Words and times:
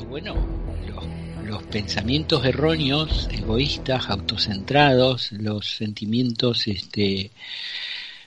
Y 0.00 0.04
bueno, 0.04 0.34
los, 1.46 1.62
pensamientos 1.64 2.44
erróneos, 2.44 3.28
egoístas, 3.30 4.08
autocentrados, 4.08 5.32
los 5.32 5.66
sentimientos 5.66 6.66
este, 6.66 7.30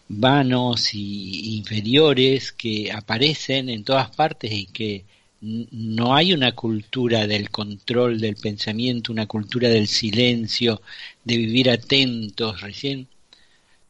vanos 0.08 0.94
y 0.94 1.58
inferiores 1.58 2.52
que 2.52 2.92
aparecen 2.92 3.70
en 3.70 3.84
todas 3.84 4.16
partes 4.16 4.52
y 4.52 4.66
que 4.68 5.06
no 5.42 6.16
hay 6.16 6.34
una 6.34 6.54
cultura 6.54 7.28
del 7.28 7.50
control 7.50 8.20
del 8.22 8.36
pensamiento, 8.36 9.12
una 9.12 9.26
cultura 9.26 9.68
del 9.68 9.88
silencio, 9.88 10.82
de 11.24 11.38
vivir 11.38 11.70
atentos. 11.70 12.62
Recién, 12.62 13.08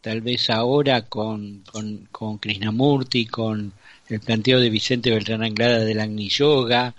tal 0.02 0.22
vez 0.22 0.50
ahora 0.50 1.04
con, 1.04 1.64
con, 1.72 2.08
con 2.12 2.40
Krishnamurti, 2.40 3.28
con 3.28 3.74
el 4.10 4.20
planteo 4.20 4.60
de 4.60 4.70
Vicente 4.70 5.12
Beltrán 5.12 5.44
Anglada 5.44 5.80
del 5.80 6.00
Agni 6.00 6.30
Yoga, 6.30 6.96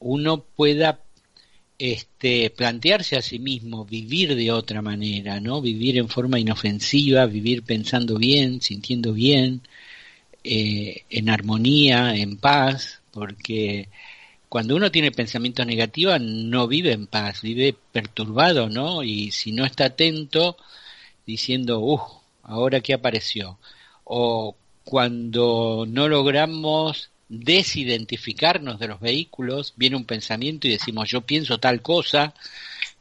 uno 0.00 0.42
pueda 0.42 1.00
este, 1.78 2.50
plantearse 2.50 3.16
a 3.16 3.22
sí 3.22 3.38
mismo 3.38 3.84
vivir 3.84 4.34
de 4.34 4.52
otra 4.52 4.82
manera, 4.82 5.40
¿no? 5.40 5.62
Vivir 5.62 5.98
en 5.98 6.08
forma 6.08 6.38
inofensiva, 6.38 7.26
vivir 7.26 7.62
pensando 7.62 8.18
bien, 8.18 8.60
sintiendo 8.60 9.12
bien, 9.12 9.62
eh, 10.44 11.04
en 11.10 11.30
armonía, 11.30 12.16
en 12.16 12.36
paz, 12.38 13.00
porque 13.12 13.88
cuando 14.48 14.76
uno 14.76 14.90
tiene 14.90 15.12
pensamientos 15.12 15.66
negativos 15.66 16.20
no 16.20 16.66
vive 16.68 16.92
en 16.92 17.06
paz, 17.06 17.42
vive 17.42 17.74
perturbado, 17.92 18.68
¿no? 18.68 19.02
Y 19.02 19.30
si 19.30 19.52
no 19.52 19.64
está 19.64 19.86
atento, 19.86 20.56
diciendo, 21.26 21.80
uff, 21.80 22.02
ahora 22.42 22.80
qué 22.80 22.94
apareció. 22.94 23.58
O 24.04 24.56
cuando 24.84 25.86
no 25.88 26.08
logramos 26.08 27.10
desidentificarnos 27.30 28.80
de 28.80 28.88
los 28.88 29.00
vehículos, 29.00 29.72
viene 29.76 29.96
un 29.96 30.04
pensamiento 30.04 30.66
y 30.66 30.72
decimos 30.72 31.08
yo 31.08 31.20
pienso 31.22 31.58
tal 31.58 31.80
cosa 31.80 32.34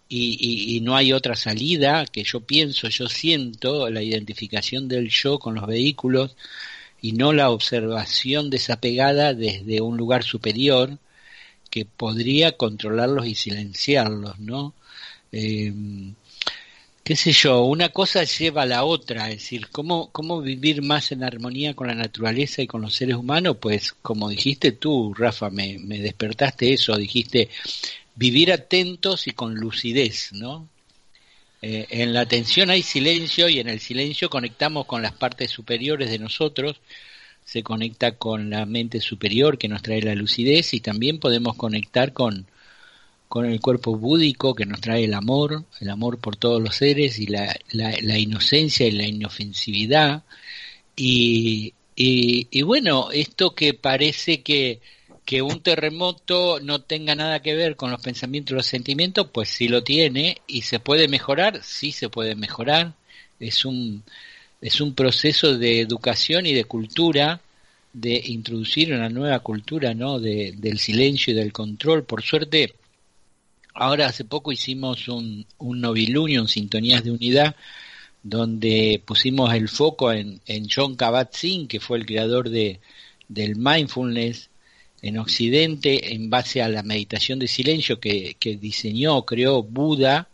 y, 0.08 0.80
no 0.82 0.96
hay 0.96 1.14
otra 1.14 1.36
salida 1.36 2.06
que 2.06 2.24
yo 2.24 2.40
pienso, 2.42 2.90
yo 2.90 3.08
siento, 3.08 3.90
la 3.90 4.02
identificación 4.02 4.88
del 4.88 5.10
yo 5.10 5.38
con 5.40 5.56
los 5.56 5.68
vehículos 5.68 6.36
y 7.02 7.14
no 7.14 7.34
la 7.34 7.52
observación 7.52 8.50
desapegada 8.50 9.34
desde 9.34 9.82
un 9.82 9.98
lugar 9.98 10.24
superior 10.24 10.98
que 11.70 11.86
podría 11.86 12.58
controlarlos 12.58 13.28
y 13.28 13.36
silenciarlos, 13.36 14.40
¿no? 14.40 14.74
Eh, 15.32 15.72
qué 17.04 17.16
sé 17.16 17.32
yo, 17.32 17.64
una 17.64 17.90
cosa 17.90 18.24
lleva 18.24 18.64
a 18.64 18.66
la 18.66 18.84
otra, 18.84 19.30
es 19.30 19.38
decir, 19.38 19.68
¿cómo, 19.72 20.12
cómo 20.12 20.42
vivir 20.42 20.82
más 20.82 21.12
en 21.12 21.24
armonía 21.24 21.74
con 21.74 21.88
la 21.88 21.96
naturaleza 21.96 22.62
y 22.62 22.68
con 22.68 22.82
los 22.82 22.94
seres 22.94 23.16
humanos, 23.16 23.58
pues 23.60 23.94
como 24.02 24.30
dijiste 24.30 24.72
tú, 24.72 25.14
Rafa, 25.14 25.50
me, 25.50 25.80
me 25.80 26.00
despertaste 26.00 26.74
eso, 26.74 26.96
dijiste 26.98 27.50
vivir 28.16 28.52
atentos 28.52 29.28
y 29.28 29.32
con 29.32 29.56
lucidez, 29.56 30.34
¿no? 30.34 30.68
Eh, 31.62 31.88
en 31.90 32.14
la 32.14 32.22
atención 32.22 32.70
hay 32.70 32.84
silencio 32.84 33.50
y 33.50 33.60
en 33.60 33.68
el 33.68 33.80
silencio 33.80 34.30
conectamos 34.30 34.86
con 34.86 35.02
las 35.02 35.14
partes 35.14 35.52
superiores 35.52 36.10
de 36.10 36.20
nosotros, 36.20 36.80
se 37.44 37.64
conecta 37.64 38.14
con 38.14 38.50
la 38.50 38.66
mente 38.66 39.02
superior 39.02 39.58
que 39.58 39.68
nos 39.68 39.82
trae 39.82 40.02
la 40.02 40.16
lucidez 40.16 40.74
y 40.74 40.80
también 40.80 41.20
podemos 41.20 41.56
conectar 41.56 42.14
con, 42.14 42.46
con 43.30 43.46
el 43.46 43.62
cuerpo 43.62 43.96
búdico 43.96 44.56
que 44.56 44.66
nos 44.66 44.82
trae 44.82 45.06
el 45.06 45.14
amor, 45.14 45.64
el 45.80 45.90
amor 45.92 46.18
por 46.18 46.36
todos 46.36 46.62
los 46.62 46.76
seres 46.76 47.20
y 47.20 47.28
la, 47.28 47.56
la, 47.72 48.18
inocencia 48.18 48.88
y 48.88 48.92
la 48.92 49.06
inofensividad. 49.06 50.24
Y, 50.96 51.76
y, 51.96 52.62
bueno, 52.64 53.12
esto 53.12 53.54
que 53.54 53.76
parece 53.76 54.42
que, 54.42 54.82
que 55.26 55.44
un 55.44 55.62
terremoto 55.62 56.60
no 56.60 56.82
tenga 56.82 57.14
nada 57.14 57.42
que 57.42 57.54
ver 57.56 57.76
con 57.76 57.92
los 57.92 58.02
pensamientos 58.02 58.54
y 58.54 58.56
los 58.56 58.66
sentimientos, 58.66 59.30
pues 59.32 59.50
sí 59.50 59.68
lo 59.68 59.84
tiene 59.84 60.42
y 60.48 60.64
se 60.64 60.80
puede 60.80 61.08
mejorar, 61.08 61.62
sí 61.64 61.92
se 61.92 62.10
puede 62.10 62.36
mejorar. 62.36 62.96
Es 63.40 63.64
un, 63.64 64.04
es 64.60 64.82
un 64.82 64.96
proceso 64.96 65.56
de 65.56 65.82
educación 65.82 66.48
y 66.48 66.54
de 66.54 66.66
cultura, 66.66 67.42
de 67.94 68.22
introducir 68.26 68.92
una 68.92 69.10
nueva 69.10 69.40
cultura, 69.42 69.94
¿no? 69.94 70.20
De, 70.20 70.54
del 70.58 70.80
silencio 70.80 71.34
y 71.34 71.36
del 71.36 71.54
control. 71.54 72.06
Por 72.06 72.24
suerte, 72.24 72.74
Ahora 73.74 74.08
hace 74.08 74.26
poco 74.26 74.52
hicimos 74.52 75.08
un, 75.08 75.46
un 75.58 75.82
novilunio, 75.82 76.42
un 76.42 76.48
Sintonías 76.48 77.04
de 77.04 77.12
Unidad, 77.12 77.56
donde 78.24 79.02
pusimos 79.06 79.54
el 79.54 79.70
foco 79.70 80.12
en, 80.12 80.42
en 80.46 80.68
John 80.70 80.96
Kabat-Zinn, 80.98 81.68
que 81.68 81.80
fue 81.80 81.98
el 81.98 82.06
creador 82.06 82.50
de, 82.50 82.80
del 83.28 83.56
mindfulness 83.56 84.50
en 85.02 85.18
Occidente, 85.18 86.14
en 86.14 86.30
base 86.30 86.62
a 86.62 86.68
la 86.68 86.84
meditación 86.84 87.40
de 87.40 87.48
silencio 87.48 88.00
que, 88.00 88.36
que 88.40 88.58
diseñó, 88.58 89.24
creó 89.26 89.64
Buda, 89.64 90.28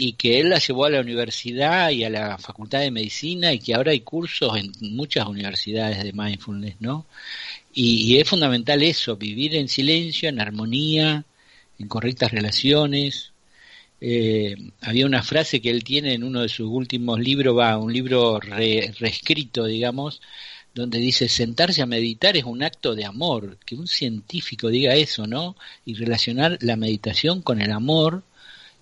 y 0.00 0.12
que 0.12 0.38
él 0.38 0.50
la 0.50 0.58
llevó 0.60 0.84
a 0.84 0.90
la 0.90 1.00
universidad 1.00 1.90
y 1.90 2.04
a 2.04 2.10
la 2.10 2.38
facultad 2.38 2.80
de 2.80 2.92
medicina 2.92 3.52
y 3.52 3.58
que 3.58 3.74
ahora 3.74 3.90
hay 3.90 4.00
cursos 4.00 4.56
en 4.56 4.72
muchas 4.94 5.26
universidades 5.26 6.04
de 6.04 6.12
mindfulness, 6.12 6.76
¿no? 6.78 7.04
Y 7.74 8.16
es 8.16 8.28
fundamental 8.28 8.82
eso, 8.82 9.16
vivir 9.16 9.56
en 9.56 9.68
silencio, 9.68 10.28
en 10.28 10.40
armonía, 10.40 11.24
en 11.78 11.88
correctas 11.88 12.32
relaciones. 12.32 13.32
Eh, 14.00 14.54
había 14.80 15.06
una 15.06 15.22
frase 15.22 15.60
que 15.60 15.70
él 15.70 15.84
tiene 15.84 16.14
en 16.14 16.24
uno 16.24 16.42
de 16.42 16.48
sus 16.48 16.68
últimos 16.68 17.18
libros, 17.18 17.56
va, 17.56 17.78
un 17.78 17.92
libro 17.92 18.38
reescrito, 18.40 19.64
digamos, 19.64 20.20
donde 20.74 20.98
dice 20.98 21.28
sentarse 21.28 21.82
a 21.82 21.86
meditar 21.86 22.36
es 22.36 22.44
un 22.44 22.62
acto 22.62 22.94
de 22.94 23.04
amor, 23.04 23.58
que 23.64 23.74
un 23.74 23.88
científico 23.88 24.68
diga 24.68 24.94
eso, 24.94 25.26
¿no? 25.26 25.56
Y 25.84 25.94
relacionar 25.94 26.58
la 26.60 26.76
meditación 26.76 27.42
con 27.42 27.60
el 27.60 27.72
amor, 27.72 28.22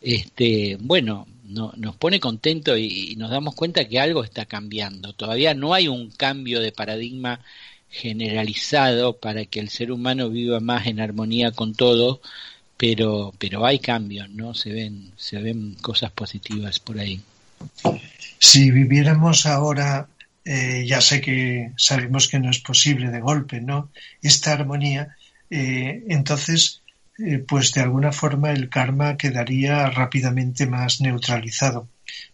este, 0.03 0.77
bueno, 0.81 1.27
no, 1.45 1.73
nos 1.77 1.97
pone 1.97 2.21
contento 2.21 2.77
y, 2.77 3.15
nos 3.17 3.31
damos 3.31 3.55
cuenta 3.55 3.89
que 3.89 4.01
algo 4.01 4.25
está 4.25 4.47
cambiando. 4.47 5.13
Todavía 5.15 5.55
no 5.55 5.75
hay 5.75 5.89
un 5.89 6.11
cambio 6.11 6.61
de 6.61 6.73
paradigma 6.73 7.41
generalizado 7.89 9.19
para 9.19 9.47
que 9.47 9.61
el 9.61 9.71
ser 9.71 9.93
humano 9.93 10.29
viva 10.29 10.61
más 10.61 10.87
en 10.87 11.01
armonía 11.01 11.53
con 11.53 11.75
todo, 11.75 12.21
pero 12.77 13.33
pero 13.39 13.65
hay 13.65 13.79
cambios, 13.79 14.29
¿no? 14.31 14.55
Se 14.55 14.73
ven 14.73 15.13
se 15.17 15.41
ven 15.41 15.75
cosas 15.81 16.11
positivas 16.13 16.79
por 16.79 16.99
ahí. 16.99 17.21
Si 18.39 18.71
viviéramos 18.71 19.47
ahora, 19.47 20.09
eh, 20.45 20.85
ya 20.87 21.01
sé 21.01 21.21
que 21.21 21.73
sabemos 21.77 22.29
que 22.29 22.39
no 22.39 22.51
es 22.51 22.59
posible 22.59 23.11
de 23.11 23.21
golpe, 23.21 23.61
¿no? 23.61 23.91
Esta 24.23 24.53
armonía, 24.53 25.17
eh, 25.51 26.05
entonces, 26.09 26.83
eh, 27.19 27.39
pues 27.39 27.73
de 27.73 27.81
alguna 27.81 28.13
forma 28.13 28.51
el 28.53 28.69
karma 28.69 29.17
quedaría 29.17 29.89
rápidamente 29.91 30.67
más 30.67 31.01
neutralizado. 31.01 31.89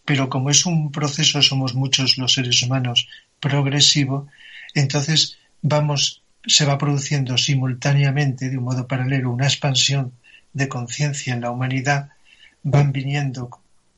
Pero 0.05 0.29
como 0.29 0.51
es 0.51 0.67
un 0.67 0.91
proceso, 0.91 1.41
somos 1.41 1.75
muchos 1.75 2.19
los 2.19 2.35
seres 2.35 2.63
humanos 2.63 3.09
progresivo, 3.41 4.29
entonces 4.75 5.39
vamos, 5.63 6.23
se 6.47 6.65
va 6.65 6.79
produciendo 6.79 7.39
simultáneamente, 7.39 8.51
de 8.51 8.59
un 8.59 8.65
modo 8.65 8.87
paralelo, 8.87 9.31
una 9.31 9.47
expansión 9.47 10.13
de 10.53 10.69
conciencia 10.69 11.35
en 11.35 11.41
la 11.41 11.51
humanidad, 11.51 12.11
van 12.63 12.93
viniendo 12.93 13.51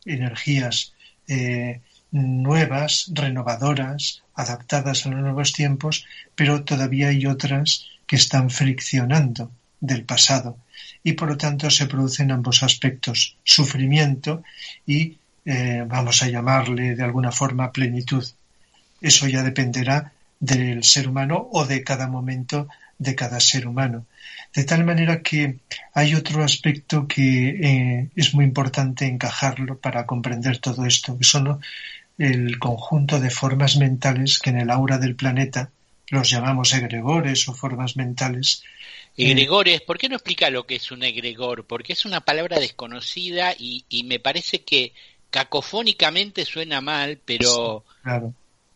energías 0.05 0.93
eh, 1.29 1.81
nuevas, 2.11 3.11
renovadoras, 3.13 4.23
adaptadas 4.35 5.07
a 5.07 5.11
los 5.11 5.21
nuevos 5.21 5.53
tiempos, 5.53 6.07
pero 6.35 6.65
todavía 6.65 7.09
hay 7.09 7.27
otras 7.27 7.87
que 8.07 8.17
están 8.17 8.51
friccionando 8.51 9.51
del 9.81 10.05
pasado 10.05 10.57
y 11.03 11.13
por 11.13 11.29
lo 11.29 11.37
tanto 11.37 11.71
se 11.71 11.87
producen 11.87 12.31
ambos 12.31 12.63
aspectos, 12.63 13.37
sufrimiento 13.45 14.43
y 14.87 15.19
eh, 15.45 15.85
vamos 15.87 16.23
a 16.23 16.29
llamarle 16.29 16.97
de 16.97 17.05
alguna 17.05 17.31
forma 17.31 17.71
plenitud. 17.73 18.25
Eso 19.01 19.29
ya 19.29 19.43
dependerá 19.43 20.13
del 20.41 20.83
ser 20.83 21.09
humano 21.09 21.49
o 21.53 21.67
de 21.67 21.85
cada 21.85 22.09
momento 22.09 22.69
de 22.99 23.15
cada 23.15 23.41
ser 23.41 23.67
humano. 23.67 24.07
De 24.55 24.65
tal 24.65 24.85
manera 24.85 25.23
que 25.23 25.59
hay 25.93 26.15
otro 26.15 26.45
aspecto 26.45 27.09
que 27.09 27.49
eh, 27.49 28.09
es 28.15 28.35
muy 28.35 28.45
importante 28.45 29.07
encajarlo 29.07 29.79
para 29.79 30.07
comprender 30.07 30.59
todo 30.59 30.85
esto, 30.87 31.19
que 31.19 31.25
son 31.25 31.61
el 32.19 32.59
conjunto 32.59 33.19
de 33.19 33.31
formas 33.31 33.77
mentales 33.77 34.39
que 34.39 34.51
en 34.51 34.61
el 34.61 34.71
aura 34.71 34.99
del 34.99 35.17
planeta 35.17 35.71
los 36.09 36.31
llamamos 36.31 36.73
egregores 36.73 37.49
o 37.49 37.55
formas 37.55 37.97
mentales. 37.97 38.63
Egregores, 39.17 39.81
¿por 39.81 39.99
qué 39.99 40.09
no 40.09 40.17
explica 40.17 40.51
lo 40.51 40.67
que 40.67 40.77
es 40.77 40.91
un 40.91 41.03
egregor? 41.03 41.67
Porque 41.67 41.93
es 41.93 42.05
una 42.05 42.21
palabra 42.21 42.59
desconocida 42.59 43.55
y, 43.59 43.85
y 43.89 44.05
me 44.05 44.19
parece 44.19 44.63
que 44.63 44.93
cacofónicamente 45.31 46.45
suena 46.45 46.81
mal, 46.81 47.19
pero 47.25 47.85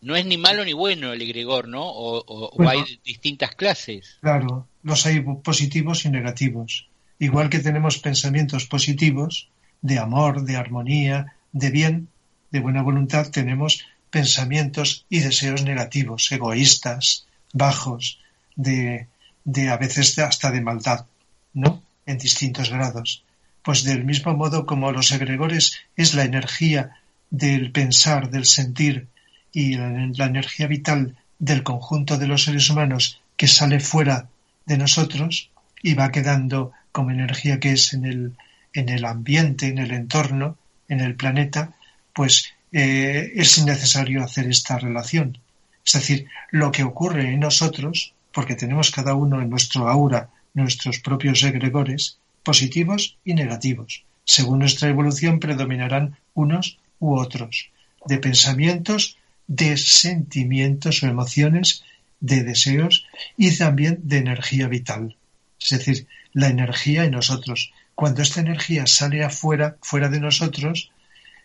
no 0.01 0.15
es 0.15 0.25
ni 0.25 0.37
malo 0.37 0.63
ni 0.63 0.73
bueno 0.73 1.11
el 1.11 1.21
egregor, 1.21 1.67
¿no? 1.67 1.83
O, 1.83 2.51
hay 2.67 2.99
distintas 3.03 3.55
clases. 3.55 4.17
Claro, 4.21 4.67
los 4.83 5.05
hay 5.05 5.21
positivos 5.21 6.05
y 6.05 6.09
negativos. 6.09 6.87
Igual 7.19 7.49
que 7.49 7.59
tenemos 7.59 7.97
pensamientos 7.99 8.65
positivos, 8.65 9.49
de 9.81 9.99
amor, 9.99 10.43
de 10.43 10.55
armonía, 10.55 11.33
de 11.51 11.69
bien, 11.69 12.07
de 12.51 12.59
buena 12.61 12.81
voluntad, 12.81 13.29
tenemos 13.29 13.85
pensamientos 14.09 15.05
y 15.09 15.19
deseos 15.19 15.63
negativos, 15.63 16.31
egoístas, 16.31 17.27
bajos, 17.53 18.19
de, 18.55 19.07
de 19.43 19.69
a 19.69 19.77
veces 19.77 20.17
hasta 20.19 20.51
de 20.51 20.61
maldad, 20.61 21.05
¿no? 21.53 21.83
En 22.05 22.17
distintos 22.17 22.69
grados. 22.69 23.23
Pues 23.63 23.83
del 23.83 24.05
mismo 24.05 24.33
modo 24.33 24.65
como 24.65 24.91
los 24.91 25.11
egregores 25.11 25.79
es 25.95 26.13
la 26.13 26.23
energía 26.23 27.01
del 27.29 27.71
pensar, 27.71 28.29
del 28.29 28.45
sentir 28.45 29.07
y 29.51 29.75
la, 29.75 30.25
energía 30.25 30.67
vital 30.67 31.15
del 31.37 31.63
conjunto 31.63 32.17
de 32.17 32.27
los 32.27 32.43
seres 32.43 32.69
humanos 32.69 33.21
que 33.37 33.47
sale 33.47 33.79
fuera 33.79 34.27
de 34.65 34.77
nosotros 34.77 35.49
y 35.81 35.93
va 35.93 36.11
quedando 36.11 36.71
como 36.91 37.11
energía 37.11 37.59
que 37.59 37.71
es 37.71 37.93
en 37.93 38.05
el, 38.05 38.33
en 38.73 38.89
el 38.89 39.05
ambiente, 39.05 39.67
en 39.67 39.77
el 39.77 39.91
entorno, 39.91 40.57
en 40.87 40.99
el 40.99 41.15
planeta, 41.15 41.73
pues 42.13 42.53
eh, 42.71 43.31
es 43.35 43.63
necesario 43.63 44.23
hacer 44.23 44.47
esta 44.47 44.77
relación. 44.77 45.37
Es 45.85 45.93
decir, 45.93 46.27
lo 46.51 46.71
que 46.71 46.83
ocurre 46.83 47.33
en 47.33 47.39
nosotros, 47.39 48.13
porque 48.31 48.55
tenemos 48.55 48.91
cada 48.91 49.13
uno 49.13 49.41
en 49.41 49.49
nuestro 49.49 49.87
aura 49.87 50.29
nuestros 50.53 50.99
propios 50.99 51.43
egregores, 51.43 52.17
positivos 52.43 53.17
y 53.23 53.33
negativos. 53.33 54.03
Según 54.25 54.59
nuestra 54.59 54.89
evolución 54.89 55.39
predominarán 55.39 56.17
unos 56.33 56.79
u 56.99 57.15
otros, 57.15 57.69
de 58.05 58.17
pensamientos, 58.17 59.17
de 59.49 59.77
sentimientos 59.77 61.01
o 61.01 61.07
emociones, 61.07 61.83
de 62.19 62.43
deseos 62.43 63.07
y 63.35 63.57
también 63.57 63.99
de 64.03 64.19
energía 64.19 64.67
vital. 64.67 65.17
Es 65.59 65.69
decir, 65.71 66.07
la 66.33 66.47
energía 66.47 67.03
en 67.03 67.11
nosotros. 67.11 67.73
Cuando 67.95 68.21
esta 68.21 68.41
energía 68.41 68.85
sale 68.85 69.23
afuera, 69.23 69.75
fuera 69.81 70.07
de 70.07 70.19
nosotros, 70.19 70.91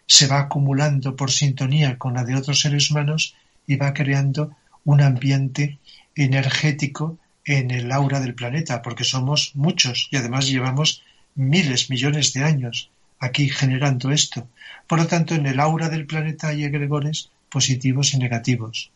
se 0.06 0.26
va 0.26 0.38
acumulando 0.40 1.16
por 1.16 1.30
sintonía 1.30 1.96
con 1.98 2.14
la 2.14 2.24
de 2.24 2.36
otros 2.36 2.60
seres 2.60 2.90
humanos 2.90 3.34
y 3.66 3.76
va 3.76 3.94
creando 3.94 4.54
un 4.84 5.00
ambiente 5.00 5.78
energético 6.14 7.16
en 7.46 7.70
el 7.70 7.90
aura 7.90 8.20
del 8.20 8.34
planeta, 8.34 8.82
porque 8.82 9.04
somos 9.04 9.52
muchos 9.54 10.08
y 10.10 10.16
además 10.16 10.46
llevamos 10.46 11.02
miles, 11.34 11.88
millones 11.88 12.34
de 12.34 12.44
años 12.44 12.90
aquí 13.18 13.48
generando 13.48 14.10
esto. 14.10 14.46
Por 14.86 14.98
lo 14.98 15.06
tanto, 15.06 15.34
en 15.34 15.46
el 15.46 15.58
aura 15.58 15.88
del 15.88 16.06
planeta 16.06 16.48
hay 16.48 16.64
egregores 16.64 17.30
positivos 17.54 18.14
y 18.14 18.18
negativos. 18.18 18.90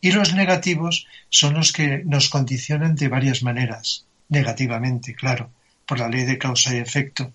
Y 0.00 0.12
los 0.12 0.34
negativos 0.34 1.08
son 1.30 1.54
los 1.54 1.72
que 1.72 2.04
nos 2.04 2.28
condicionan 2.28 2.94
de 2.94 3.08
varias 3.08 3.42
maneras, 3.42 4.06
negativamente, 4.28 5.16
claro, 5.16 5.50
por 5.84 5.98
la 5.98 6.08
ley 6.08 6.24
de 6.24 6.38
causa 6.38 6.72
y 6.72 6.78
efecto. 6.78 7.32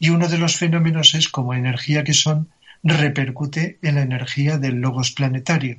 Y 0.00 0.10
uno 0.10 0.26
de 0.26 0.38
los 0.38 0.56
fenómenos 0.56 1.14
es 1.14 1.28
como 1.28 1.54
energía 1.54 2.02
que 2.02 2.12
son 2.12 2.48
repercute 2.82 3.78
en 3.82 3.94
la 3.94 4.02
energía 4.02 4.58
del 4.58 4.80
logos 4.80 5.12
planetario, 5.12 5.78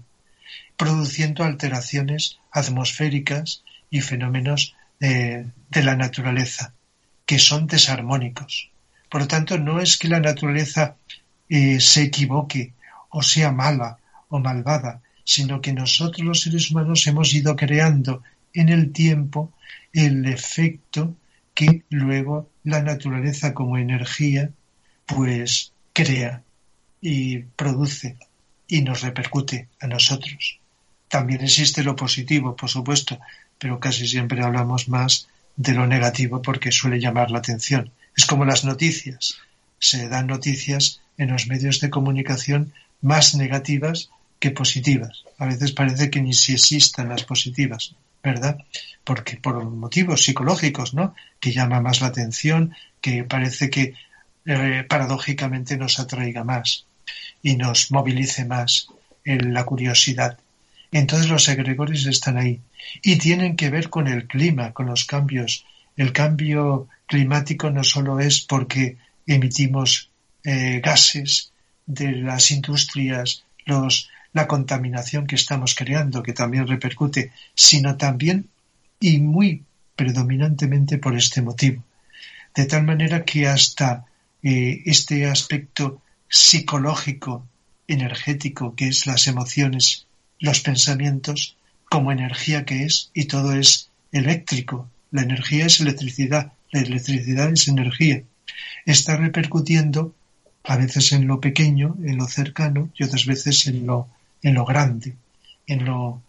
produciendo 0.77 1.43
alteraciones 1.43 2.39
atmosféricas 2.49 3.63
y 3.89 3.99
fenómenos 3.99 4.75
de, 5.01 5.51
la 5.73 5.97
naturaleza, 5.97 6.71
que 7.25 7.37
son 7.37 7.67
desarmónicos. 7.67 8.71
Por 9.09 9.21
lo 9.21 9.27
tanto, 9.27 9.57
no 9.57 9.81
es 9.81 9.97
que 9.97 10.07
la 10.07 10.21
naturaleza 10.21 10.95
eh, 11.49 11.81
se 11.81 12.03
equivoque 12.03 12.71
o 13.09 13.21
sea 13.21 13.51
mala 13.51 13.97
o 14.29 14.39
malvada, 14.39 15.01
sino 15.23 15.61
que 15.61 15.73
nosotros 15.73 16.25
los 16.25 16.41
seres 16.41 16.71
humanos 16.71 17.05
hemos 17.07 17.33
ido 17.33 17.55
creando 17.55 18.23
en 18.53 18.69
el 18.69 18.91
tiempo 18.91 19.51
el 19.93 20.25
efecto 20.25 21.15
que 21.53 21.83
luego 21.89 22.49
la 22.63 22.81
naturaleza 22.81 23.53
como 23.53 23.77
energía 23.77 24.51
pues 25.05 25.73
crea 25.93 26.43
y 27.01 27.39
produce 27.39 28.17
y 28.67 28.81
nos 28.81 29.01
repercute 29.01 29.67
a 29.79 29.87
nosotros. 29.87 30.59
También 31.07 31.41
existe 31.41 31.83
lo 31.83 31.95
positivo, 31.95 32.55
por 32.55 32.69
supuesto, 32.69 33.19
pero 33.57 33.79
casi 33.79 34.07
siempre 34.07 34.43
hablamos 34.43 34.89
más 34.89 35.27
de 35.55 35.73
lo 35.73 35.87
negativo 35.87 36.41
porque 36.41 36.71
suele 36.71 36.99
llamar 36.99 37.31
la 37.31 37.39
atención. 37.39 37.91
Es 38.15 38.25
como 38.25 38.45
las 38.45 38.65
noticias. 38.65 39.37
Se 39.79 40.07
dan 40.09 40.27
noticias 40.27 41.01
en 41.17 41.31
los 41.31 41.47
medios 41.47 41.79
de 41.79 41.89
comunicación 41.89 42.73
más 43.01 43.35
negativas 43.35 44.09
que 44.39 44.51
positivas. 44.51 45.23
A 45.37 45.45
veces 45.45 45.71
parece 45.71 46.09
que 46.09 46.21
ni 46.21 46.33
si 46.33 46.53
existan 46.53 47.09
las 47.09 47.23
positivas, 47.23 47.95
¿verdad? 48.23 48.57
Porque 49.03 49.37
por 49.37 49.63
motivos 49.63 50.23
psicológicos, 50.23 50.93
¿no? 50.93 51.15
Que 51.39 51.51
llama 51.51 51.81
más 51.81 52.01
la 52.01 52.07
atención, 52.07 52.75
que 53.01 53.23
parece 53.23 53.69
que 53.69 53.93
eh, 54.45 54.85
paradójicamente 54.87 55.77
nos 55.77 55.99
atraiga 55.99 56.43
más 56.43 56.85
y 57.41 57.55
nos 57.55 57.91
movilice 57.91 58.45
más 58.45 58.87
en 59.23 59.53
la 59.53 59.65
curiosidad. 59.65 60.37
Entonces 60.91 61.29
los 61.29 61.47
egregores 61.49 62.05
están 62.05 62.37
ahí 62.37 62.61
y 63.01 63.17
tienen 63.17 63.55
que 63.55 63.69
ver 63.69 63.89
con 63.89 64.07
el 64.07 64.27
clima, 64.27 64.73
con 64.73 64.85
los 64.85 65.05
cambios. 65.05 65.65
El 65.95 66.13
cambio 66.13 66.87
climático 67.07 67.69
no 67.69 67.83
solo 67.83 68.19
es 68.19 68.41
porque 68.41 68.97
emitimos 69.25 70.09
eh, 70.43 70.79
gases 70.83 71.51
de 71.85 72.11
las 72.13 72.51
industrias, 72.51 73.43
los, 73.65 74.09
la 74.37 74.47
contaminación 74.47 75.25
que 75.25 75.35
estamos 75.35 75.73
creando, 75.73 76.21
que 76.21 76.31
también 76.31 76.67
repercute, 76.67 77.31
sino 77.55 77.97
también 77.97 78.47
y 78.99 79.17
muy 79.17 79.63
predominantemente 79.95 80.99
por 80.99 81.15
este 81.15 81.41
motivo. 81.41 81.83
De 82.55 82.65
tal 82.65 82.83
manera 82.83 83.25
que 83.25 83.47
hasta 83.47 84.05
eh, 84.43 84.83
este 84.85 85.25
aspecto 85.25 86.01
psicológico, 86.29 87.47
energético, 87.87 88.75
que 88.75 88.89
es 88.89 89.07
las 89.07 89.25
emociones, 89.25 90.05
los 90.39 90.59
pensamientos, 90.61 91.57
como 91.89 92.11
energía 92.11 92.63
que 92.63 92.83
es, 92.83 93.09
y 93.15 93.25
todo 93.25 93.53
es 93.53 93.89
eléctrico. 94.11 94.87
La 95.09 95.23
energía 95.23 95.65
es 95.65 95.79
electricidad, 95.79 96.53
la 96.71 96.81
electricidad 96.81 97.51
es 97.51 97.67
energía. 97.67 98.21
Está 98.85 99.17
repercutiendo 99.17 100.13
a 100.63 100.77
veces 100.77 101.11
en 101.11 101.25
lo 101.25 101.39
pequeño, 101.39 101.95
en 102.03 102.17
lo 102.17 102.27
cercano, 102.27 102.89
y 102.95 103.03
otras 103.03 103.25
veces 103.25 103.65
en 103.65 103.87
lo, 103.87 104.09
en 104.47 104.53
lo 104.53 104.65
grande, 104.65 105.13
en 105.67 105.83
lo 105.83 106.21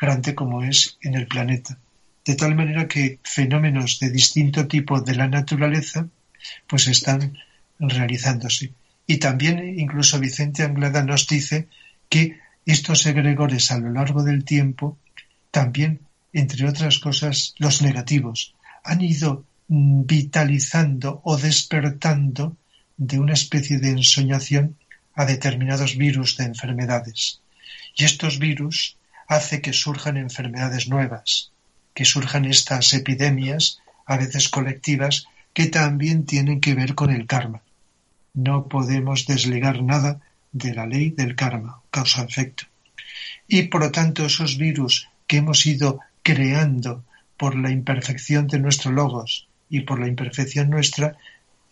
grande 0.00 0.34
como 0.34 0.62
es 0.62 0.96
en 1.02 1.14
el 1.14 1.26
planeta. 1.26 1.78
De 2.24 2.34
tal 2.34 2.54
manera 2.54 2.88
que 2.88 3.18
fenómenos 3.22 4.00
de 4.00 4.10
distinto 4.10 4.66
tipo 4.66 5.02
de 5.02 5.14
la 5.14 5.28
naturaleza 5.28 6.08
pues 6.66 6.88
están 6.88 7.36
realizándose. 7.78 8.72
Y 9.06 9.18
también 9.18 9.78
incluso 9.78 10.18
Vicente 10.18 10.62
Anglada 10.62 11.04
nos 11.04 11.26
dice 11.26 11.68
que 12.08 12.38
estos 12.64 13.04
egregores 13.04 13.70
a 13.70 13.78
lo 13.78 13.90
largo 13.90 14.24
del 14.24 14.44
tiempo, 14.44 14.96
también, 15.50 16.00
entre 16.32 16.66
otras 16.66 16.98
cosas, 16.98 17.54
los 17.58 17.82
negativos, 17.82 18.54
han 18.84 19.02
ido 19.02 19.44
vitalizando 19.68 21.20
o 21.24 21.36
despertando 21.36 22.56
de 22.96 23.18
una 23.18 23.34
especie 23.34 23.78
de 23.78 23.90
ensoñación 23.90 24.76
a 25.14 25.26
determinados 25.26 25.96
virus 25.96 26.38
de 26.38 26.44
enfermedades. 26.44 27.40
Y 27.94 28.04
estos 28.04 28.38
virus 28.38 28.96
hace 29.28 29.60
que 29.60 29.72
surjan 29.72 30.16
enfermedades 30.16 30.88
nuevas, 30.88 31.52
que 31.94 32.04
surjan 32.04 32.44
estas 32.44 32.92
epidemias, 32.94 33.80
a 34.06 34.16
veces 34.16 34.48
colectivas, 34.48 35.26
que 35.52 35.66
también 35.66 36.26
tienen 36.26 36.60
que 36.60 36.74
ver 36.74 36.94
con 36.94 37.10
el 37.10 37.26
karma 37.26 37.62
no 38.36 38.68
podemos 38.68 39.26
desligar 39.26 39.82
nada 39.82 40.20
de 40.52 40.74
la 40.74 40.86
ley 40.86 41.10
del 41.10 41.34
karma, 41.34 41.80
causa-efecto. 41.90 42.64
Y 43.48 43.62
por 43.64 43.80
lo 43.80 43.90
tanto 43.90 44.26
esos 44.26 44.58
virus 44.58 45.08
que 45.26 45.38
hemos 45.38 45.64
ido 45.66 46.00
creando 46.22 47.02
por 47.36 47.56
la 47.56 47.70
imperfección 47.70 48.46
de 48.46 48.58
nuestro 48.58 48.92
logos 48.92 49.48
y 49.70 49.80
por 49.80 49.98
la 49.98 50.06
imperfección 50.06 50.70
nuestra, 50.70 51.16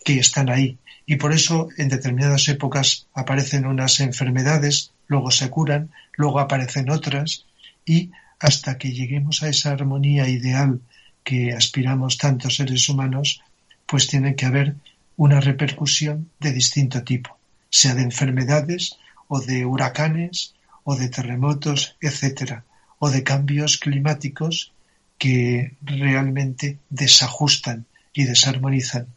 que 0.03 0.19
están 0.19 0.49
ahí. 0.49 0.77
Y 1.05 1.15
por 1.17 1.33
eso 1.33 1.69
en 1.77 1.89
determinadas 1.89 2.47
épocas 2.49 3.07
aparecen 3.13 3.65
unas 3.65 3.99
enfermedades, 3.99 4.91
luego 5.07 5.31
se 5.31 5.49
curan, 5.49 5.91
luego 6.15 6.39
aparecen 6.39 6.89
otras, 6.89 7.45
y 7.85 8.11
hasta 8.39 8.77
que 8.77 8.91
lleguemos 8.91 9.43
a 9.43 9.49
esa 9.49 9.71
armonía 9.71 10.27
ideal 10.27 10.81
que 11.23 11.53
aspiramos 11.53 12.17
tantos 12.17 12.57
seres 12.57 12.87
humanos, 12.89 13.41
pues 13.85 14.07
tiene 14.07 14.35
que 14.35 14.45
haber 14.45 14.75
una 15.17 15.39
repercusión 15.39 16.29
de 16.39 16.51
distinto 16.51 17.03
tipo, 17.03 17.37
sea 17.69 17.95
de 17.95 18.03
enfermedades 18.03 18.97
o 19.27 19.39
de 19.39 19.65
huracanes 19.65 20.53
o 20.83 20.95
de 20.95 21.09
terremotos, 21.09 21.97
etcétera, 21.99 22.63
o 22.99 23.09
de 23.09 23.23
cambios 23.23 23.77
climáticos 23.77 24.71
que 25.17 25.73
realmente 25.81 26.77
desajustan 26.89 27.85
y 28.13 28.25
desarmonizan. 28.25 29.07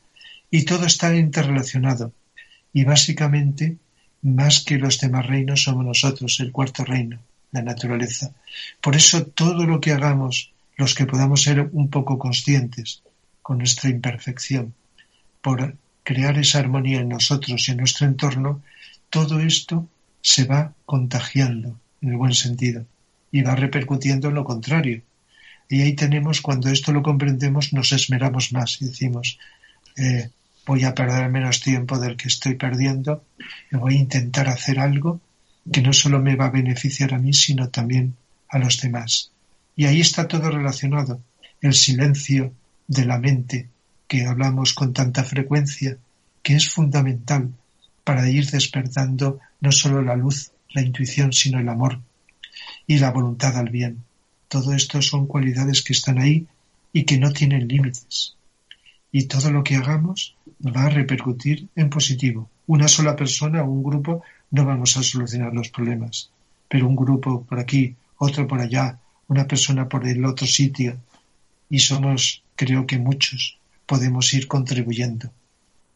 Y 0.51 0.65
todo 0.65 0.87
está 0.87 1.15
interrelacionado. 1.15 2.13
Y 2.73 2.85
básicamente, 2.85 3.77
más 4.23 4.65
que 4.65 4.79
los 4.79 4.99
demás 4.99 5.27
reinos, 5.27 5.63
somos 5.63 5.85
nosotros, 5.85 6.41
el 6.41 6.53
cuarto 6.53 6.85
reino, 6.85 7.19
la 7.53 7.63
naturaleza. 7.63 8.33
Por 8.81 8.97
eso 8.97 9.25
todo 9.27 9.65
lo 9.65 9.81
que 9.81 9.93
hagamos, 9.93 10.53
los 10.77 10.95
que 10.95 11.07
podamos 11.07 11.43
ser 11.43 11.69
un 11.73 11.89
poco 11.89 12.19
conscientes 12.19 13.03
con 13.43 13.59
nuestra 13.59 13.91
imperfección, 13.91 14.75
por 15.41 15.77
crear 16.03 16.39
esa 16.39 16.59
armonía 16.59 17.01
en 17.01 17.09
nosotros 17.09 17.69
y 17.69 17.73
en 17.73 17.79
nuestro 17.79 18.07
entorno, 18.07 18.63
todo 19.11 19.41
esto 19.41 19.89
se 20.21 20.45
va 20.45 20.73
contagiando 20.85 21.79
en 22.03 22.11
el 22.11 22.17
buen 22.17 22.35
sentido 22.35 22.85
y 23.31 23.43
va 23.43 23.55
repercutiendo 23.55 24.29
en 24.29 24.35
lo 24.35 24.45
contrario. 24.45 25.03
Y 25.69 25.83
ahí 25.83 25.93
tenemos, 25.95 26.41
cuando 26.41 26.71
esto 26.71 26.93
lo 26.93 27.03
comprendemos, 27.03 27.73
nos 27.73 27.93
esmeramos 27.93 28.53
más 28.53 28.81
y 28.81 28.87
decimos, 28.87 29.39
eh, 29.97 30.31
voy 30.69 30.85
a 30.85 30.95
perder 30.95 31.31
menos 31.31 31.63
tiempo 31.63 31.99
del 31.99 32.19
que 32.19 32.29
estoy 32.29 32.55
perdiendo, 32.55 33.25
y 33.73 33.77
voy 33.79 33.95
a 33.95 34.01
intentar 34.01 34.49
hacer 34.49 34.79
algo 34.79 35.19
que 35.73 35.81
no 35.81 35.95
solo 35.95 36.21
me 36.21 36.37
va 36.37 36.47
a 36.47 36.51
beneficiar 36.51 37.15
a 37.15 37.19
mí, 37.19 37.33
sino 37.33 37.71
también 37.71 38.15
a 38.51 38.59
los 38.59 38.79
demás. 38.79 39.33
Y 39.77 39.87
ahí 39.87 40.03
está 40.03 40.29
todo 40.29 40.51
relacionado. 40.51 41.23
El 41.63 41.73
silencio 41.73 42.53
de 42.87 43.07
la 43.07 43.19
mente, 43.19 43.69
que 44.07 44.27
hablamos 44.27 44.75
con 44.75 44.93
tanta 44.93 45.25
frecuencia, 45.25 45.97
que 46.43 46.57
es 46.57 46.69
fundamental 46.69 47.51
para 48.05 48.29
ir 48.29 48.51
despertando 48.51 49.41
no 49.61 49.73
solo 49.73 50.03
la 50.03 50.17
luz, 50.17 50.53
la 50.75 50.83
intuición, 50.83 51.33
sino 51.33 51.59
el 51.59 51.69
amor 51.71 51.99
y 52.87 52.99
la 52.99 53.11
voluntad 53.11 53.57
al 53.57 53.71
bien. 53.71 54.05
Todo 54.49 54.75
esto 54.75 55.01
son 55.01 55.27
cualidades 55.27 55.83
que 55.83 55.95
están 55.95 56.19
ahí 56.19 56.47
y 56.93 57.05
que 57.05 57.19
no 57.19 57.33
tienen 57.33 57.69
límites. 57.69 58.38
Y 59.11 59.25
todo 59.25 59.51
lo 59.51 59.65
que 59.65 59.77
hagamos 59.77 60.37
va 60.65 60.85
a 60.85 60.91
repercutir 60.91 61.69
en 61.77 61.89
positivo. 61.89 62.51
Una 62.67 62.89
sola 62.89 63.17
persona 63.17 63.63
o 63.63 63.71
un 63.71 63.83
grupo 63.83 64.23
no 64.51 64.65
vamos 64.65 64.97
a 64.97 65.03
solucionar 65.03 65.55
los 65.55 65.71
problemas, 65.71 66.31
pero 66.69 66.87
un 66.87 66.97
grupo 66.97 67.45
por 67.45 67.59
aquí, 67.59 67.97
otro 68.19 68.47
por 68.47 68.61
allá, 68.61 68.99
una 69.29 69.47
persona 69.47 69.89
por 69.89 70.07
el 70.07 70.25
otro 70.25 70.47
sitio, 70.47 70.99
y 71.71 71.79
somos, 71.79 72.43
creo 72.57 72.87
que 72.87 72.99
muchos, 72.99 73.59
podemos 73.87 74.33
ir 74.35 74.47
contribuyendo 74.49 75.31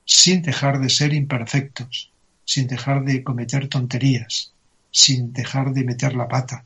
sin 0.05 0.43
dejar 0.43 0.81
de 0.81 0.89
ser 0.89 1.15
imperfectos, 1.15 2.11
sin 2.45 2.67
dejar 2.67 3.05
de 3.05 3.23
cometer 3.23 3.69
tonterías, 3.69 4.53
sin 4.91 5.33
dejar 5.33 5.73
de 5.73 5.85
meter 5.85 6.15
la 6.15 6.29
pata 6.29 6.65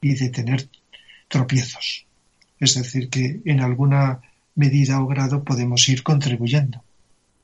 y 0.00 0.14
de 0.14 0.30
tener 0.30 0.68
tropiezos. 1.28 2.06
Es 2.58 2.74
decir, 2.74 3.08
que 3.08 3.40
en 3.44 3.60
alguna 3.60 4.20
medida 4.60 5.00
o 5.00 5.06
grado 5.06 5.42
podemos 5.42 5.88
ir 5.88 6.02
contribuyendo. 6.02 6.84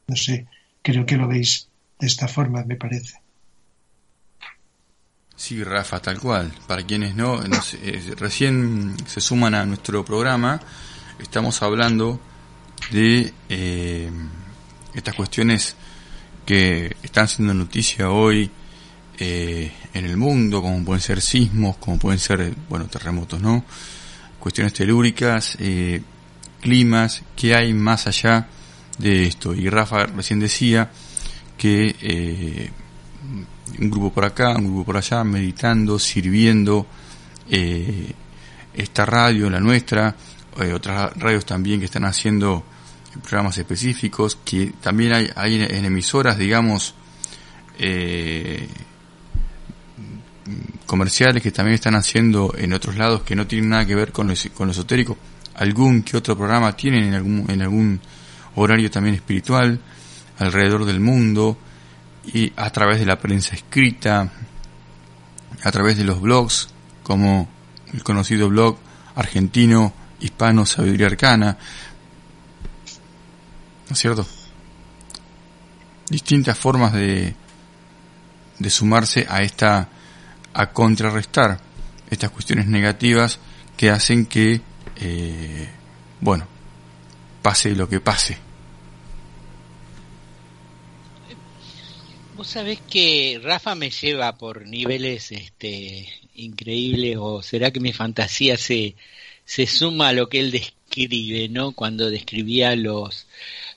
No 0.07 0.17
sé, 0.17 0.47
creo 0.83 1.05
que 1.07 1.17
lo 1.17 1.27
veis 1.27 1.69
de 1.99 2.07
esta 2.07 2.29
forma, 2.29 2.63
me 2.65 2.77
parece. 2.77 3.15
Sí, 5.35 5.63
Rafa, 5.65 6.01
tal 6.01 6.19
cual. 6.19 6.53
Para 6.67 6.83
quienes 6.85 7.15
no, 7.15 7.43
eh, 7.43 8.15
recién 8.17 8.95
se 9.07 9.21
suman 9.21 9.55
a 9.55 9.67
nuestro 9.67 10.05
programa, 10.05 10.61
estamos 11.19 11.63
hablando 11.63 12.21
de 12.91 13.33
eh, 13.49 14.11
estas 14.95 15.15
cuestiones 15.15 15.77
que 16.45 16.97
están 17.03 17.29
siendo 17.29 17.53
noticia 17.53 18.11
hoy 18.11 18.51
eh, 19.19 19.73
en 19.93 20.05
el 20.05 20.17
mundo, 20.17 20.63
como 20.63 20.85
pueden 20.85 21.03
ser 21.03 21.21
sismos, 21.21 21.77
como 21.79 21.99
pueden 21.99 22.19
ser, 22.19 22.55
bueno, 22.69 22.87
terremotos, 22.87 23.41
¿no? 23.41 23.65
Cuestiones 24.39 24.73
telúricas, 24.73 25.59
climas, 26.67 27.23
¿qué 27.37 27.55
hay 27.55 27.73
más 27.73 28.09
allá 28.09 28.49
de 28.99 29.29
esto? 29.29 29.55
Y 29.55 29.69
Rafa 29.69 30.07
recién 30.07 30.41
decía 30.41 30.91
que 31.57 31.95
eh, 32.01 32.71
un 33.79 33.89
grupo 33.89 34.13
por 34.13 34.25
acá, 34.25 34.57
un 34.57 34.65
grupo 34.65 34.87
por 34.87 34.97
allá, 34.97 35.23
meditando, 35.23 35.97
sirviendo 36.01 36.89
esta 38.75 39.07
radio, 39.07 39.49
la 39.49 39.61
nuestra, 39.61 40.17
otras 40.75 41.17
radios 41.17 41.47
también 41.47 41.79
que 41.79 41.85
están 41.87 42.05
haciendo 42.05 42.65
programas 43.23 43.57
específicos, 43.59 44.37
que 44.45 44.73
también 44.81 45.13
hay, 45.13 45.31
hay 45.37 45.63
en 45.63 45.85
emisoras, 45.85 46.37
digamos, 46.37 46.97
eh, 47.79 48.67
comerciales 50.85 51.45
que 51.45 51.53
también 51.53 51.77
están 51.77 51.95
haciendo 51.95 52.53
en 52.57 52.73
otros 52.73 52.97
lados 52.97 53.23
que 53.23 53.37
no 53.37 53.47
tienen 53.47 53.71
nada 53.71 53.87
que 53.87 53.95
ver 53.95 54.11
con 54.11 54.27
lo, 54.27 54.35
con 54.53 54.67
lo 54.67 54.73
esotérico. 54.73 55.17
Algún 55.57 56.03
que 56.03 56.17
otro 56.17 56.37
programa 56.37 56.77
tienen 56.77 57.05
en 57.05 57.15
algún, 57.15 57.45
en 57.49 57.63
algún 57.63 58.01
horario 58.55 58.91
también 58.91 59.15
espiritual 59.15 59.81
alrededor 60.39 60.85
del 60.85 61.01
mundo 61.01 61.57
y 62.33 62.53
a 62.57 62.71
través 62.71 62.99
de 62.99 63.07
la 63.07 63.19
prensa 63.19 63.55
escrita, 63.55 64.31
a 65.63 65.73
través 65.73 65.97
de 65.97 66.05
los 66.05 66.21
blogs 66.21 66.69
como 67.03 67.49
el 67.93 68.03
conocido 68.03 68.49
blog 68.49 68.77
argentino 69.15 69.93
hispano 70.21 70.67
Sabiduría 70.67 71.07
Arcana, 71.07 71.57
¿no 73.89 73.93
es 73.93 73.99
cierto? 73.99 74.27
Distintas 76.09 76.59
formas 76.59 76.93
de, 76.93 77.35
de 78.59 78.71
sumarse 78.71 79.27
a 79.29 79.43
esta, 79.43 79.89
a 80.53 80.73
contrarrestar 80.73 81.61
estas 82.11 82.31
cuestiones 82.31 82.67
negativas 82.67 83.39
que 83.77 83.91
hacen 83.91 84.27
que, 84.27 84.61
eh, 85.01 85.69
bueno, 86.21 86.47
pase 87.43 87.75
lo 87.75 87.89
que 87.89 88.01
pase. 88.01 88.39
Vos 92.37 92.49
sabés 92.49 92.81
que 92.81 93.41
Rafa 93.43 93.75
me 93.75 93.91
lleva 93.91 94.37
por 94.37 94.67
niveles 94.67 95.33
este, 95.33 96.07
increíbles 96.35 97.17
o 97.19 97.43
será 97.43 97.71
que 97.71 97.81
mi 97.81 97.93
fantasía 97.93 98.59
se, 98.59 98.95
se 99.45 99.67
suma 99.67 100.09
a 100.09 100.13
lo 100.13 100.29
que 100.29 100.41
él 100.41 100.51
describe, 100.51 101.49
¿no? 101.49 101.73
Cuando 101.73 102.11
describía 102.11 102.77
los, 102.77 103.27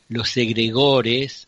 los 0.09 0.35
egregores, 0.35 1.47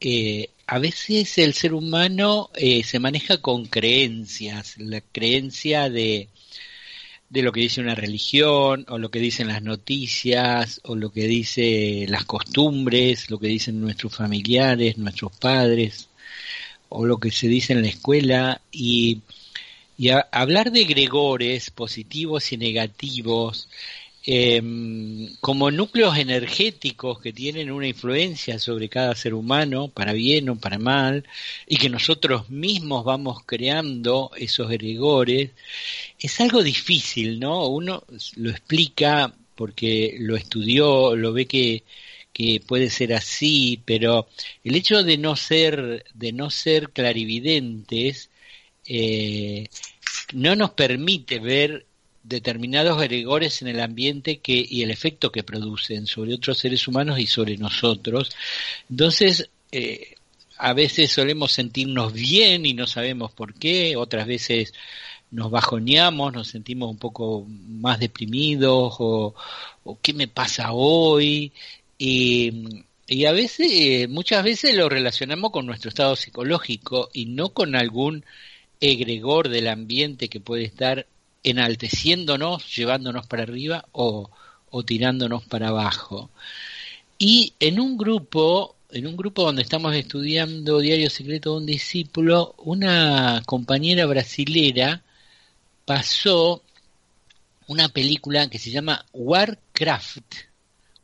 eh, 0.00 0.50
a 0.66 0.78
veces 0.78 1.38
el 1.38 1.54
ser 1.54 1.74
humano 1.74 2.50
eh, 2.54 2.84
se 2.84 3.00
maneja 3.00 3.38
con 3.38 3.66
creencias, 3.66 4.76
la 4.78 5.00
creencia 5.00 5.90
de, 5.90 6.28
de 7.34 7.42
lo 7.42 7.50
que 7.50 7.62
dice 7.62 7.80
una 7.80 7.96
religión, 7.96 8.86
o 8.88 8.96
lo 8.96 9.10
que 9.10 9.18
dicen 9.18 9.48
las 9.48 9.60
noticias, 9.60 10.80
o 10.84 10.94
lo 10.94 11.10
que 11.10 11.26
dicen 11.26 12.08
las 12.08 12.24
costumbres, 12.24 13.28
lo 13.28 13.40
que 13.40 13.48
dicen 13.48 13.80
nuestros 13.80 14.14
familiares, 14.14 14.98
nuestros 14.98 15.36
padres, 15.36 16.08
o 16.88 17.04
lo 17.04 17.18
que 17.18 17.32
se 17.32 17.48
dice 17.48 17.72
en 17.72 17.82
la 17.82 17.88
escuela, 17.88 18.60
y, 18.70 19.22
y 19.98 20.10
hablar 20.30 20.70
de 20.70 20.82
egregores 20.82 21.70
positivos 21.70 22.52
y 22.52 22.56
negativos, 22.56 23.68
Em, 24.26 25.36
como 25.40 25.70
núcleos 25.70 26.16
energéticos 26.16 27.20
que 27.20 27.32
tienen 27.32 27.70
una 27.70 27.86
influencia 27.88 28.58
sobre 28.58 28.88
cada 28.88 29.14
ser 29.14 29.34
humano, 29.34 29.88
para 29.88 30.14
bien 30.14 30.48
o 30.48 30.56
para 30.56 30.78
mal, 30.78 31.24
y 31.66 31.76
que 31.76 31.90
nosotros 31.90 32.48
mismos 32.48 33.04
vamos 33.04 33.42
creando 33.44 34.30
esos 34.36 34.70
egregores, 34.72 35.50
es 36.18 36.40
algo 36.40 36.62
difícil, 36.62 37.38
¿no? 37.38 37.66
Uno 37.68 38.04
lo 38.36 38.50
explica 38.50 39.34
porque 39.54 40.16
lo 40.18 40.36
estudió, 40.36 41.14
lo 41.16 41.32
ve 41.34 41.46
que, 41.46 41.84
que 42.32 42.60
puede 42.66 42.90
ser 42.90 43.12
así, 43.14 43.82
pero 43.84 44.28
el 44.64 44.74
hecho 44.74 45.02
de 45.02 45.18
no 45.18 45.36
ser, 45.36 46.04
de 46.14 46.32
no 46.32 46.50
ser 46.50 46.90
clarividentes, 46.90 48.30
eh, 48.86 49.68
no 50.32 50.56
nos 50.56 50.70
permite 50.72 51.38
ver 51.40 51.86
determinados 52.24 53.00
egregores 53.02 53.62
en 53.62 53.68
el 53.68 53.80
ambiente 53.80 54.38
que, 54.38 54.66
y 54.68 54.82
el 54.82 54.90
efecto 54.90 55.30
que 55.30 55.44
producen 55.44 56.06
sobre 56.06 56.34
otros 56.34 56.58
seres 56.58 56.88
humanos 56.88 57.18
y 57.20 57.26
sobre 57.26 57.56
nosotros. 57.58 58.30
Entonces, 58.90 59.50
eh, 59.70 60.16
a 60.56 60.72
veces 60.72 61.12
solemos 61.12 61.52
sentirnos 61.52 62.12
bien 62.12 62.66
y 62.66 62.74
no 62.74 62.86
sabemos 62.86 63.32
por 63.32 63.54
qué, 63.54 63.96
otras 63.96 64.26
veces 64.26 64.72
nos 65.30 65.50
bajoneamos, 65.50 66.32
nos 66.32 66.48
sentimos 66.48 66.90
un 66.90 66.98
poco 66.98 67.46
más 67.48 67.98
deprimidos 68.00 68.96
o, 68.98 69.34
qué 70.02 70.14
me 70.14 70.28
pasa 70.28 70.72
hoy. 70.72 71.52
Y, 71.98 72.84
y 73.06 73.26
a 73.26 73.32
veces, 73.32 74.08
muchas 74.08 74.44
veces 74.44 74.74
lo 74.74 74.88
relacionamos 74.88 75.50
con 75.50 75.66
nuestro 75.66 75.90
estado 75.90 76.16
psicológico 76.16 77.10
y 77.12 77.26
no 77.26 77.50
con 77.50 77.76
algún 77.76 78.24
egregor 78.80 79.48
del 79.48 79.68
ambiente 79.68 80.28
que 80.28 80.40
puede 80.40 80.64
estar 80.64 81.06
enalteciéndonos, 81.44 82.74
llevándonos 82.74 83.26
para 83.26 83.44
arriba 83.44 83.84
o, 83.92 84.30
tirándonos 84.84 85.44
para 85.44 85.68
abajo. 85.68 86.30
Y 87.18 87.52
en 87.60 87.78
un 87.78 87.96
grupo, 87.96 88.74
en 88.90 89.06
un 89.06 89.16
grupo 89.16 89.44
donde 89.44 89.62
estamos 89.62 89.94
estudiando 89.94 90.80
Diario 90.80 91.10
Secreto 91.10 91.52
de 91.52 91.56
un 91.58 91.66
Discípulo, 91.66 92.54
una 92.58 93.42
compañera 93.46 94.06
brasilera 94.06 95.02
pasó 95.84 96.62
una 97.68 97.88
película 97.88 98.50
que 98.50 98.58
se 98.58 98.70
llama 98.70 99.06
Warcraft. 99.12 100.34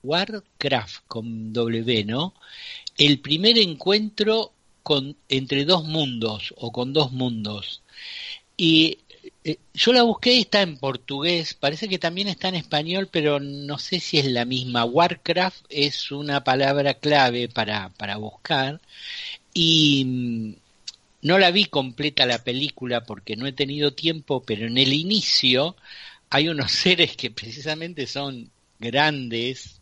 Warcraft 0.03 1.05
con 1.07 1.53
W, 1.53 2.05
¿no? 2.05 2.35
El 2.97 3.21
primer 3.21 3.59
encuentro 3.59 4.53
con, 4.83 5.17
entre 5.29 5.65
dos 5.65 5.85
mundos 5.85 6.55
o 6.57 6.73
con 6.73 6.93
dos 6.93 7.13
mundos. 7.13 7.83
Y 8.57 8.99
eh, 9.45 9.59
yo 9.73 9.93
la 9.93 10.03
busqué, 10.03 10.39
está 10.39 10.63
en 10.63 10.77
portugués, 10.77 11.55
parece 11.55 11.89
que 11.89 11.99
también 11.99 12.29
está 12.29 12.49
en 12.49 12.57
español, 12.57 13.09
pero 13.11 13.41
no 13.41 13.79
sé 13.79 14.01
si 14.01 14.19
es 14.19 14.27
la 14.27 14.45
misma. 14.45 14.85
Warcraft 14.85 15.65
es 15.71 16.11
una 16.13 16.45
palabra 16.45 16.95
clave 16.95 17.49
para, 17.49 17.89
para 17.91 18.17
buscar 18.17 18.81
y 19.55 20.05
mm, 20.05 20.55
no 21.23 21.39
la 21.39 21.51
vi 21.51 21.67
completa 21.67 22.27
la 22.27 22.45
película 22.45 23.05
porque 23.05 23.37
no 23.37 23.47
he 23.47 23.53
tenido 23.53 23.93
tiempo, 23.95 24.43
pero 24.43 24.67
en 24.67 24.79
el 24.79 24.93
inicio 24.93 25.77
hay 26.31 26.49
unos 26.49 26.73
seres 26.73 27.17
que 27.17 27.31
precisamente 27.31 28.07
son 28.07 28.51
grandes, 28.79 29.81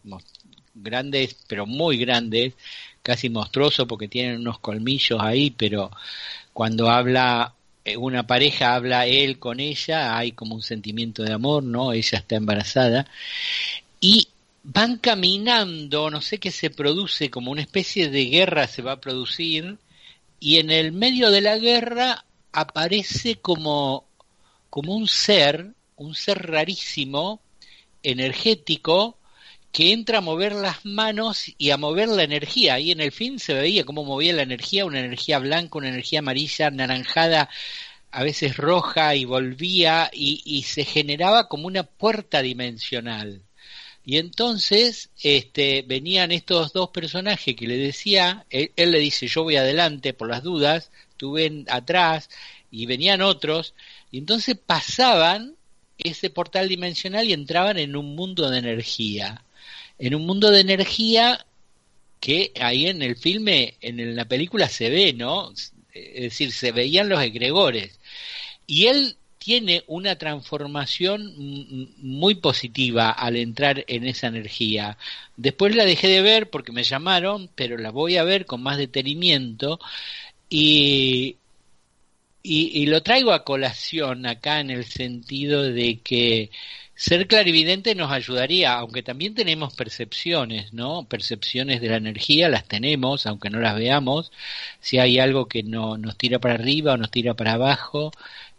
grandes, 0.74 1.36
pero 1.48 1.66
muy 1.66 1.98
grandes, 1.98 2.54
casi 3.02 3.28
monstruosos 3.30 3.86
porque 3.88 4.08
tienen 4.08 4.40
unos 4.40 4.58
colmillos 4.60 5.20
ahí, 5.20 5.50
pero 5.50 5.90
cuando 6.52 6.90
habla 6.90 7.54
una 7.97 8.26
pareja, 8.26 8.75
habla 8.75 9.07
él 9.07 9.38
con 9.38 9.61
ella, 9.61 10.16
hay 10.16 10.33
como 10.33 10.54
un 10.54 10.62
sentimiento 10.62 11.23
de 11.23 11.33
amor, 11.33 11.62
¿no? 11.62 11.92
Ella 11.92 12.18
está 12.18 12.37
embarazada 12.37 13.07
y 14.00 14.28
van 14.62 14.99
caminando, 14.99 16.11
no 16.11 16.21
sé 16.21 16.38
qué 16.38 16.50
se 16.50 16.71
produce, 16.71 17.30
como 17.30 17.50
una 17.50 17.62
especie 17.62 18.11
de 18.11 18.26
guerra 18.26 18.66
se 18.66 18.83
va 18.83 18.92
a 18.92 19.00
producir 19.00 19.78
y 20.40 20.59
en 20.59 20.71
el 20.71 20.92
medio 20.92 21.30
de 21.30 21.40
la 21.40 21.59
guerra 21.59 22.25
aparece 22.52 23.37
como, 23.37 24.04
como 24.71 24.95
un 24.95 25.09
ser, 25.09 25.75
un 25.97 26.14
ser 26.14 26.47
rarísimo, 26.47 27.40
energético, 28.02 29.17
que 29.72 29.92
entra 29.92 30.18
a 30.18 30.22
mover 30.22 30.54
las 30.54 30.84
manos 30.84 31.52
y 31.58 31.70
a 31.70 31.76
mover 31.76 32.08
la 32.08 32.22
energía. 32.22 32.78
Y 32.80 32.90
en 32.92 33.00
el 33.00 33.12
fin 33.12 33.38
se 33.38 33.54
veía 33.54 33.84
cómo 33.84 34.04
movía 34.04 34.32
la 34.32 34.42
energía, 34.42 34.87
una 34.87 35.00
energía 35.00 35.38
blanca, 35.38 35.78
una 35.78 35.88
energía 35.88 36.20
amarilla, 36.20 36.68
anaranjada, 36.68 37.48
a 38.10 38.22
veces 38.22 38.56
roja, 38.56 39.14
y 39.14 39.25
volvía 39.25 40.10
y, 40.12 40.62
se 40.64 40.84
generaba 40.84 41.48
como 41.48 41.66
una 41.66 41.82
puerta 41.84 42.42
dimensional. 42.42 43.42
Y 44.04 44.18
entonces 44.18 45.10
este, 45.22 45.82
venían 45.87 46.32
estos 46.32 46.72
dos 46.72 46.90
personajes 46.90 47.54
que 47.54 47.66
le 47.66 47.76
decía, 47.76 48.46
él, 48.50 48.72
le 48.76 48.98
dice 48.98 49.26
yo 49.28 49.42
voy 49.44 49.56
adelante 49.56 50.14
por 50.14 50.28
las 50.28 50.42
dudas, 50.42 50.90
tú 51.18 51.32
ven 51.32 51.66
atrás, 51.68 52.30
y 52.70 52.87
venían 52.87 53.22
otros, 53.22 53.75
y 54.10 54.18
entonces 54.18 54.56
pasaban 54.56 55.56
ese 55.98 56.30
portal 56.30 56.68
dimensional 56.68 57.28
y 57.28 57.32
entraban 57.32 57.78
en 57.78 57.96
un 57.96 58.14
mundo 58.14 58.50
de 58.50 58.58
energía. 58.58 59.42
En 59.98 60.14
un 60.14 60.26
mundo 60.26 60.50
de 60.50 60.60
energía 60.60 61.44
que 62.20 62.52
ahí 62.60 62.86
en 62.86 63.02
el 63.02 63.16
filme, 63.16 63.74
en 63.80 64.16
la 64.16 64.24
película 64.26 64.68
se 64.68 64.90
ve, 64.90 65.12
¿no? 65.12 65.52
Es 65.92 66.22
decir, 66.22 66.52
se 66.52 66.72
veían 66.72 67.08
los 67.08 67.22
egregores. 67.22 67.98
Y 68.66 68.86
él 68.86 69.16
tiene 69.38 69.84
una 69.86 70.16
transformación 70.18 71.32
muy 71.98 72.34
positiva 72.34 73.10
al 73.10 73.36
entrar 73.36 73.84
en 73.88 74.06
esa 74.06 74.26
energía. 74.26 74.98
Después 75.36 75.74
la 75.74 75.84
dejé 75.84 76.08
de 76.08 76.22
ver 76.22 76.50
porque 76.50 76.72
me 76.72 76.82
llamaron, 76.82 77.48
pero 77.54 77.78
la 77.78 77.90
voy 77.90 78.16
a 78.16 78.24
ver 78.24 78.46
con 78.46 78.62
más 78.62 78.76
detenimiento 78.76 79.78
y, 80.50 81.36
y, 82.42 82.86
lo 82.86 83.02
traigo 83.02 83.32
a 83.32 83.44
colación 83.44 84.26
acá 84.26 84.60
en 84.60 84.70
el 84.70 84.84
sentido 84.84 85.62
de 85.62 86.00
que 86.00 86.50
ser 86.98 87.28
clarividente 87.28 87.94
nos 87.94 88.10
ayudaría, 88.10 88.74
aunque 88.74 89.04
también 89.04 89.32
tenemos 89.32 89.72
percepciones, 89.74 90.72
¿no? 90.72 91.06
Percepciones 91.08 91.80
de 91.80 91.90
la 91.90 91.96
energía, 91.96 92.48
las 92.48 92.66
tenemos, 92.66 93.24
aunque 93.26 93.50
no 93.50 93.60
las 93.60 93.76
veamos. 93.76 94.32
Si 94.80 94.98
hay 94.98 95.20
algo 95.20 95.46
que 95.46 95.62
no, 95.62 95.96
nos 95.96 96.18
tira 96.18 96.40
para 96.40 96.54
arriba 96.54 96.94
o 96.94 96.96
nos 96.96 97.12
tira 97.12 97.34
para 97.34 97.52
abajo, 97.52 98.11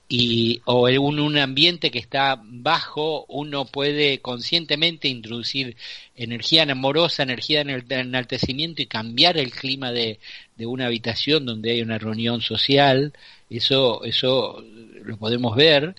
y 0.07 0.61
o 0.65 0.87
en 0.89 0.99
un, 0.99 1.37
ambiente 1.37 1.91
que 1.91 1.99
está 1.99 2.41
bajo 2.43 3.25
uno 3.27 3.65
puede 3.65 4.19
conscientemente 4.21 5.07
introducir 5.09 5.75
energía 6.15 6.63
amorosa, 6.63 7.23
energía 7.23 7.61
en 7.61 7.69
el 7.69 7.85
enaltecimiento 7.89 8.81
y 8.81 8.87
cambiar 8.87 9.37
el 9.37 9.51
clima 9.51 9.91
de, 9.91 10.19
de 10.57 10.65
una 10.65 10.85
habitación 10.87 11.45
donde 11.45 11.71
hay 11.71 11.81
una 11.81 11.97
reunión 11.99 12.41
social, 12.41 13.13
eso, 13.49 14.03
eso 14.05 14.63
lo 15.03 15.17
podemos 15.17 15.55
ver 15.55 15.95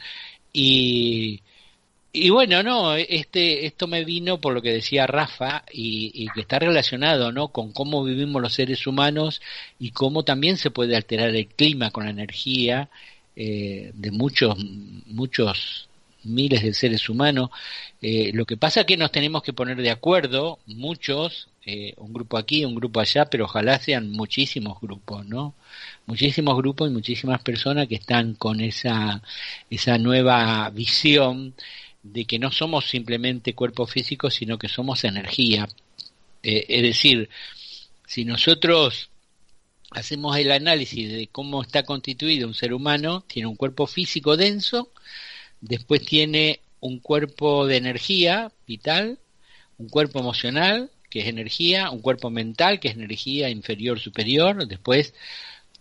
y, 0.53 1.43
y 2.13 2.31
bueno, 2.31 2.63
no, 2.63 2.95
este, 2.97 3.67
esto 3.67 3.87
me 3.87 4.05
vino 4.05 4.41
por 4.41 4.53
lo 4.53 4.63
que 4.63 4.73
decía 4.73 5.07
Rafa 5.07 5.65
y, 5.73 6.11
y, 6.15 6.29
que 6.29 6.41
está 6.41 6.59
relacionado, 6.59 7.31
¿no? 7.31 7.49
Con 7.49 7.73
cómo 7.73 8.03
vivimos 8.05 8.43
los 8.43 8.55
seres 8.55 8.87
humanos 8.87 9.41
y 9.79 9.93
cómo 9.93 10.25
también 10.25 10.57
se 10.57 10.71
puede 10.71 10.97
alterar 10.97 11.29
el 11.35 11.47
clima 11.47 11.91
con 11.91 12.05
la 12.05 12.11
energía 12.11 12.91
eh, 13.37 13.93
de 13.95 14.11
muchos, 14.11 14.57
muchos 15.07 15.89
miles 16.25 16.63
de 16.63 16.75
seres 16.75 17.09
humanos. 17.09 17.51
Eh, 18.03 18.33
lo 18.35 18.45
que 18.45 18.57
pasa 18.57 18.81
es 18.81 18.87
que 18.87 18.97
nos 18.97 19.13
tenemos 19.13 19.43
que 19.43 19.53
poner 19.53 19.81
de 19.81 19.91
acuerdo, 19.91 20.59
muchos, 20.67 21.49
eh, 21.65 21.95
un 21.97 22.13
grupo 22.13 22.37
aquí, 22.37 22.65
un 22.65 22.75
grupo 22.75 23.01
allá, 23.01 23.27
pero 23.27 23.45
ojalá 23.45 23.79
sean 23.79 24.11
muchísimos 24.11 24.81
grupos, 24.81 25.27
¿no? 25.27 25.55
Muchísimos 26.07 26.57
grupos 26.57 26.91
y 26.91 26.93
muchísimas 26.93 27.41
personas 27.43 27.89
que 27.89 27.95
están 27.95 28.35
con 28.35 28.61
esa, 28.61 29.23
esa 29.71 29.97
nueva 29.99 30.69
visión 30.71 31.55
de 32.03 32.25
que 32.25 32.39
no 32.39 32.51
somos 32.51 32.89
simplemente 32.89 33.55
cuerpo 33.55 33.87
físico, 33.87 34.31
sino 34.31 34.59
que 34.59 34.69
somos 34.69 35.05
energía. 35.05 35.69
es 36.43 36.83
decir, 36.83 37.29
si 38.07 38.25
nosotros 38.25 39.11
hacemos 39.91 40.37
el 40.37 40.53
análisis 40.53 41.13
de 41.13 41.27
cómo 41.29 41.63
está 41.63 41.83
constituido 41.83 42.49
un 42.49 42.55
ser 42.55 42.73
humano, 42.73 43.25
tiene 43.27 43.49
un 43.49 43.57
cuerpo 43.57 43.87
físico 43.87 44.37
denso, 44.37 44.91
después 45.61 46.03
tiene 46.03 46.61
un 46.81 47.01
cuerpo 47.01 47.67
de 47.67 47.77
energía 47.77 48.53
vital, 48.67 49.19
un 49.79 49.89
cuerpo 49.89 50.21
emocional, 50.21 50.91
que 51.11 51.21
es 51.21 51.27
energía, 51.27 51.91
un 51.91 52.01
cuerpo 52.01 52.31
mental, 52.31 52.81
que 52.81 52.89
es 52.89 52.95
energía 52.95 53.51
inferior 53.51 53.99
superior, 53.99 54.67
después 54.67 55.13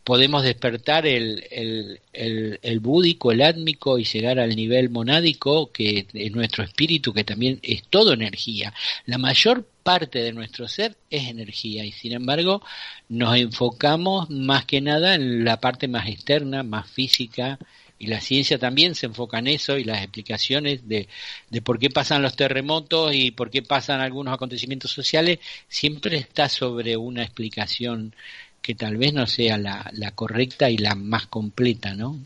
podemos 0.03 0.43
despertar 0.43 1.05
el, 1.05 1.43
el, 1.51 1.99
el, 2.13 2.59
el, 2.61 2.79
búdico, 2.79 3.31
el 3.31 3.41
átmico 3.41 3.99
y 3.99 4.05
llegar 4.05 4.39
al 4.39 4.55
nivel 4.55 4.89
monádico, 4.89 5.71
que 5.71 6.07
es 6.13 6.31
nuestro 6.31 6.63
espíritu, 6.63 7.13
que 7.13 7.23
también 7.23 7.59
es 7.61 7.83
todo 7.89 8.13
energía. 8.13 8.73
La 9.05 9.17
mayor 9.17 9.67
parte 9.83 10.19
de 10.19 10.33
nuestro 10.33 10.67
ser 10.67 10.95
es 11.09 11.27
energía 11.27 11.85
y 11.85 11.91
sin 11.91 12.13
embargo 12.13 12.61
nos 13.07 13.35
enfocamos 13.37 14.29
más 14.29 14.65
que 14.65 14.81
nada 14.81 15.15
en 15.15 15.43
la 15.45 15.59
parte 15.59 15.87
más 15.87 16.07
externa, 16.07 16.63
más 16.63 16.89
física, 16.89 17.59
y 17.99 18.07
la 18.07 18.21
ciencia 18.21 18.57
también 18.57 18.95
se 18.95 19.07
enfoca 19.07 19.39
en 19.39 19.47
eso 19.47 19.77
y 19.77 19.83
las 19.83 20.01
explicaciones 20.01 20.87
de, 20.87 21.09
de, 21.49 21.61
por 21.61 21.79
qué 21.79 21.89
pasan 21.89 22.21
los 22.21 22.37
terremotos 22.37 23.13
y 23.13 23.31
por 23.31 23.51
qué 23.51 23.61
pasan 23.61 23.99
algunos 23.99 24.33
acontecimientos 24.33 24.91
sociales 24.91 25.39
siempre 25.67 26.15
está 26.15 26.47
sobre 26.47 26.95
una 26.95 27.23
explicación 27.23 28.15
que 28.61 28.75
tal 28.75 28.97
vez 28.97 29.13
no 29.13 29.27
sea 29.27 29.57
la, 29.57 29.89
la 29.93 30.11
correcta 30.11 30.69
y 30.69 30.77
la 30.77 30.95
más 30.95 31.27
completa, 31.27 31.93
¿no? 31.93 32.19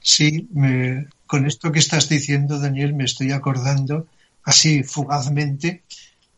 Sí, 0.00 0.48
me, 0.52 1.06
con 1.26 1.46
esto 1.46 1.72
que 1.72 1.78
estás 1.78 2.08
diciendo, 2.08 2.58
Daniel, 2.58 2.92
me 2.92 3.04
estoy 3.04 3.32
acordando 3.32 4.06
así 4.44 4.82
fugazmente 4.82 5.82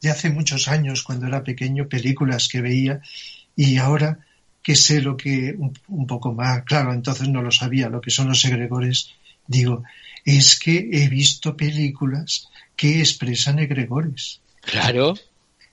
de 0.01 0.11
hace 0.11 0.31
muchos 0.31 0.69
años, 0.69 1.03
cuando 1.03 1.27
era 1.27 1.43
pequeño, 1.43 1.89
películas 1.89 2.49
que 2.49 2.61
veía 2.61 3.01
y 3.57 3.79
ahora 3.79 4.19
que 4.63 4.77
sé 4.77 5.01
lo 5.01 5.17
que 5.17 5.55
un, 5.89 6.07
poco 6.07 6.33
más, 6.33 6.63
claro, 6.65 6.93
entonces 6.93 7.29
no 7.29 7.43
lo 7.43 7.51
sabía, 7.51 7.89
lo 7.89 8.01
que 8.01 8.11
son 8.11 8.29
los 8.29 8.45
egregores, 8.45 9.11
digo, 9.47 9.83
es 10.25 10.59
que 10.59 10.89
he 10.93 11.09
visto 11.09 11.57
películas 11.57 12.49
que 12.77 13.01
expresan 13.01 13.59
egregores. 13.59 14.41
Claro. 14.63 15.15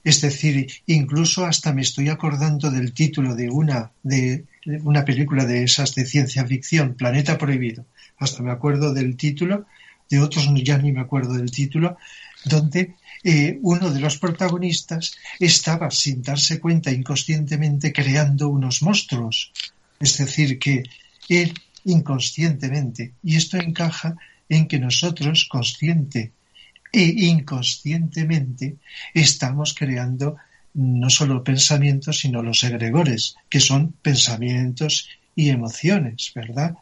Es 0.03 0.21
decir, 0.21 0.71
incluso 0.87 1.45
hasta 1.45 1.73
me 1.73 1.83
estoy 1.83 2.09
acordando 2.09 2.71
del 2.71 2.93
título 2.93 3.35
de 3.35 3.49
una, 3.49 3.91
de 4.01 4.45
una 4.83 5.05
película 5.05 5.45
de 5.45 5.63
esas 5.63 5.93
de 5.93 6.05
ciencia 6.05 6.45
ficción, 6.45 6.95
Planeta 6.95 7.37
Prohibido. 7.37 7.85
Hasta 8.17 8.41
me 8.41 8.51
acuerdo 8.51 8.93
del 8.93 9.15
título, 9.15 9.65
de 10.09 10.19
otros 10.19 10.49
ya 10.63 10.77
ni 10.77 10.91
me 10.91 11.01
acuerdo 11.01 11.33
del 11.33 11.51
título, 11.51 11.97
donde 12.45 12.95
eh, 13.23 13.59
uno 13.61 13.91
de 13.91 13.99
los 13.99 14.17
protagonistas 14.17 15.15
estaba, 15.39 15.91
sin 15.91 16.23
darse 16.23 16.59
cuenta 16.59 16.91
inconscientemente, 16.91 17.93
creando 17.93 18.49
unos 18.49 18.81
monstruos. 18.81 19.51
Es 19.99 20.17
decir, 20.17 20.57
que 20.57 20.83
él 21.29 21.53
inconscientemente, 21.85 23.13
y 23.23 23.35
esto 23.35 23.57
encaja 23.57 24.15
en 24.49 24.67
que 24.67 24.79
nosotros, 24.79 25.47
consciente 25.49 26.31
e 26.91 27.03
inconscientemente 27.03 28.77
estamos 29.13 29.73
creando 29.73 30.37
no 30.73 31.09
solo 31.09 31.43
pensamientos, 31.43 32.19
sino 32.19 32.43
los 32.43 32.63
egregores, 32.63 33.35
que 33.49 33.59
son 33.59 33.93
pensamientos 34.01 35.09
y 35.35 35.49
emociones, 35.49 36.31
¿verdad? 36.35 36.75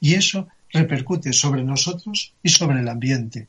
Y 0.00 0.14
eso 0.14 0.48
repercute 0.72 1.32
sobre 1.32 1.62
nosotros 1.62 2.32
y 2.42 2.48
sobre 2.50 2.80
el 2.80 2.88
ambiente. 2.88 3.48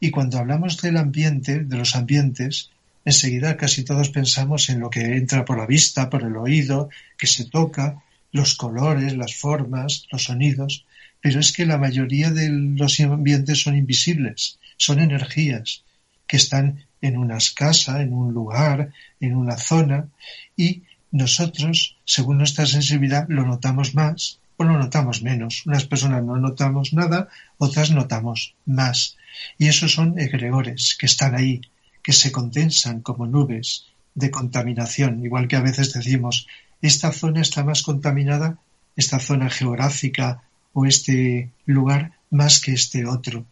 Y 0.00 0.10
cuando 0.10 0.38
hablamos 0.38 0.80
del 0.80 0.96
ambiente, 0.96 1.60
de 1.60 1.76
los 1.76 1.94
ambientes, 1.96 2.70
enseguida 3.04 3.56
casi 3.56 3.84
todos 3.84 4.10
pensamos 4.10 4.70
en 4.70 4.80
lo 4.80 4.90
que 4.90 5.16
entra 5.16 5.44
por 5.44 5.58
la 5.58 5.66
vista, 5.66 6.10
por 6.10 6.22
el 6.22 6.36
oído, 6.36 6.88
que 7.18 7.26
se 7.26 7.44
toca, 7.44 8.02
los 8.32 8.54
colores, 8.56 9.16
las 9.16 9.36
formas, 9.36 10.06
los 10.10 10.24
sonidos, 10.24 10.84
pero 11.20 11.40
es 11.40 11.52
que 11.52 11.66
la 11.66 11.78
mayoría 11.78 12.30
de 12.30 12.48
los 12.50 12.98
ambientes 13.00 13.62
son 13.62 13.76
invisibles, 13.76 14.58
son 14.76 15.00
energías 15.00 15.84
que 16.26 16.36
están 16.36 16.84
en 17.00 17.18
una 17.18 17.38
casa, 17.54 18.00
en 18.00 18.12
un 18.12 18.32
lugar, 18.32 18.92
en 19.20 19.36
una 19.36 19.56
zona, 19.56 20.08
y 20.56 20.82
nosotros, 21.10 21.96
según 22.04 22.38
nuestra 22.38 22.66
sensibilidad, 22.66 23.26
lo 23.28 23.44
notamos 23.44 23.94
más 23.94 24.40
o 24.56 24.64
lo 24.64 24.78
notamos 24.78 25.22
menos. 25.22 25.66
Unas 25.66 25.84
personas 25.84 26.24
no 26.24 26.36
notamos 26.36 26.92
nada, 26.92 27.28
otras 27.58 27.90
notamos 27.90 28.54
más. 28.66 29.16
Y 29.58 29.68
esos 29.68 29.92
son 29.92 30.18
egregores 30.18 30.96
que 30.98 31.06
están 31.06 31.34
ahí, 31.34 31.60
que 32.02 32.12
se 32.12 32.32
condensan 32.32 33.00
como 33.00 33.26
nubes 33.26 33.86
de 34.14 34.30
contaminación, 34.30 35.24
igual 35.24 35.48
que 35.48 35.56
a 35.56 35.60
veces 35.60 35.92
decimos, 35.92 36.46
esta 36.80 37.12
zona 37.12 37.40
está 37.40 37.64
más 37.64 37.82
contaminada, 37.82 38.58
esta 38.96 39.18
zona 39.18 39.50
geográfica 39.50 40.42
o 40.72 40.86
este 40.86 41.50
lugar 41.66 42.12
más 42.30 42.60
que 42.60 42.72
este 42.72 43.06
otro, 43.06 43.44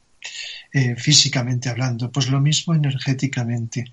eh, 0.73 0.97
físicamente 0.97 1.69
hablando. 1.69 2.11
Pues 2.11 2.29
lo 2.29 2.41
mismo 2.41 2.75
energéticamente. 2.75 3.85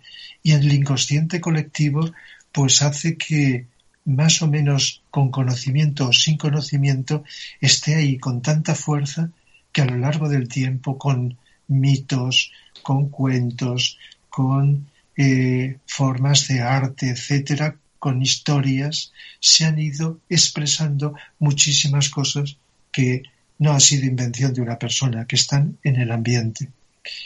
Y 0.44 0.52
el 0.52 0.72
inconsciente 0.72 1.42
colectivo 1.42 2.10
pues 2.52 2.82
hace 2.82 3.18
que 3.18 3.68
más 4.06 4.42
o 4.42 4.48
menos 4.48 5.04
con 5.12 5.30
conocimiento 5.30 6.08
o 6.08 6.14
sin 6.14 6.38
conocimiento 6.38 7.24
esté 7.62 7.96
ahí 7.96 8.18
con 8.18 8.42
tanta 8.42 8.74
fuerza 8.76 9.30
que 9.72 9.82
a 9.82 9.86
lo 9.86 9.98
largo 9.98 10.30
del 10.30 10.48
tiempo 10.48 10.98
con 10.98 11.38
mitos, 11.68 12.52
con 12.82 13.10
cuentos, 13.10 14.00
con 14.30 14.88
eh, 15.16 15.78
formas 15.86 16.48
de 16.48 16.62
arte, 16.62 17.10
etcétera, 17.10 17.76
con 18.00 18.22
historias, 18.22 19.12
se 19.40 19.66
han 19.66 19.78
ido 19.78 20.20
expresando 20.30 21.14
muchísimas 21.38 22.10
cosas 22.10 22.58
que 22.92 23.24
no 23.60 23.74
ha 23.74 23.80
sido 23.80 24.06
invención 24.06 24.54
de 24.54 24.62
una 24.62 24.80
persona, 24.80 25.26
que 25.26 25.36
están 25.36 25.78
en 25.84 25.98
el 25.98 26.12
ambiente 26.12 26.70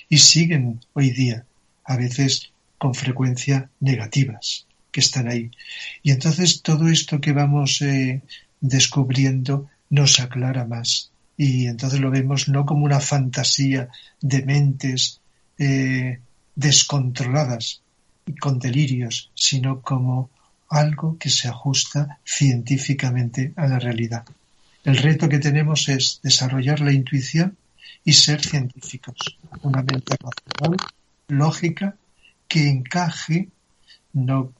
y 0.10 0.18
siguen 0.18 0.82
hoy 0.94 1.12
día, 1.12 1.46
a 1.86 1.98
veces 1.98 2.52
con 2.78 2.94
frecuencia 2.94 3.70
negativas, 3.80 4.68
que 4.92 5.00
están 5.00 5.28
ahí. 5.28 5.52
Y 6.02 6.12
entonces 6.12 6.62
todo 6.62 6.88
esto 6.90 7.22
que 7.22 7.32
vamos 7.32 7.82
eh, 7.82 8.22
descubriendo 8.60 9.70
nos 9.90 10.20
aclara 10.20 10.66
más. 10.66 11.12
Y 11.38 11.68
entonces 11.68 12.00
lo 12.00 12.12
vemos 12.12 12.50
no 12.50 12.66
como 12.66 12.86
una 12.86 13.00
fantasía 13.00 13.90
de 14.22 14.44
mentes 14.44 15.22
eh, 15.58 16.20
descontroladas 16.56 17.82
y 18.26 18.36
con 18.36 18.60
delirios, 18.60 19.32
sino 19.34 19.82
como 19.82 20.30
algo 20.70 21.18
que 21.18 21.30
se 21.30 21.48
ajusta 21.48 22.20
científicamente 22.24 23.54
a 23.56 23.68
la 23.68 23.80
realidad. 23.80 24.26
El 24.84 24.98
reto 24.98 25.30
que 25.30 25.40
tenemos 25.40 25.88
es 25.88 26.20
desarrollar 26.22 26.82
la 26.82 26.92
intuición 26.92 27.58
y 28.04 28.14
ser 28.14 28.42
científicos, 28.42 29.38
una 29.62 29.82
mente 29.82 30.16
racional, 30.20 30.78
lógica, 31.30 31.96
que 32.48 32.68
encaje, 32.68 33.48
no 34.12 34.52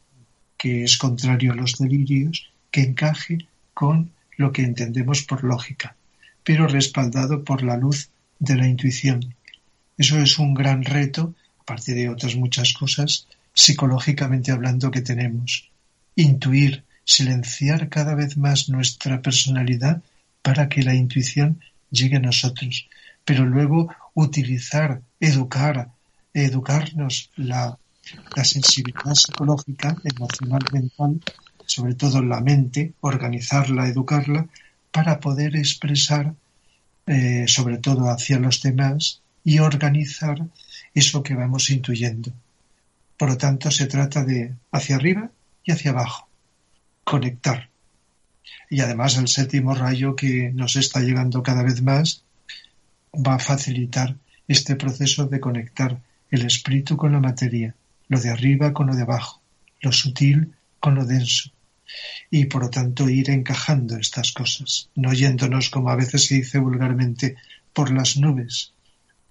que 0.58 0.86
es 0.86 0.98
contrario 0.98 1.52
a 1.52 1.56
los 1.56 1.78
delirios, 1.78 2.50
que 2.72 2.82
encaje 2.82 3.48
con 3.74 4.12
lo 4.38 4.54
que 4.54 4.64
entendemos 4.64 5.24
por 5.24 5.44
lógica, 5.44 5.98
pero 6.44 6.68
respaldado 6.68 7.44
por 7.44 7.62
la 7.62 7.76
luz 7.76 8.10
de 8.40 8.56
la 8.56 8.68
intuición. 8.68 9.36
Eso 9.98 10.18
es 10.20 10.40
un 10.40 10.54
gran 10.54 10.84
reto 10.86 11.34
aparte 11.60 11.94
de 11.94 12.10
otras 12.10 12.36
muchas 12.36 12.74
cosas, 12.74 13.28
psicológicamente 13.54 14.52
hablando 14.52 14.92
que 14.92 15.02
tenemos. 15.02 15.70
Intuir, 16.16 16.84
silenciar 17.06 17.90
cada 17.90 18.16
vez 18.16 18.38
más 18.38 18.70
nuestra 18.70 19.22
personalidad 19.22 20.02
para 20.44 20.70
que 20.70 20.84
la 20.84 20.94
intuición 20.94 21.60
llegue 21.90 22.18
a 22.18 22.20
nosotros, 22.20 22.88
pero 23.26 23.46
luego 23.46 23.90
utilizar, 24.14 25.02
educar, 25.20 25.90
educarnos 26.34 27.32
la, 27.36 27.78
sensibilidad 28.44 29.16
psicológica, 29.16 29.96
emocional, 30.04 30.62
mental, 30.74 31.22
sobre 31.66 31.96
todo 31.96 32.22
la 32.22 32.42
mente, 32.42 32.94
organizarla, 33.00 33.88
educarla, 33.88 34.48
para 34.92 35.22
poder 35.22 35.56
expresar, 35.56 36.36
eh, 37.08 37.46
sobre 37.48 37.78
todo 37.78 38.10
hacia 38.10 38.40
los 38.40 38.62
demás, 38.62 39.22
y 39.46 39.60
organizar 39.60 40.38
eso 40.94 41.24
que 41.24 41.36
vamos 41.36 41.70
intuyendo. 41.70 42.32
Por 43.18 43.30
lo 43.30 43.38
tanto, 43.38 43.72
se 43.72 43.88
trata 43.88 44.24
de 44.26 44.54
hacia 44.72 44.98
arriba 44.98 45.32
y 45.64 45.72
hacia 45.72 45.92
abajo, 45.92 46.28
conectar. 47.06 47.70
Y 48.70 48.82
además 48.82 49.18
el 49.18 49.28
séptimo 49.28 49.74
rayo 49.74 50.16
que 50.16 50.52
nos 50.54 50.76
está 50.76 51.02
llegando 51.02 51.44
cada 51.44 51.64
vez 51.64 51.82
más 51.82 52.24
va 53.14 53.36
a 53.36 53.40
facilitar 53.40 54.16
este 54.48 54.76
proceso 54.76 55.28
de 55.28 55.40
conectar 55.40 56.02
el 56.32 56.46
espíritu 56.46 56.98
con 56.98 57.12
la 57.12 57.20
materia, 57.20 57.76
lo 58.08 58.20
de 58.20 58.30
arriba 58.30 58.74
con 58.74 58.88
lo 58.88 58.96
de 58.96 59.04
abajo, 59.04 59.42
lo 59.82 59.92
sutil 59.92 60.54
con 60.80 60.96
lo 60.96 61.06
denso. 61.06 61.52
Y 62.32 62.46
por 62.46 62.64
lo 62.64 62.70
tanto 62.70 63.10
ir 63.10 63.30
encajando 63.30 63.98
estas 63.98 64.32
cosas, 64.32 64.90
no 64.96 65.14
yéndonos 65.14 65.70
como 65.70 65.90
a 65.90 65.96
veces 65.96 66.26
se 66.26 66.36
dice 66.36 66.58
vulgarmente 66.58 67.36
por 67.72 67.92
las 67.92 68.18
nubes, 68.18 68.74